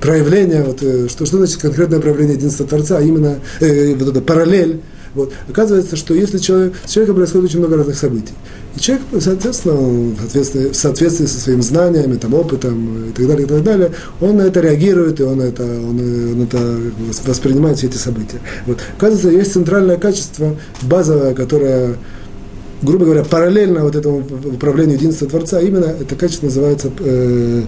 проявление, 0.00 0.62
вот, 0.64 0.82
э, 0.82 1.08
что, 1.08 1.26
что 1.26 1.38
значит 1.38 1.58
конкретное 1.58 2.00
проявление 2.00 2.36
единства 2.36 2.66
Творца, 2.66 2.98
а 2.98 3.02
именно 3.02 3.38
э, 3.60 3.94
вот 3.94 4.08
это 4.08 4.20
параллель. 4.20 4.80
Вот. 5.14 5.32
Оказывается, 5.48 5.96
что 5.96 6.14
если 6.14 6.38
человек, 6.38 6.74
с 6.84 6.90
человеком 6.90 7.16
происходит 7.16 7.50
очень 7.50 7.58
много 7.58 7.76
разных 7.76 7.96
событий, 7.96 8.34
и 8.76 8.80
человек, 8.80 9.06
соответственно, 9.20 9.74
в 9.74 10.74
соответствии, 10.74 11.26
со 11.26 11.40
своими 11.40 11.60
знаниями, 11.60 12.16
там, 12.16 12.34
опытом 12.34 13.08
и 13.08 13.12
так 13.12 13.26
далее, 13.26 13.46
и 13.46 13.48
так 13.48 13.62
далее, 13.62 13.92
он 14.20 14.36
на 14.36 14.42
это 14.42 14.60
реагирует, 14.60 15.20
и 15.20 15.22
он 15.22 15.40
это, 15.40 15.62
он, 15.62 15.98
он 15.98 16.42
это 16.42 16.80
воспринимает 17.26 17.78
все 17.78 17.86
эти 17.86 17.96
события. 17.96 18.40
Вот. 18.66 18.78
Оказывается, 18.96 19.30
есть 19.30 19.52
центральное 19.52 19.96
качество, 19.96 20.56
базовое, 20.82 21.34
которое 21.34 21.96
грубо 22.82 23.06
говоря, 23.06 23.24
параллельно 23.24 23.82
вот 23.82 23.96
этому 23.96 24.18
управлению 24.18 24.96
единства 24.96 25.28
Творца, 25.28 25.60
именно 25.60 25.86
это 25.86 26.14
качество 26.14 26.46
называется 26.46 26.90
э, 27.00 27.62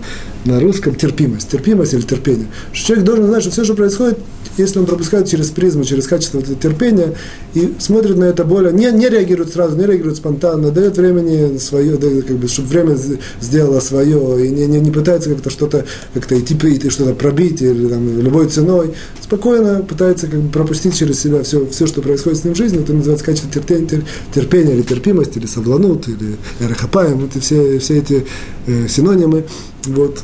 на 0.44 0.60
русском 0.60 0.94
терпимость. 0.94 1.48
Терпимость 1.50 1.94
или 1.94 2.02
терпение. 2.02 2.46
Человек 2.72 3.04
должен 3.04 3.26
знать, 3.26 3.42
что 3.42 3.52
все, 3.52 3.64
что 3.64 3.74
происходит, 3.74 4.18
если 4.56 4.78
он 4.78 4.86
пропускает 4.86 5.28
через 5.28 5.50
призму, 5.50 5.84
через 5.84 6.06
качество 6.06 6.42
терпения 6.42 7.14
и 7.54 7.74
смотрит 7.78 8.16
на 8.16 8.24
это 8.24 8.44
более, 8.44 8.72
не, 8.72 8.90
не 8.92 9.08
реагирует 9.08 9.52
сразу, 9.52 9.76
не 9.76 9.86
реагирует 9.86 10.16
спонтанно, 10.16 10.70
дает 10.70 10.96
времени 10.96 11.58
свое, 11.58 11.96
дает, 11.96 12.26
как 12.26 12.36
бы, 12.36 12.48
чтобы 12.48 12.68
время 12.68 12.96
сделало 13.40 13.80
свое, 13.80 14.46
и 14.46 14.50
не, 14.50 14.66
не, 14.66 14.80
не 14.80 14.90
пытается 14.90 15.30
как-то 15.30 15.50
что-то 15.50 15.84
как-то 16.14 16.38
идти, 16.38 16.54
идти 16.54 16.90
что-то 16.90 17.14
пробить 17.14 17.62
или 17.62 17.88
там, 17.88 18.20
любой 18.20 18.48
ценой, 18.48 18.94
спокойно 19.20 19.82
пытается 19.82 20.26
как 20.26 20.40
бы, 20.40 20.50
пропустить 20.50 20.96
через 20.96 21.20
себя 21.20 21.42
все, 21.42 21.66
все, 21.66 21.86
что 21.86 22.02
происходит 22.02 22.38
с 22.38 22.44
ним 22.44 22.54
в 22.54 22.56
жизни, 22.56 22.80
это 22.80 22.92
называется 22.92 23.24
качество 23.24 23.50
терпения, 23.50 24.02
терпения 24.34 24.74
или 24.74 24.82
терпимость, 24.82 25.36
или 25.36 25.46
савланут, 25.46 26.08
или 26.08 26.36
эрахапаем, 26.60 27.28
и 27.34 27.40
все, 27.40 27.78
все 27.78 27.98
эти 27.98 28.26
э, 28.66 28.88
синонимы. 28.88 29.44
Вот. 29.86 30.22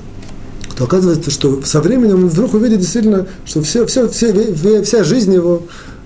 То 0.77 0.85
оказывается, 0.85 1.31
что 1.31 1.63
со 1.63 1.81
временем 1.81 2.25
он 2.25 2.29
вдруг 2.29 2.55
увидит 2.55 2.81
действительно, 2.81 3.27
что 3.47 3.63
все, 3.63 3.87
все, 3.87 4.09
все, 4.09 4.83
вся 4.83 5.05
жизнь 5.05 5.33
его, 5.33 5.63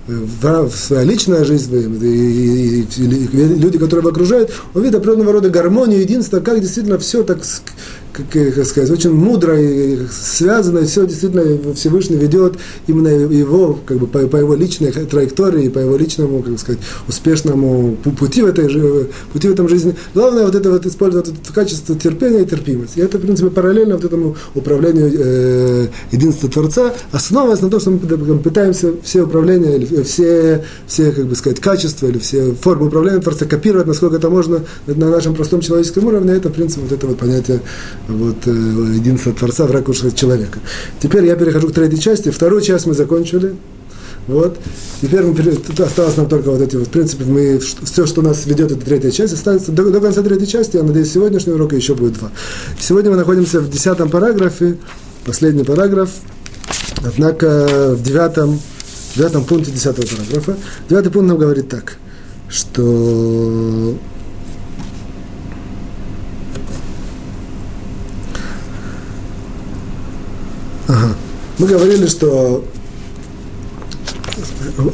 э, 0.07 0.69
своя 0.73 1.03
личная 1.03 1.43
жизнь, 1.43 1.75
и, 1.75 1.79
и, 1.79 2.81
и, 2.81 3.03
и 3.03 3.27
люди, 3.59 3.77
которые 3.77 3.99
его 3.99 4.09
окружают, 4.11 4.51
он 4.73 4.81
видит 4.83 4.95
определенного 4.95 5.33
рода 5.33 5.49
гармонию, 5.49 5.99
единство, 5.99 6.39
как 6.39 6.61
действительно 6.61 6.97
все 6.99 7.23
так 7.23 7.39
как, 8.13 8.53
как 8.55 8.65
сказать, 8.65 8.89
очень 8.89 9.11
мудро 9.11 9.59
и 9.59 9.99
связано, 10.11 10.79
и 10.79 10.85
все 10.85 11.05
действительно 11.05 11.73
Всевышний 11.73 12.17
ведет 12.17 12.55
именно 12.87 13.07
его, 13.07 13.79
как 13.85 13.97
бы, 13.97 14.07
по, 14.07 14.19
по 14.27 14.37
его 14.37 14.53
личной 14.53 14.91
траектории, 14.91 15.69
по 15.69 15.79
его 15.79 15.95
личному, 15.97 16.41
как 16.43 16.59
сказать, 16.59 16.81
успешному 17.07 17.95
пути 17.95 18.41
в, 18.41 18.47
этой, 18.47 19.09
пути 19.31 19.47
в 19.47 19.51
этом 19.51 19.67
жизни. 19.67 19.95
Главное 20.13 20.45
вот 20.45 20.55
это 20.55 20.69
вот 20.69 20.85
использовать 20.85 21.29
это 21.29 21.53
качество 21.53 21.95
терпения 21.95 22.41
и 22.41 22.45
терпимости. 22.45 22.99
И 22.99 23.01
это, 23.01 23.17
в 23.17 23.21
принципе, 23.21 23.49
параллельно 23.49 23.95
вот 23.95 24.05
этому 24.05 24.35
управлению 24.55 25.11
э, 25.13 25.87
единства 26.11 26.49
Творца, 26.49 26.93
основываясь 27.11 27.61
на 27.61 27.69
том, 27.69 27.79
что 27.79 27.91
мы 27.91 28.39
пытаемся 28.39 28.93
все 29.03 29.23
управления, 29.23 29.75
или 29.75 30.03
все, 30.03 30.65
все, 30.87 31.11
как 31.11 31.25
бы 31.27 31.35
сказать, 31.35 31.59
качества 31.59 32.07
или 32.07 32.19
все 32.19 32.53
формы 32.53 32.87
управления 32.87 33.19
Творца 33.19 33.45
копировать, 33.45 33.87
насколько 33.87 34.17
это 34.17 34.29
можно 34.29 34.63
на 34.87 35.09
нашем 35.09 35.35
простом 35.35 35.61
человеческом 35.61 36.05
уровне. 36.05 36.33
Это, 36.33 36.49
в 36.49 36.53
принципе, 36.53 36.81
вот 36.81 36.91
это 36.91 37.07
вот 37.07 37.17
понятие 37.17 37.61
вот, 38.07 38.47
э, 38.47 38.51
единство 38.51 39.33
Творца 39.33 39.65
в 39.65 39.71
ракурсе 39.71 40.11
человека. 40.11 40.59
Теперь 40.99 41.25
я 41.25 41.35
перехожу 41.35 41.69
к 41.69 41.73
третьей 41.73 41.99
части. 41.99 42.29
Вторую 42.29 42.61
часть 42.61 42.85
мы 42.85 42.93
закончили. 42.93 43.55
Вот. 44.27 44.59
Теперь 45.01 45.23
мы, 45.23 45.35
осталось 45.83 46.17
нам 46.17 46.27
только 46.27 46.51
вот 46.51 46.61
эти 46.61 46.75
вот, 46.75 46.87
в 46.87 46.91
принципе, 46.91 47.25
мы, 47.25 47.59
все, 47.59 48.05
что 48.05 48.21
нас 48.21 48.45
ведет, 48.45 48.71
это 48.71 48.85
третья 48.85 49.09
часть, 49.09 49.33
остается 49.33 49.71
до, 49.71 49.89
до 49.89 49.99
конца 49.99 50.21
третьей 50.21 50.47
части, 50.47 50.77
я 50.77 50.83
надеюсь, 50.83 51.11
сегодняшнего 51.11 51.55
урока 51.55 51.75
еще 51.75 51.95
будет 51.95 52.13
два. 52.13 52.31
Сегодня 52.79 53.11
мы 53.11 53.17
находимся 53.17 53.59
в 53.59 53.69
десятом 53.69 54.09
параграфе, 54.09 54.77
последний 55.25 55.63
параграф, 55.63 56.11
однако 57.03 57.95
в 57.95 58.03
девятом, 58.03 58.59
девятом 59.15 59.43
пункте 59.43 59.71
десятого 59.71 60.05
параграфа. 60.05 60.55
Девятый 60.87 61.11
пункт 61.11 61.27
нам 61.27 61.37
говорит 61.37 61.67
так, 61.67 61.97
что 62.47 63.95
Мы 71.61 71.67
говорили, 71.67 72.07
что 72.07 72.63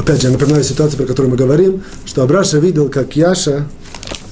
опять 0.01 0.21
же, 0.21 0.27
я 0.27 0.33
напоминаю 0.33 0.65
ситуацию, 0.65 0.97
про 0.97 1.05
которую 1.05 1.31
мы 1.31 1.37
говорим, 1.37 1.81
что 2.03 2.23
Абраша 2.23 2.57
видел, 2.57 2.89
как 2.89 3.15
Яша, 3.15 3.69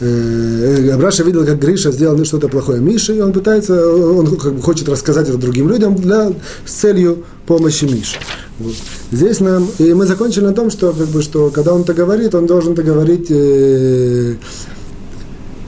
э, 0.02 0.90
Абраша 0.94 1.24
видел, 1.24 1.46
как 1.46 1.58
Гриша 1.62 1.94
сделал 1.94 2.22
что-то 2.26 2.50
плохое 2.50 2.82
Мише, 2.82 3.16
и 3.16 3.22
он 3.22 3.32
пытается, 3.32 3.90
он 3.90 4.36
как 4.36 4.54
бы 4.54 4.62
хочет 4.62 4.90
рассказать 4.90 5.30
это 5.30 5.38
другим 5.38 5.70
людям 5.70 5.96
для, 5.96 6.34
с 6.66 6.72
целью 6.74 7.24
помощи 7.48 7.86
Мише. 7.86 8.18
Вот. 8.60 8.76
Здесь 9.14 9.40
нам, 9.40 9.70
и 9.80 9.94
мы 9.94 10.06
закончили 10.06 10.44
на 10.44 10.54
том, 10.54 10.70
что, 10.72 10.92
как 10.92 11.08
бы, 11.08 11.22
что 11.22 11.52
когда 11.52 11.74
он 11.74 11.84
это 11.84 11.94
говорит, 11.94 12.36
он 12.36 12.48
должен 12.48 12.74
это 12.74 12.84
говорить, 12.84 13.28
э, 13.30 14.36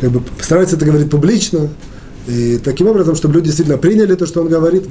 как 0.02 0.12
бы 0.12 0.22
старается 0.42 0.76
это 0.76 0.86
говорить 0.86 1.10
публично, 1.10 1.70
и 2.28 2.58
таким 2.58 2.88
образом, 2.88 3.16
чтобы 3.16 3.36
люди 3.36 3.46
действительно 3.48 3.78
приняли 3.78 4.16
то, 4.16 4.26
что 4.26 4.42
он 4.42 4.50
говорит, 4.50 4.84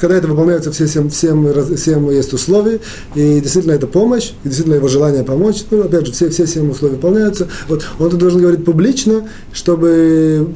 когда 0.00 0.16
это 0.16 0.26
выполняется 0.26 0.72
все 0.72 0.86
всем, 0.86 1.08
всем, 1.08 1.46
всем 1.76 2.10
есть 2.10 2.32
условия, 2.32 2.80
и 3.14 3.40
действительно 3.40 3.72
это 3.72 3.86
помощь, 3.86 4.32
и 4.44 4.48
действительно 4.48 4.74
его 4.74 4.88
желание 4.88 5.22
помочь, 5.22 5.64
ну, 5.70 5.82
опять 5.82 6.06
же, 6.06 6.12
все, 6.12 6.30
все 6.30 6.46
семь 6.46 6.70
условия 6.70 6.96
выполняются. 6.96 7.48
Вот, 7.68 7.84
он 7.98 8.08
это 8.08 8.16
должен 8.16 8.40
говорить 8.40 8.64
публично, 8.64 9.28
чтобы 9.52 10.48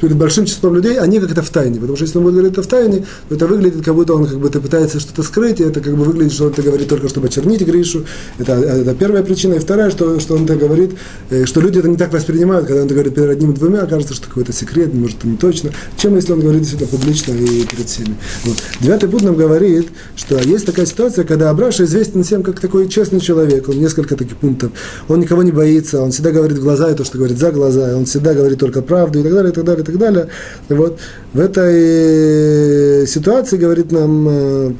перед 0.00 0.16
большим 0.16 0.46
числом 0.46 0.74
людей 0.74 0.98
они 0.98 1.20
как 1.20 1.32
это 1.32 1.42
в 1.42 1.50
тайне, 1.50 1.80
потому 1.80 1.96
что 1.96 2.04
если 2.06 2.18
он 2.18 2.24
будет 2.24 2.34
говорить 2.34 2.52
это 2.52 2.62
в 2.62 2.66
тайне, 2.66 3.04
то 3.28 3.34
это 3.34 3.46
выглядит, 3.46 3.84
как 3.84 3.94
будто 3.94 4.14
он 4.14 4.26
как 4.26 4.38
бы 4.38 4.48
пытается 4.48 5.00
что-то 5.00 5.22
скрыть, 5.22 5.60
и 5.60 5.64
это 5.64 5.80
как 5.80 5.94
бы 5.96 6.04
выглядит, 6.04 6.32
что 6.32 6.44
он 6.46 6.52
это 6.52 6.62
говорит 6.62 6.88
только, 6.88 7.08
чтобы 7.08 7.26
очернить 7.26 7.60
Гришу. 7.60 8.04
Это, 8.38 8.52
это 8.52 8.94
первая 8.94 9.22
причина. 9.22 9.54
И 9.54 9.58
вторая, 9.58 9.90
что, 9.90 10.18
что 10.20 10.34
он 10.34 10.44
это 10.44 10.56
говорит, 10.56 10.92
э, 11.30 11.44
что 11.44 11.60
люди 11.60 11.78
это 11.78 11.88
не 11.88 11.96
так 11.96 12.12
воспринимают, 12.12 12.66
когда 12.66 12.80
он 12.80 12.86
это 12.86 12.94
говорит 12.94 13.14
перед 13.14 13.30
одним 13.30 13.50
и 13.52 13.54
двумя, 13.54 13.84
кажется, 13.86 14.14
что 14.14 14.28
какой-то 14.28 14.52
секрет, 14.52 14.94
может, 14.94 15.25
не 15.26 15.36
точно, 15.36 15.70
чем 15.96 16.16
если 16.16 16.32
он 16.32 16.40
говорит 16.40 16.66
это 16.72 16.86
публично 16.86 17.32
и 17.32 17.64
перед 17.64 17.88
всеми. 17.88 18.16
Вот. 18.44 18.56
Девятый 18.80 19.08
пункт 19.08 19.24
нам 19.24 19.36
говорит, 19.36 19.88
что 20.14 20.38
есть 20.38 20.66
такая 20.66 20.86
ситуация, 20.86 21.24
когда 21.24 21.50
Абраша 21.50 21.84
известен 21.84 22.22
всем 22.22 22.42
как 22.42 22.60
такой 22.60 22.88
честный 22.88 23.20
человек, 23.20 23.68
он 23.68 23.78
несколько 23.78 24.16
таких 24.16 24.36
пунктов, 24.36 24.72
он 25.08 25.20
никого 25.20 25.42
не 25.42 25.52
боится, 25.52 26.00
он 26.00 26.12
всегда 26.12 26.30
говорит 26.30 26.58
в 26.58 26.62
глаза 26.62 26.90
и 26.90 26.94
то, 26.94 27.04
что 27.04 27.18
говорит 27.18 27.38
за 27.38 27.50
глаза, 27.50 27.96
он 27.96 28.04
всегда 28.04 28.34
говорит 28.34 28.58
только 28.58 28.82
правду 28.82 29.20
и 29.20 29.22
так 29.22 29.32
далее, 29.32 29.52
и 29.52 29.54
так 29.54 29.64
далее, 29.64 29.82
и 29.82 29.86
так 29.86 29.98
далее. 29.98 30.28
И 30.68 30.74
вот 30.74 30.98
в 31.32 31.40
этой 31.40 33.06
ситуации, 33.06 33.56
говорит 33.56 33.92
нам 33.92 34.76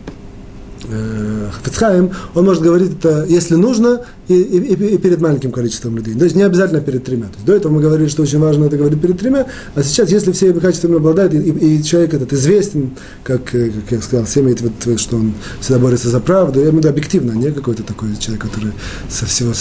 э, 0.89 1.51
Хафицхайм, 1.53 2.11
он 2.35 2.45
может 2.45 2.63
говорить 2.63 2.93
это, 2.99 3.25
если 3.29 3.55
нужно, 3.55 4.03
и, 4.29 4.35
и, 4.35 4.95
и 4.95 4.99
перед 4.99 5.21
маленьким 5.21 5.53
количеством 5.53 5.97
людей. 5.97 6.15
То 6.15 6.25
есть 6.25 6.37
не 6.37 6.43
обязательно 6.43 6.81
перед 6.81 7.05
тремя. 7.05 7.27
То 7.27 7.35
есть 7.35 7.47
до 7.47 7.55
этого 7.55 7.73
мы 7.73 7.81
говорили, 7.81 8.09
что 8.09 8.23
очень 8.23 8.39
важно 8.39 8.65
это 8.65 8.77
говорить 8.77 9.01
перед 9.01 9.19
тремя, 9.19 9.47
а 9.75 9.83
сейчас, 9.83 10.11
если 10.11 10.33
все 10.33 10.53
качествами 10.53 10.97
обладает, 10.97 11.35
и, 11.35 11.39
и, 11.39 11.77
и 11.79 11.85
человек 11.85 12.15
этот 12.15 12.33
известен, 12.33 12.91
как, 13.23 13.55
э, 13.55 13.71
как 13.71 13.93
я 13.93 14.03
сказал, 14.03 14.27
все 14.27 14.41
имеют 14.41 14.61
вот, 14.61 14.99
что 14.99 15.17
он 15.17 15.35
всегда 15.61 15.79
борется 15.79 16.09
за 16.09 16.21
правду, 16.21 16.59
я 16.59 16.67
имею 16.67 16.77
в 16.77 16.79
виду 16.79 16.89
объективно, 16.89 17.33
не 17.33 17.53
какой-то 17.53 17.83
такой 17.83 18.17
человек, 18.19 18.43
который 18.43 18.73
со 19.09 19.27
всего, 19.27 19.53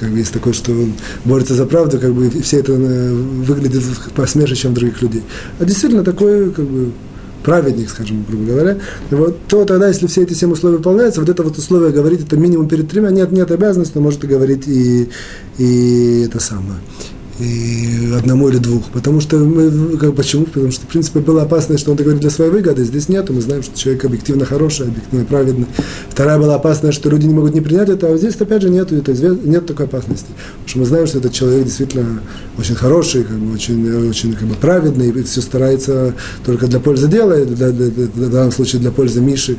как 0.00 0.10
бы 0.10 0.18
есть 0.18 0.32
такой, 0.32 0.52
что 0.52 0.72
он 0.72 0.94
борется 1.24 1.54
за 1.54 1.66
правду, 1.66 1.98
как 1.98 2.14
бы 2.14 2.30
все 2.42 2.60
это 2.60 2.72
э, 2.72 3.12
выглядит 3.12 3.82
посмешищем 4.14 4.74
других 4.74 5.02
людей. 5.02 5.22
А 5.58 5.64
действительно 5.64 6.04
такой, 6.04 6.50
как 6.50 6.64
бы, 6.64 6.92
праведник, 7.44 7.90
скажем, 7.90 8.24
грубо 8.28 8.44
говоря, 8.44 8.78
вот, 9.10 9.38
то 9.46 9.64
тогда, 9.64 9.88
если 9.88 10.06
все 10.06 10.22
эти 10.22 10.32
семь 10.32 10.52
условия 10.52 10.78
выполняются, 10.78 11.20
вот 11.20 11.28
это 11.28 11.42
вот 11.42 11.56
условие 11.58 11.92
говорит, 11.92 12.22
это 12.22 12.36
минимум 12.36 12.68
перед 12.68 12.90
тремя, 12.90 13.10
нет, 13.10 13.30
нет 13.30 13.50
обязанности, 13.50 13.92
но 13.94 14.00
может 14.00 14.24
и 14.24 14.26
говорить 14.26 14.66
и, 14.66 15.08
и 15.58 16.24
это 16.26 16.40
самое 16.40 16.78
и 17.40 18.12
одному 18.16 18.48
или 18.48 18.58
двух. 18.58 18.90
Потому 18.90 19.20
что 19.20 19.38
мы, 19.38 19.96
как, 19.96 20.14
почему? 20.14 20.44
Потому 20.44 20.70
что, 20.70 20.86
в 20.86 20.88
принципе, 20.88 21.20
было 21.20 21.42
опасность, 21.42 21.80
что 21.80 21.90
он 21.90 21.96
это 21.96 22.04
говорит 22.04 22.20
для 22.20 22.30
своей 22.30 22.50
выгоды. 22.50 22.84
Здесь 22.84 23.08
нету. 23.08 23.32
Мы 23.32 23.40
знаем, 23.40 23.62
что 23.62 23.78
человек 23.78 24.04
объективно 24.04 24.44
хороший, 24.44 24.86
объективно 24.86 25.24
праведный. 25.24 25.66
Вторая 26.08 26.38
была 26.38 26.54
опасность, 26.54 26.96
что 26.96 27.10
люди 27.10 27.26
не 27.26 27.34
могут 27.34 27.54
не 27.54 27.60
принять 27.60 27.88
это, 27.88 28.12
а 28.12 28.16
здесь, 28.16 28.36
опять 28.36 28.62
же, 28.62 28.70
нету, 28.70 28.96
это, 28.96 29.12
нет 29.12 29.66
такой 29.66 29.86
опасности. 29.86 30.28
Потому 30.28 30.68
что 30.68 30.78
мы 30.78 30.84
знаем, 30.84 31.06
что 31.06 31.18
этот 31.18 31.32
человек 31.32 31.64
действительно 31.64 32.20
очень 32.56 32.76
хороший, 32.76 33.24
как 33.24 33.36
бы, 33.36 33.52
очень, 33.52 34.08
очень 34.08 34.34
как 34.34 34.46
бы, 34.46 34.54
праведный, 34.54 35.08
и 35.08 35.22
все 35.24 35.40
старается 35.40 36.14
только 36.46 36.66
для 36.68 36.78
пользы 36.78 37.08
дела, 37.08 37.44
для, 37.44 37.70
для, 37.70 37.86
для, 37.88 38.06
в 38.06 38.30
данном 38.30 38.52
случае 38.52 38.80
для 38.80 38.92
пользы 38.92 39.20
Миши, 39.20 39.56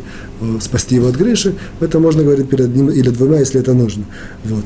спасти 0.62 0.96
его 0.96 1.08
от 1.10 1.16
Гриши. 1.16 1.56
Это 1.82 2.00
можно 2.00 2.24
говорить 2.24 2.48
перед 2.50 2.66
одним 2.66 2.90
или 2.90 3.10
двумя, 3.10 3.40
если 3.40 3.60
это 3.60 3.74
нужно. 3.74 4.06
Вот. 4.46 4.66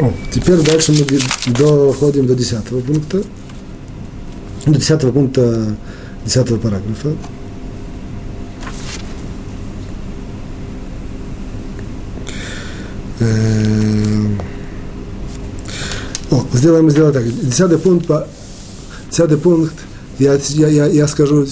О, 0.00 0.12
теперь 0.32 0.62
дальше 0.62 0.92
мы 0.92 1.52
доходим 1.52 2.26
до 2.26 2.36
десятого 2.36 2.80
пункта. 2.80 3.22
До 4.64 4.78
десятого 4.78 5.10
пункта, 5.10 5.76
десятого 6.24 6.58
параграфа. 6.58 7.16
Эм. 13.18 14.40
О, 16.30 16.46
сделаем, 16.52 16.88
сделаем 16.90 17.14
так. 17.14 17.24
Десятый 17.24 17.78
пункт, 17.78 18.08
десятый 19.10 19.36
пункт 19.36 19.74
я, 20.18 20.38
я, 20.48 20.68
я, 20.68 20.86
я 20.86 21.08
скажу 21.08 21.46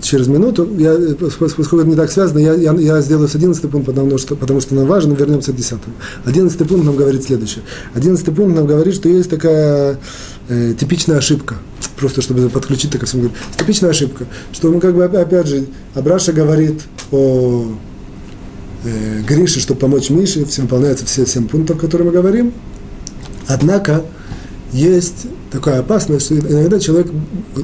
через 0.00 0.28
минуту, 0.28 0.68
я, 0.78 0.96
поскольку 1.38 1.78
это 1.80 1.88
не 1.88 1.96
так 1.96 2.10
связано, 2.10 2.38
я, 2.38 2.54
я, 2.54 2.72
я 2.72 3.00
сделаю 3.00 3.28
с 3.28 3.34
11 3.34 3.70
пункт, 3.70 3.86
потому 3.86 4.16
что, 4.18 4.34
потому 4.34 4.60
что 4.60 4.74
нам 4.74 4.86
важно, 4.86 5.12
вернемся 5.12 5.52
к 5.52 5.56
10. 5.56 5.78
11 6.24 6.68
пункт 6.68 6.84
нам 6.84 6.96
говорит 6.96 7.22
следующее. 7.24 7.64
11 7.94 8.24
пункт 8.34 8.56
нам 8.56 8.66
говорит, 8.66 8.94
что 8.94 9.08
есть 9.08 9.28
такая 9.28 9.98
э, 10.48 10.74
типичная 10.78 11.18
ошибка, 11.18 11.56
просто 11.96 12.22
чтобы 12.22 12.48
подключить 12.48 12.90
это 12.90 12.98
ко 12.98 13.06
всему. 13.06 13.30
Типичная 13.58 13.90
ошибка, 13.90 14.26
что 14.52 14.70
мы 14.70 14.80
как 14.80 14.94
бы, 14.94 15.04
опять 15.04 15.46
же, 15.46 15.66
Абраша 15.94 16.32
говорит 16.32 16.80
о 17.12 17.66
э, 18.84 19.20
Грише, 19.28 19.60
чтобы 19.60 19.80
помочь 19.80 20.08
Мише, 20.08 20.44
все 20.46 20.62
выполняются 20.62 21.04
все 21.04 21.26
7 21.26 21.48
пунктов, 21.48 21.76
о 21.76 21.80
которых 21.80 22.06
мы 22.06 22.12
говорим, 22.12 22.54
однако 23.46 24.04
есть 24.72 25.26
такая 25.50 25.80
опасность, 25.80 26.26
что 26.26 26.38
иногда 26.38 26.78
человек 26.78 27.08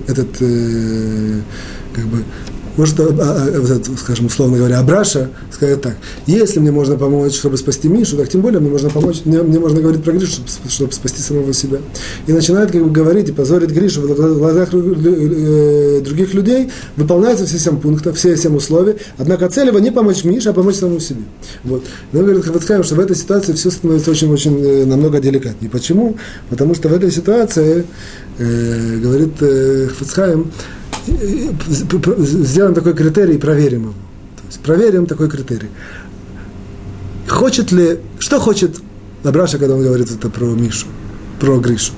этот 0.07 0.29
э, 0.41 1.41
как 1.95 2.05
бы 2.07 2.25
может, 2.77 2.99
а, 2.99 3.07
а, 3.11 3.99
скажем, 3.99 4.27
условно 4.27 4.59
говоря, 4.59 4.81
Абраша 4.81 5.31
сказать 5.53 5.81
так, 5.81 5.97
если 6.27 6.59
мне 6.59 6.73
можно 6.73 6.97
помочь, 6.97 7.35
чтобы 7.35 7.57
спасти 7.57 7.89
Мишу, 7.89 8.17
так 8.17 8.29
тем 8.29 8.41
более 8.41 8.61
мне 8.61 8.71
можно 8.71 8.91
помочь, 8.91 9.23
мне, 9.25 9.43
мне 9.43 9.59
можно 9.59 9.81
говорить 9.81 10.03
про 10.03 10.13
Гришу, 10.13 10.43
чтобы, 10.69 10.93
спасти 10.93 11.21
самого 11.21 11.53
себя. 11.53 11.79
И 12.27 12.33
начинает 12.33 12.73
как 12.73 12.83
бы 12.83 12.91
говорить 12.91 13.29
и 13.29 13.33
позорить 13.33 13.71
Гришу 13.71 14.03
в 14.03 14.39
глазах 14.39 14.71
э, 14.73 16.01
других 16.05 16.35
людей, 16.35 16.71
выполняются 16.97 17.47
все 17.47 17.59
семь 17.59 17.79
пунктов, 17.79 18.17
все 18.17 18.37
семь 18.37 18.57
условий, 18.57 18.97
однако 19.19 19.49
цель 19.49 19.69
его 19.69 19.79
не 19.79 19.91
помочь 19.91 20.25
Мише, 20.25 20.51
а 20.51 20.53
помочь 20.53 20.77
самому 20.77 21.01
себе. 21.01 21.23
Вот. 21.63 21.85
Но 22.13 22.21
говорит 22.21 22.45
Хавацкаем, 22.45 22.83
что 22.83 22.97
в 22.97 23.01
этой 23.01 23.17
ситуации 23.17 23.53
все 23.53 23.71
становится 23.71 24.11
очень-очень 24.11 24.65
э, 24.65 24.85
намного 24.85 25.21
деликатнее. 25.21 25.71
Почему? 25.71 26.17
Потому 26.51 26.75
что 26.75 26.89
в 26.89 26.93
этой 26.93 27.11
ситуации, 27.11 27.85
э, 28.39 28.99
говорит 28.99 29.35
э, 29.41 29.89
Хавацкаем, 29.97 30.51
сделаем 31.07 32.75
такой 32.75 32.95
критерий 32.95 33.35
и 33.35 33.39
проверим 33.39 33.83
его. 33.83 33.93
То 33.93 34.47
есть 34.47 34.61
проверим 34.61 35.07
такой 35.07 35.29
критерий. 35.29 35.69
Хочет 37.29 37.73
ли, 37.73 37.99
что 38.19 38.39
хочет 38.41 38.81
Лабраша, 39.23 39.59
когда 39.59 39.75
он 39.75 39.83
говорит 39.83 40.11
это 40.11 40.29
про 40.29 40.47
Мишу, 40.47 40.87
про 41.41 41.59
Гришу? 41.59 41.93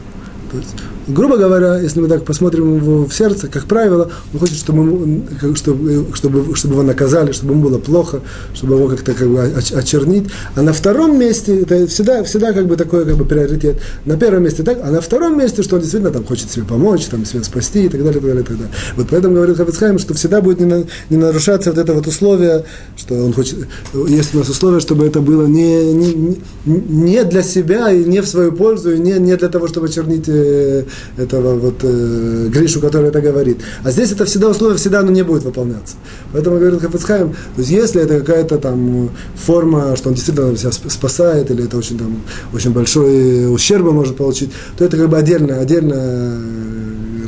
То 0.52 0.58
есть 0.58 0.74
грубо 1.06 1.36
говоря, 1.36 1.78
если 1.78 2.00
мы 2.00 2.08
так 2.08 2.24
посмотрим 2.24 2.76
его 2.76 3.04
в 3.04 3.12
сердце, 3.12 3.48
как 3.48 3.64
правило, 3.64 4.10
он 4.32 4.40
хочет, 4.40 4.56
чтобы, 4.56 5.22
чтобы, 5.54 6.14
чтобы, 6.14 6.56
чтобы 6.56 6.74
его 6.74 6.82
наказали, 6.82 7.32
чтобы 7.32 7.54
ему 7.54 7.68
было 7.68 7.78
плохо, 7.78 8.20
чтобы 8.54 8.74
его 8.74 8.88
как-то 8.88 9.12
как 9.12 9.28
бы 9.28 9.42
очернить. 9.42 10.28
А 10.54 10.62
на 10.62 10.72
втором 10.72 11.18
месте, 11.18 11.60
это 11.60 11.86
всегда, 11.86 12.24
всегда 12.24 12.52
как 12.52 12.66
бы 12.66 12.76
такой 12.76 13.04
как 13.04 13.16
бы 13.16 13.24
приоритет. 13.24 13.80
На 14.04 14.16
первом 14.16 14.44
месте 14.44 14.62
так, 14.62 14.78
а 14.82 14.90
на 14.90 15.00
втором 15.00 15.38
месте, 15.38 15.62
что 15.62 15.76
он 15.76 15.82
действительно 15.82 16.12
там 16.12 16.24
хочет 16.24 16.50
себе 16.50 16.64
помочь, 16.64 17.04
там 17.06 17.24
себя 17.24 17.42
спасти 17.44 17.84
и 17.84 17.88
так 17.88 18.02
далее, 18.02 18.18
и 18.18 18.20
так 18.20 18.24
далее, 18.24 18.42
и 18.42 18.46
так 18.46 18.56
далее. 18.56 18.74
Вот 18.96 19.06
поэтому 19.10 19.34
говорит 19.34 19.56
Хавицхайм, 19.56 19.98
что 19.98 20.14
всегда 20.14 20.40
будет 20.40 20.60
не, 20.60 20.66
на, 20.66 20.84
не 21.10 21.16
нарушаться 21.16 21.70
вот 21.70 21.78
это 21.78 21.92
вот 21.94 22.06
условие, 22.06 22.64
что 22.96 23.14
он 23.14 23.32
хочет, 23.32 23.66
есть 24.08 24.34
у 24.34 24.38
нас 24.38 24.48
условие, 24.48 24.80
чтобы 24.80 25.06
это 25.06 25.20
было 25.20 25.46
не, 25.46 25.92
не, 25.92 26.38
не 26.64 27.24
для 27.24 27.42
себя 27.42 27.90
и 27.90 28.04
не 28.04 28.20
в 28.20 28.26
свою 28.26 28.52
пользу, 28.52 28.94
и 28.94 28.98
не, 28.98 29.12
не 29.12 29.36
для 29.36 29.48
того, 29.48 29.68
чтобы 29.68 29.86
очернить 29.86 30.28
э, 30.28 30.84
этого 31.16 31.58
вот 31.58 31.76
э, 31.82 32.48
Гришу, 32.48 32.80
который 32.80 33.08
это 33.08 33.20
говорит. 33.20 33.58
А 33.82 33.90
здесь 33.90 34.12
это 34.12 34.24
всегда 34.24 34.48
условие, 34.50 34.76
всегда 34.78 35.00
оно 35.00 35.10
не 35.10 35.22
будет 35.22 35.44
выполняться. 35.44 35.96
Поэтому 36.32 36.58
говорит 36.58 36.80
Хафицхайм, 36.80 37.30
то 37.30 37.58
есть 37.58 37.70
если 37.70 38.02
это 38.02 38.20
какая-то 38.20 38.58
там 38.58 39.10
форма, 39.34 39.96
что 39.96 40.08
он 40.08 40.14
действительно 40.14 40.56
себя 40.56 40.72
спасает, 40.72 41.50
или 41.50 41.64
это 41.64 41.76
очень, 41.76 41.98
там, 41.98 42.22
очень 42.52 42.72
большой 42.72 43.52
ущерб 43.52 43.84
может 43.92 44.16
получить, 44.16 44.50
то 44.76 44.84
это 44.84 44.96
как 44.96 45.08
бы 45.08 45.16
отдельно, 45.16 45.60
отдельно 45.60 46.75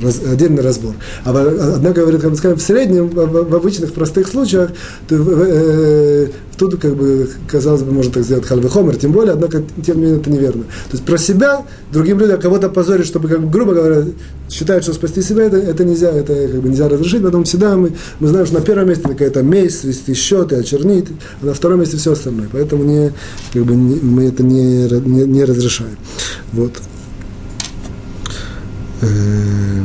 раз, 0.02 0.20
отдельный 0.24 0.62
разбор. 0.62 0.94
А, 1.24 1.74
однако, 1.76 2.02
говорит 2.02 2.22
Хамская, 2.22 2.54
в 2.54 2.60
среднем, 2.60 3.08
в, 3.08 3.48
в 3.50 3.54
обычных 3.54 3.92
простых 3.92 4.28
случаях, 4.28 4.70
то, 5.08 5.16
э, 5.16 6.28
тут, 6.58 6.80
как 6.80 6.96
бы, 6.96 7.30
казалось 7.46 7.82
бы, 7.82 7.92
можно 7.92 8.12
так 8.12 8.24
сделать 8.24 8.44
хальвы 8.44 8.68
хомер, 8.68 8.96
тем 8.96 9.12
более, 9.12 9.32
однако, 9.32 9.62
тем 9.84 9.96
не 9.96 10.02
менее, 10.02 10.20
это 10.20 10.30
неверно. 10.30 10.64
То 10.64 10.92
есть 10.92 11.04
про 11.04 11.16
себя, 11.16 11.64
другим 11.92 12.18
людям, 12.18 12.40
кого-то 12.40 12.68
позорить, 12.68 13.06
чтобы, 13.06 13.28
как 13.28 13.40
бы, 13.40 13.50
грубо 13.50 13.74
говоря, 13.74 14.04
считать, 14.50 14.82
что 14.82 14.92
спасти 14.92 15.22
себя, 15.22 15.44
это, 15.44 15.56
это 15.56 15.84
нельзя, 15.84 16.10
это 16.10 16.34
как 16.48 16.60
бы 16.60 16.68
нельзя 16.68 16.88
разрешить, 16.88 17.22
поэтому 17.22 17.44
всегда 17.44 17.76
мы, 17.76 17.92
мы 18.20 18.28
знаем, 18.28 18.46
что 18.46 18.56
на 18.56 18.60
первом 18.62 18.88
месте 18.88 19.08
какая-то 19.08 19.42
месть, 19.42 19.80
свести 19.80 20.14
счеты, 20.14 20.56
очернить, 20.56 21.06
а 21.40 21.46
на 21.46 21.54
втором 21.54 21.80
месте 21.80 21.96
все 21.96 22.12
остальное. 22.12 22.48
Поэтому 22.50 22.84
не, 22.84 23.12
как 23.52 23.64
бы, 23.64 23.74
не, 23.74 23.96
мы 23.96 24.24
это 24.24 24.42
не, 24.42 24.88
не, 24.88 25.24
не 25.24 25.44
разрешаем. 25.44 25.96
Вот. 26.52 26.72
Э, 29.00 29.82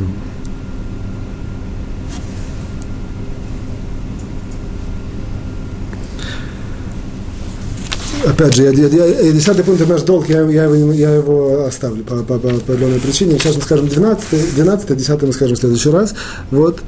опять 8.26 8.54
же, 8.54 8.64
я, 8.64 8.70
я, 8.70 9.06
я, 9.06 9.32
десятый 9.32 9.64
пункт 9.64 9.86
наш 9.86 10.02
долг, 10.02 10.28
я, 10.28 10.42
я, 10.42 10.64
его, 10.64 10.92
я 10.92 11.14
его 11.14 11.64
оставлю 11.64 12.02
по, 12.04 12.16
по, 12.22 12.38
по 12.38 12.48
определенной 12.48 13.00
причине. 13.00 13.38
Сейчас 13.38 13.56
мы 13.56 13.62
скажем 13.62 13.88
12, 13.88 14.54
12 14.56 14.96
10 14.96 15.22
мы 15.22 15.32
скажем 15.32 15.56
в 15.56 15.60
следующий 15.60 15.90
раз. 15.90 16.14
Вот. 16.50 16.80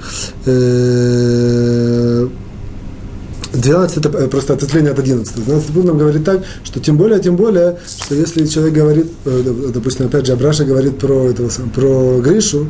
Э, 0.46 2.28
12 3.60 3.96
это 3.98 4.08
э, 4.10 4.28
просто 4.28 4.54
ответвление 4.54 4.92
от 4.92 4.98
11. 4.98 5.44
12 5.44 5.68
пункт 5.68 5.88
нам 5.88 5.98
говорит 5.98 6.24
так, 6.24 6.42
что 6.64 6.80
тем 6.80 6.96
более, 6.96 7.20
тем 7.20 7.36
более, 7.36 7.78
что 7.86 8.14
если 8.14 8.46
человек 8.46 8.74
говорит, 8.74 9.06
э, 9.24 9.70
допустим, 9.74 10.06
опять 10.06 10.26
же, 10.26 10.32
Абраша 10.32 10.64
говорит 10.64 10.98
про, 10.98 11.28
этого, 11.28 11.50
про 11.74 12.20
Гришу, 12.20 12.68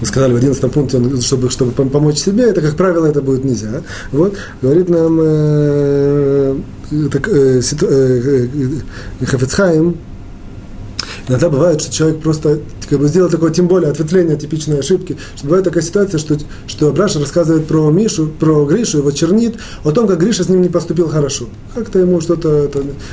мы 0.00 0.06
сказали 0.06 0.32
в 0.32 0.36
11 0.36 0.72
пункте, 0.72 1.20
чтобы, 1.20 1.50
чтобы 1.50 1.72
помочь 1.72 2.18
себе, 2.18 2.44
это, 2.44 2.62
как 2.62 2.76
правило, 2.76 3.06
это 3.06 3.20
будет 3.20 3.44
нельзя. 3.44 3.82
Вот, 4.12 4.34
говорит 4.62 4.88
нам 4.88 5.18
э, 5.20 6.56
так, 7.12 7.28
э, 7.28 7.60
э, 7.60 8.48
э, 9.20 9.26
Хафицхайм, 9.26 9.96
Иногда 11.30 11.48
бывает, 11.48 11.80
что 11.80 11.92
человек 11.92 12.22
просто 12.22 12.58
как 12.88 12.98
бы 12.98 13.06
сделал 13.06 13.30
такое, 13.30 13.52
тем 13.52 13.68
более, 13.68 13.92
ответвление 13.92 14.36
типичной 14.36 14.80
ошибки, 14.80 15.16
что 15.36 15.46
бывает 15.46 15.64
такая 15.64 15.84
ситуация, 15.84 16.18
что, 16.18 16.36
что 16.66 16.88
Абраша 16.88 17.20
рассказывает 17.20 17.66
про 17.66 17.88
Мишу, 17.92 18.32
про 18.40 18.66
Гришу, 18.66 18.98
его 18.98 19.12
чернит, 19.12 19.54
о 19.84 19.92
том, 19.92 20.08
как 20.08 20.18
Гриша 20.18 20.42
с 20.42 20.48
ним 20.48 20.60
не 20.60 20.68
поступил 20.68 21.08
хорошо. 21.08 21.44
Как-то 21.72 22.00
ему 22.00 22.20
что-то 22.20 22.68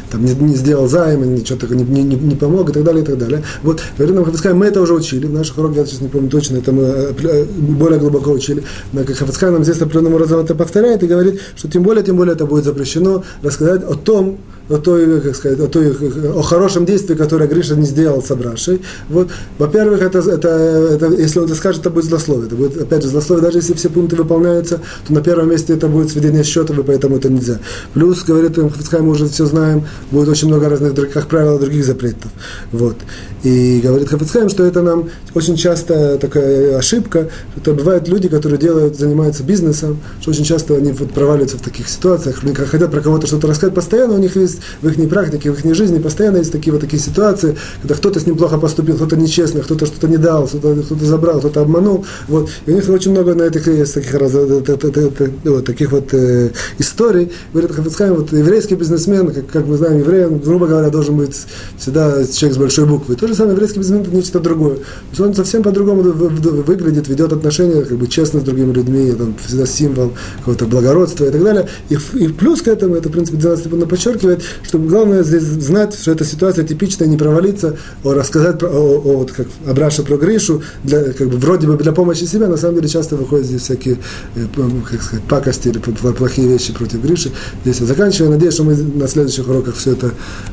там, 0.09 0.25
не, 0.25 0.33
не 0.33 0.55
сделал 0.55 0.87
займа, 0.87 1.27
ничего 1.27 1.59
такого 1.59 1.77
не, 1.77 1.83
не, 2.01 2.15
не 2.15 2.35
помог 2.35 2.71
и 2.71 2.73
так 2.73 2.83
далее, 2.83 3.03
и 3.03 3.05
так 3.05 3.19
далее. 3.19 3.43
Вот, 3.61 3.83
говорит 3.95 4.15
нам 4.15 4.25
Хафицкай, 4.25 4.53
мы 4.55 4.65
это 4.65 4.81
уже 4.81 4.95
учили, 4.95 5.27
в 5.27 5.33
наших 5.33 5.59
уроках, 5.59 5.77
я 5.77 5.85
сейчас 5.85 6.01
не 6.01 6.07
помню 6.07 6.31
точно, 6.31 6.57
это 6.57 6.71
мы 6.71 6.83
э, 6.85 7.45
более 7.45 7.99
глубоко 7.99 8.31
учили, 8.31 8.63
но 8.93 9.03
как 9.03 9.41
нам 9.43 9.63
здесь 9.63 9.79
определенным 9.79 10.15
образом 10.15 10.39
это 10.39 10.55
повторяет 10.55 11.03
и 11.03 11.05
говорит, 11.05 11.39
что 11.55 11.69
тем 11.69 11.83
более, 11.83 12.03
тем 12.03 12.17
более 12.17 12.33
это 12.33 12.47
будет 12.47 12.63
запрещено 12.63 13.23
рассказать 13.43 13.83
о 13.83 13.93
том, 13.93 14.39
о 14.69 14.77
той, 14.77 15.21
как 15.21 15.35
сказать, 15.35 15.59
о, 15.59 15.67
той, 15.67 15.95
о 16.35 16.41
хорошем 16.41 16.85
действии, 16.85 17.15
которое 17.15 17.47
Гриша 17.47 17.75
не 17.75 17.85
сделал 17.85 18.21
с 18.21 18.31
Абрашей. 18.31 18.81
Вот, 19.09 19.29
во-первых, 19.57 20.01
это, 20.01 20.19
это, 20.19 20.49
это, 20.49 21.07
если 21.07 21.39
он 21.39 21.45
это 21.45 21.55
скажет, 21.55 21.81
это 21.81 21.89
будет 21.89 22.05
злословие. 22.05 22.47
Это 22.47 22.55
будет, 22.55 22.81
опять 22.81 23.03
же, 23.03 23.09
злословие, 23.09 23.45
даже 23.45 23.59
если 23.59 23.73
все 23.73 23.89
пункты 23.89 24.15
выполняются, 24.15 24.81
то 25.07 25.13
на 25.13 25.21
первом 25.21 25.49
месте 25.49 25.73
это 25.73 25.87
будет 25.87 26.11
сведение 26.11 26.43
счетов, 26.43 26.77
и 26.77 26.83
поэтому 26.83 27.17
это 27.17 27.29
нельзя. 27.29 27.59
Плюс, 27.93 28.23
говорит 28.23 28.55
Хафицхай, 28.55 29.01
мы 29.01 29.11
уже 29.11 29.27
все 29.27 29.45
знаем, 29.45 29.85
будет 30.11 30.29
очень 30.29 30.47
много 30.47 30.69
разных, 30.69 30.93
как 31.11 31.27
правило, 31.27 31.59
других 31.59 31.85
запретов. 31.85 32.31
Вот. 32.71 32.97
И 33.43 33.79
говорит 33.81 34.09
Хафицхайм, 34.09 34.49
что 34.49 34.65
это 34.65 34.81
нам 34.81 35.09
очень 35.33 35.55
часто 35.55 36.17
такая 36.17 36.77
ошибка, 36.77 37.29
что 37.61 37.73
бывают 37.73 38.07
люди, 38.07 38.27
которые 38.27 38.59
делают, 38.59 38.97
занимаются 38.97 39.43
бизнесом, 39.43 39.99
что 40.21 40.31
очень 40.31 40.43
часто 40.43 40.75
они 40.75 40.91
вот 40.91 41.11
проваливаются 41.11 41.57
в 41.57 41.61
таких 41.61 41.87
ситуациях, 41.87 42.39
они 42.43 42.53
хотят 42.53 42.91
про 42.91 43.01
кого-то 43.01 43.27
что-то 43.27 43.47
рассказать 43.47 43.75
постоянно, 43.75 44.15
у 44.15 44.17
них 44.17 44.35
есть 44.35 44.56
в 44.81 44.87
их 44.87 45.09
практике, 45.09 45.51
в 45.51 45.65
их 45.65 45.75
жизни 45.75 45.99
постоянно 45.99 46.37
есть 46.37 46.51
такие 46.51 46.71
вот 46.71 46.81
такие 46.81 47.01
ситуации, 47.01 47.57
когда 47.81 47.95
кто-то 47.95 48.19
с 48.19 48.25
ним 48.25 48.37
плохо 48.37 48.57
поступил, 48.57 48.95
кто-то 48.95 49.15
нечестно, 49.15 49.61
кто-то 49.61 49.85
что-то 49.85 50.07
не 50.07 50.17
дал, 50.17 50.47
кто-то, 50.47 50.81
кто 50.81 50.95
забрал, 51.05 51.39
кто-то 51.39 51.61
обманул, 51.61 52.05
вот, 52.27 52.49
и 52.65 52.71
у 52.71 52.75
них 52.75 52.89
очень 52.89 53.11
много 53.11 53.35
на 53.35 53.43
этих 53.43 53.67
есть 53.67 53.93
таких, 53.93 54.13
раз, 54.15 54.33
вот, 54.33 55.65
таких 55.65 55.91
вот 55.91 56.13
э, 56.13 56.51
историй, 56.79 57.31
говорит 57.53 57.71
Хафицхайм, 57.71 58.15
вот 58.15 58.31
еврейский 58.31 58.75
бизнесмен, 58.75 59.31
как, 59.31 59.47
как 59.47 59.65
мы 59.65 59.77
знаем, 59.77 59.99
еврей, 59.99 60.27
грубо 60.27 60.67
говоря, 60.67 60.89
должен 60.89 61.17
быть 61.17 61.35
всегда 61.77 62.25
человек 62.25 62.55
с 62.55 62.59
большой 62.59 62.85
буквы, 62.85 63.15
то 63.15 63.27
же 63.27 63.35
самое 63.35 63.53
еврейский 63.53 63.79
бизнесмен 63.79 64.05
это 64.05 64.15
нечто 64.15 64.39
другое. 64.39 64.75
То 64.75 64.83
есть 65.11 65.21
он 65.21 65.35
совсем 65.35 65.63
по-другому 65.63 66.01
выглядит, 66.01 67.07
ведет 67.07 67.33
отношения 67.33 67.83
как 67.83 67.97
бы 67.97 68.07
честно 68.07 68.39
с 68.39 68.43
другими 68.43 68.73
людьми, 68.73 69.11
там, 69.11 69.35
всегда 69.45 69.65
символ 69.65 70.13
какого-то 70.39 70.65
благородства 70.65 71.25
и 71.25 71.31
так 71.31 71.43
далее. 71.43 71.67
И, 71.89 71.97
и 72.15 72.27
плюс 72.29 72.61
к 72.61 72.67
этому, 72.67 72.95
это, 72.95 73.09
в 73.09 73.11
принципе, 73.11 73.37
12 73.37 73.69
пункт 73.69 73.89
подчеркивает, 73.89 74.41
что 74.63 74.79
главное 74.79 75.23
здесь 75.23 75.43
знать, 75.43 75.93
что 75.93 76.11
эта 76.11 76.25
ситуация 76.25 76.65
типичная, 76.65 77.07
не 77.07 77.17
провалиться, 77.17 77.77
о, 78.03 78.13
рассказать 78.13 78.59
про, 78.59 78.67
о, 78.69 78.97
о, 78.97 79.17
вот, 79.17 79.31
как 79.31 79.47
Абраша 79.65 80.03
про 80.03 80.17
Гришу, 80.17 80.61
для, 80.83 81.13
как 81.13 81.29
бы, 81.29 81.37
вроде 81.37 81.67
бы 81.67 81.75
для 81.77 81.91
помощи 81.91 82.23
себя, 82.25 82.47
на 82.47 82.57
самом 82.57 82.75
деле 82.75 82.87
часто 82.87 83.15
выходят 83.15 83.45
здесь 83.45 83.61
всякие, 83.61 83.97
э, 84.35 84.45
как 84.89 85.01
сказать, 85.01 85.25
пакости 85.25 85.69
или 85.69 85.79
плохие 85.79 86.47
вещи 86.47 86.73
против 86.73 87.01
Гриши. 87.01 87.31
Здесь 87.63 87.79
я 87.79 87.85
заканчиваю. 87.85 88.31
Надеюсь, 88.31 88.53
что 88.53 88.63
мы 88.63 88.75
на 88.75 89.07
следующих 89.07 89.47
уроках 89.47 89.75
все 89.75 89.93
это 89.93 90.11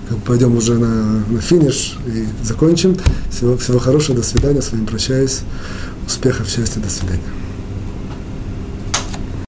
как, 0.09 0.19
пойдем 0.19 0.57
уже 0.57 0.75
на, 0.75 1.23
на 1.31 1.41
финиш 1.41 1.97
и 2.07 2.27
закончим. 2.45 2.97
Всего, 3.31 3.57
всего 3.57 3.79
хорошего, 3.79 4.19
до 4.19 4.25
свидания, 4.25 4.63
с 4.63 4.73
вами 4.73 4.87
прощаюсь. 4.87 5.41
Успехов, 6.07 6.49
счастья, 6.49 6.81
до 6.81 6.91
свидания. 6.91 7.23